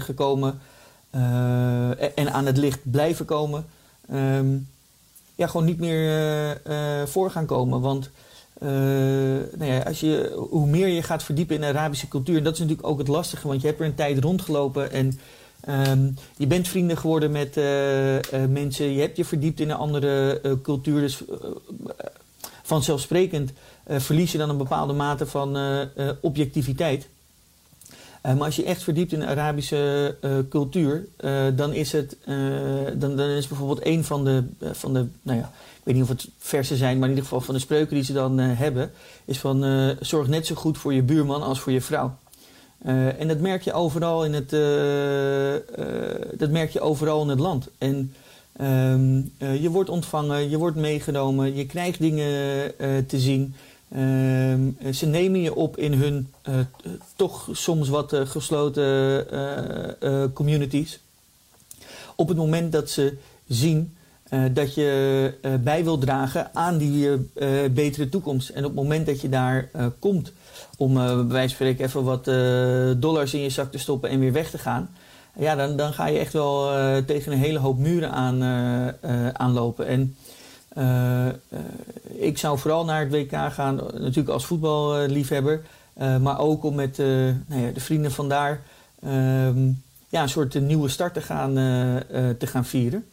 gekomen 0.00 0.60
en 2.14 2.32
aan 2.32 2.46
het 2.46 2.56
licht 2.56 2.90
blijven 2.90 3.24
komen, 3.24 3.66
um, 4.12 4.68
ja, 5.38 5.46
gewoon 5.46 5.66
niet 5.66 5.78
meer 5.78 6.60
voor 7.06 7.30
gaan 7.30 7.46
komen. 7.46 7.80
Want 7.80 8.10
uh, 8.62 8.68
nou 9.58 9.64
ja, 9.64 9.78
als 9.78 10.00
je, 10.00 10.32
hoe 10.50 10.66
meer 10.66 10.88
je 10.88 11.02
gaat 11.02 11.22
verdiepen 11.22 11.54
in 11.54 11.60
de 11.60 11.66
Arabische 11.66 12.08
cultuur, 12.08 12.36
en 12.36 12.44
dat 12.44 12.52
is 12.52 12.58
natuurlijk 12.58 12.86
ook 12.86 12.98
het 12.98 13.08
lastige, 13.08 13.48
want 13.48 13.60
je 13.60 13.66
hebt 13.66 13.80
er 13.80 13.86
een 13.86 13.94
tijd 13.94 14.18
rondgelopen 14.18 14.92
en 14.92 15.20
um, 15.68 16.14
je 16.36 16.46
bent 16.46 16.68
vrienden 16.68 16.96
geworden 16.96 17.30
met 17.30 17.54
mensen, 18.50 18.92
je 18.92 19.00
hebt 19.00 19.16
je 19.16 19.24
verdiept 19.24 19.60
in 19.60 19.70
een 19.70 19.76
andere 19.76 20.40
cultuur, 20.62 21.00
dus 21.00 21.22
vanzelfsprekend 22.62 23.52
verlies 23.86 24.32
je 24.32 24.38
dan 24.38 24.50
een 24.50 24.56
bepaalde 24.56 24.92
mate 24.92 25.26
van 25.26 25.58
objectiviteit. 26.20 27.08
Maar 28.22 28.44
als 28.44 28.56
je 28.56 28.64
echt 28.64 28.82
verdiept 28.82 29.12
in 29.12 29.18
de 29.18 29.26
Arabische 29.26 30.14
cultuur, 30.48 31.06
dan 31.56 31.72
is 31.72 31.92
het, 31.92 32.16
dan, 32.94 33.16
dan 33.16 33.28
is 33.28 33.48
bijvoorbeeld 33.48 33.86
een 33.86 34.04
van 34.04 34.24
de, 34.24 34.44
van 34.72 34.92
de 34.92 35.06
nou 35.22 35.38
ja, 35.38 35.52
weet 35.82 35.94
niet 35.94 36.02
of 36.02 36.08
het 36.08 36.28
versen 36.38 36.76
zijn, 36.76 36.94
maar 36.94 37.08
in 37.08 37.14
ieder 37.14 37.24
geval 37.24 37.40
van 37.40 37.54
de 37.54 37.60
spreuken 37.60 37.94
die 37.94 38.04
ze 38.04 38.12
dan 38.12 38.38
hebben, 38.38 38.90
is 39.24 39.38
van 39.38 39.96
zorg 40.00 40.28
net 40.28 40.46
zo 40.46 40.54
goed 40.54 40.78
voor 40.78 40.94
je 40.94 41.02
buurman 41.02 41.42
als 41.42 41.60
voor 41.60 41.72
je 41.72 41.80
vrouw. 41.80 42.16
En 43.18 43.28
dat 43.28 43.38
merk 43.38 43.62
je 43.62 43.72
overal 43.72 44.24
in 44.24 44.34
het, 44.34 44.50
dat 46.38 46.50
merk 46.50 46.70
je 46.70 46.80
overal 46.80 47.22
in 47.22 47.28
het 47.28 47.38
land. 47.38 47.68
En 47.78 48.14
um, 48.60 49.32
je 49.38 49.70
wordt 49.70 49.90
ontvangen, 49.90 50.50
je 50.50 50.58
wordt 50.58 50.76
meegenomen, 50.76 51.54
je 51.54 51.66
krijgt 51.66 51.98
dingen 51.98 52.26
te 53.06 53.18
zien. 53.18 53.54
Um, 53.96 54.76
ze 54.92 55.06
nemen 55.06 55.40
je 55.40 55.54
op 55.54 55.76
in 55.76 55.92
hun 55.92 56.32
toch 57.16 57.48
soms 57.52 57.88
wat 57.88 58.14
gesloten 58.24 59.26
communities. 60.32 61.00
Op 62.16 62.28
het 62.28 62.36
moment 62.36 62.72
dat 62.72 62.90
ze 62.90 63.16
zien 63.46 63.96
dat 64.52 64.74
je 64.74 65.34
bij 65.60 65.84
wil 65.84 65.98
dragen 65.98 66.54
aan 66.54 66.78
die 66.78 67.16
betere 67.70 68.08
toekomst. 68.08 68.48
En 68.48 68.64
op 68.64 68.70
het 68.70 68.82
moment 68.82 69.06
dat 69.06 69.20
je 69.20 69.28
daar 69.28 69.70
komt 69.98 70.32
om 70.76 70.94
bij 70.94 71.16
wijze 71.16 71.26
van 71.26 71.48
spreken 71.48 71.84
even 71.84 72.04
wat 72.04 72.24
dollars 73.00 73.34
in 73.34 73.40
je 73.40 73.50
zak 73.50 73.70
te 73.72 73.78
stoppen 73.78 74.10
en 74.10 74.18
weer 74.18 74.32
weg 74.32 74.50
te 74.50 74.58
gaan. 74.58 74.90
Ja, 75.38 75.54
dan, 75.54 75.76
dan 75.76 75.92
ga 75.92 76.06
je 76.06 76.18
echt 76.18 76.32
wel 76.32 76.70
tegen 77.04 77.32
een 77.32 77.38
hele 77.38 77.58
hoop 77.58 77.78
muren 77.78 78.10
aan, 78.10 78.42
aanlopen. 79.32 79.86
En 79.86 80.16
ik 82.06 82.38
zou 82.38 82.58
vooral 82.58 82.84
naar 82.84 83.00
het 83.00 83.10
WK 83.10 83.52
gaan, 83.52 83.76
natuurlijk 83.76 84.28
als 84.28 84.46
voetballiefhebber. 84.46 85.62
maar 86.20 86.38
ook 86.38 86.64
om 86.64 86.74
met 86.74 86.98
nou 87.46 87.62
ja, 87.62 87.70
de 87.70 87.80
vrienden 87.80 88.12
vandaar... 88.12 88.62
Ehm, 89.02 89.70
ja, 90.10 90.22
een 90.22 90.28
soort 90.28 90.60
nieuwe 90.60 90.88
start 90.88 91.14
te 91.14 91.20
gaan, 91.20 91.54
te 92.38 92.46
gaan 92.46 92.64
vieren. 92.64 93.04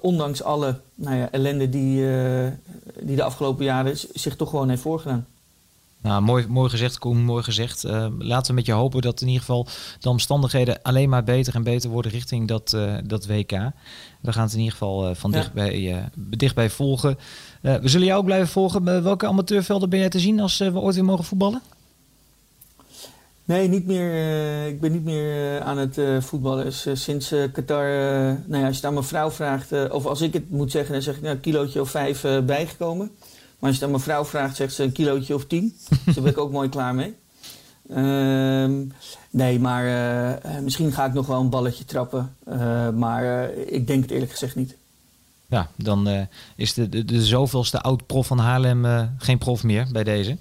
ondanks 0.00 0.42
alle 0.42 0.80
nou 0.94 1.16
ja, 1.16 1.30
ellende 1.30 1.68
die, 1.68 2.06
die 3.00 3.16
de 3.16 3.22
afgelopen 3.22 3.64
jaren 3.64 3.96
zich 4.12 4.36
toch 4.36 4.50
gewoon 4.50 4.68
heeft 4.68 4.82
voorgedaan. 4.82 5.26
Nou, 6.02 6.22
mooi, 6.22 6.46
mooi 6.48 6.70
gezegd, 6.70 6.98
Koen, 6.98 7.24
mooi 7.24 7.42
gezegd. 7.42 7.84
Uh, 7.84 8.06
laten 8.18 8.46
we 8.46 8.52
met 8.52 8.66
je 8.66 8.72
hopen 8.72 9.02
dat 9.02 9.20
in 9.20 9.26
ieder 9.26 9.40
geval 9.40 9.66
de 9.98 10.08
omstandigheden 10.08 10.82
alleen 10.82 11.08
maar 11.08 11.24
beter 11.24 11.54
en 11.54 11.62
beter 11.62 11.90
worden 11.90 12.10
richting 12.10 12.48
dat, 12.48 12.72
uh, 12.74 12.94
dat 13.04 13.26
WK. 13.26 13.50
We 14.20 14.32
gaan 14.32 14.42
het 14.42 14.52
in 14.52 14.58
ieder 14.58 14.72
geval 14.72 15.08
uh, 15.08 15.14
van 15.14 15.30
ja. 15.30 15.36
dichtbij, 15.36 16.08
dichtbij 16.16 16.70
volgen. 16.70 17.18
we 17.60 17.88
zullen 17.88 18.06
jou 18.06 18.18
ook 18.18 18.24
blijven 18.24 18.48
volgen. 18.48 19.02
welke 19.02 19.26
amateurvelden 19.26 19.90
ben 19.90 19.98
jij 19.98 20.08
te 20.08 20.18
zien 20.18 20.40
als 20.40 20.58
we 20.58 20.78
ooit 20.78 20.94
weer 20.94 21.04
mogen 21.04 21.24
voetballen? 21.24 21.62
Nee, 23.44 23.68
niet 23.68 23.86
meer, 23.86 24.66
ik 24.66 24.80
ben 24.80 24.92
niet 24.92 25.04
meer 25.04 25.60
aan 25.60 25.78
het 25.78 25.98
voetballen. 26.24 26.64
Dus, 26.64 26.86
sinds 26.92 27.34
Qatar, 27.52 27.88
nou 28.46 28.60
ja, 28.60 28.66
als 28.66 28.68
je 28.68 28.76
het 28.76 28.84
aan 28.84 28.94
mijn 28.94 29.04
vrouw 29.04 29.30
vraagt, 29.30 29.90
of 29.90 30.06
als 30.06 30.20
ik 30.20 30.32
het 30.32 30.50
moet 30.50 30.70
zeggen, 30.70 30.92
dan 30.92 31.02
zeg 31.02 31.16
ik 31.16 31.22
nou, 31.22 31.34
een 31.34 31.40
kilootje 31.40 31.80
of 31.80 31.90
vijf 31.90 32.24
bijgekomen. 32.46 33.10
Maar 33.60 33.68
als 33.70 33.74
je 33.74 33.80
dan 33.80 33.90
mijn 33.90 34.02
vrouw 34.02 34.24
vraagt, 34.24 34.56
zegt 34.56 34.74
ze 34.74 34.82
een 34.82 34.92
kilootje 34.92 35.34
of 35.34 35.46
tien. 35.46 35.76
dus 36.04 36.14
daar 36.14 36.24
ben 36.24 36.32
ik 36.32 36.38
ook 36.38 36.52
mooi 36.52 36.68
klaar 36.68 36.94
mee. 36.94 37.14
Uh, 37.90 38.86
nee, 39.30 39.58
maar 39.58 39.84
uh, 40.46 40.58
misschien 40.58 40.92
ga 40.92 41.04
ik 41.04 41.12
nog 41.12 41.26
wel 41.26 41.40
een 41.40 41.50
balletje 41.50 41.84
trappen. 41.84 42.36
Uh, 42.48 42.90
maar 42.90 43.50
ik 43.52 43.86
denk 43.86 44.02
het 44.02 44.10
eerlijk 44.10 44.30
gezegd 44.30 44.56
niet. 44.56 44.76
Ja, 45.46 45.68
dan 45.76 46.28
is 46.56 46.74
de, 46.74 46.88
de, 46.88 47.04
de 47.04 47.24
zoveelste 47.24 47.80
oud-prof 47.80 48.26
van 48.26 48.38
Haarlem 48.38 49.10
geen 49.18 49.38
prof 49.38 49.62
meer 49.62 49.86
bij 49.92 50.04
deze. 50.04 50.38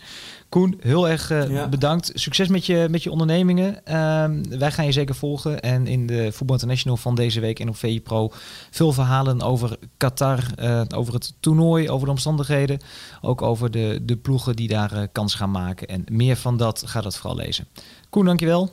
Koen, 0.49 0.79
heel 0.79 1.09
erg 1.09 1.31
uh, 1.31 1.67
bedankt. 1.67 2.11
Succes 2.13 2.47
met 2.47 2.65
je, 2.65 2.87
met 2.89 3.03
je 3.03 3.11
ondernemingen. 3.11 3.85
Ehm, 3.85 4.43
wij 4.49 4.71
gaan 4.71 4.85
je 4.85 4.91
zeker 4.91 5.15
volgen. 5.15 5.61
En 5.61 5.87
in 5.87 6.07
de 6.07 6.31
Voetbal 6.31 6.55
International 6.55 6.97
van 6.97 7.15
deze 7.15 7.39
week 7.39 7.59
en 7.59 7.69
op 7.69 7.75
VI 7.75 8.01
Pro 8.01 8.31
veel 8.69 8.91
verhalen 8.91 9.41
over 9.41 9.77
Qatar, 9.97 10.43
uh, 10.59 10.81
over 10.95 11.13
het 11.13 11.33
toernooi, 11.39 11.89
over 11.89 12.05
de 12.05 12.11
omstandigheden. 12.11 12.79
Ook 13.21 13.41
over 13.41 13.71
de, 13.71 13.99
de 14.01 14.15
ploegen 14.15 14.55
die 14.55 14.67
daar 14.67 14.93
uh, 14.93 15.03
kans 15.11 15.35
gaan 15.35 15.51
maken. 15.51 15.87
En 15.87 16.05
meer 16.11 16.35
van 16.35 16.57
dat, 16.57 16.83
ga 16.85 17.01
dat 17.01 17.17
vooral 17.17 17.37
lezen. 17.37 17.67
Koen, 18.09 18.25
dankjewel. 18.25 18.71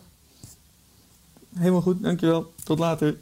Helemaal 1.54 1.82
goed, 1.82 2.02
dankjewel. 2.02 2.52
Tot 2.64 2.78
later. 2.78 3.16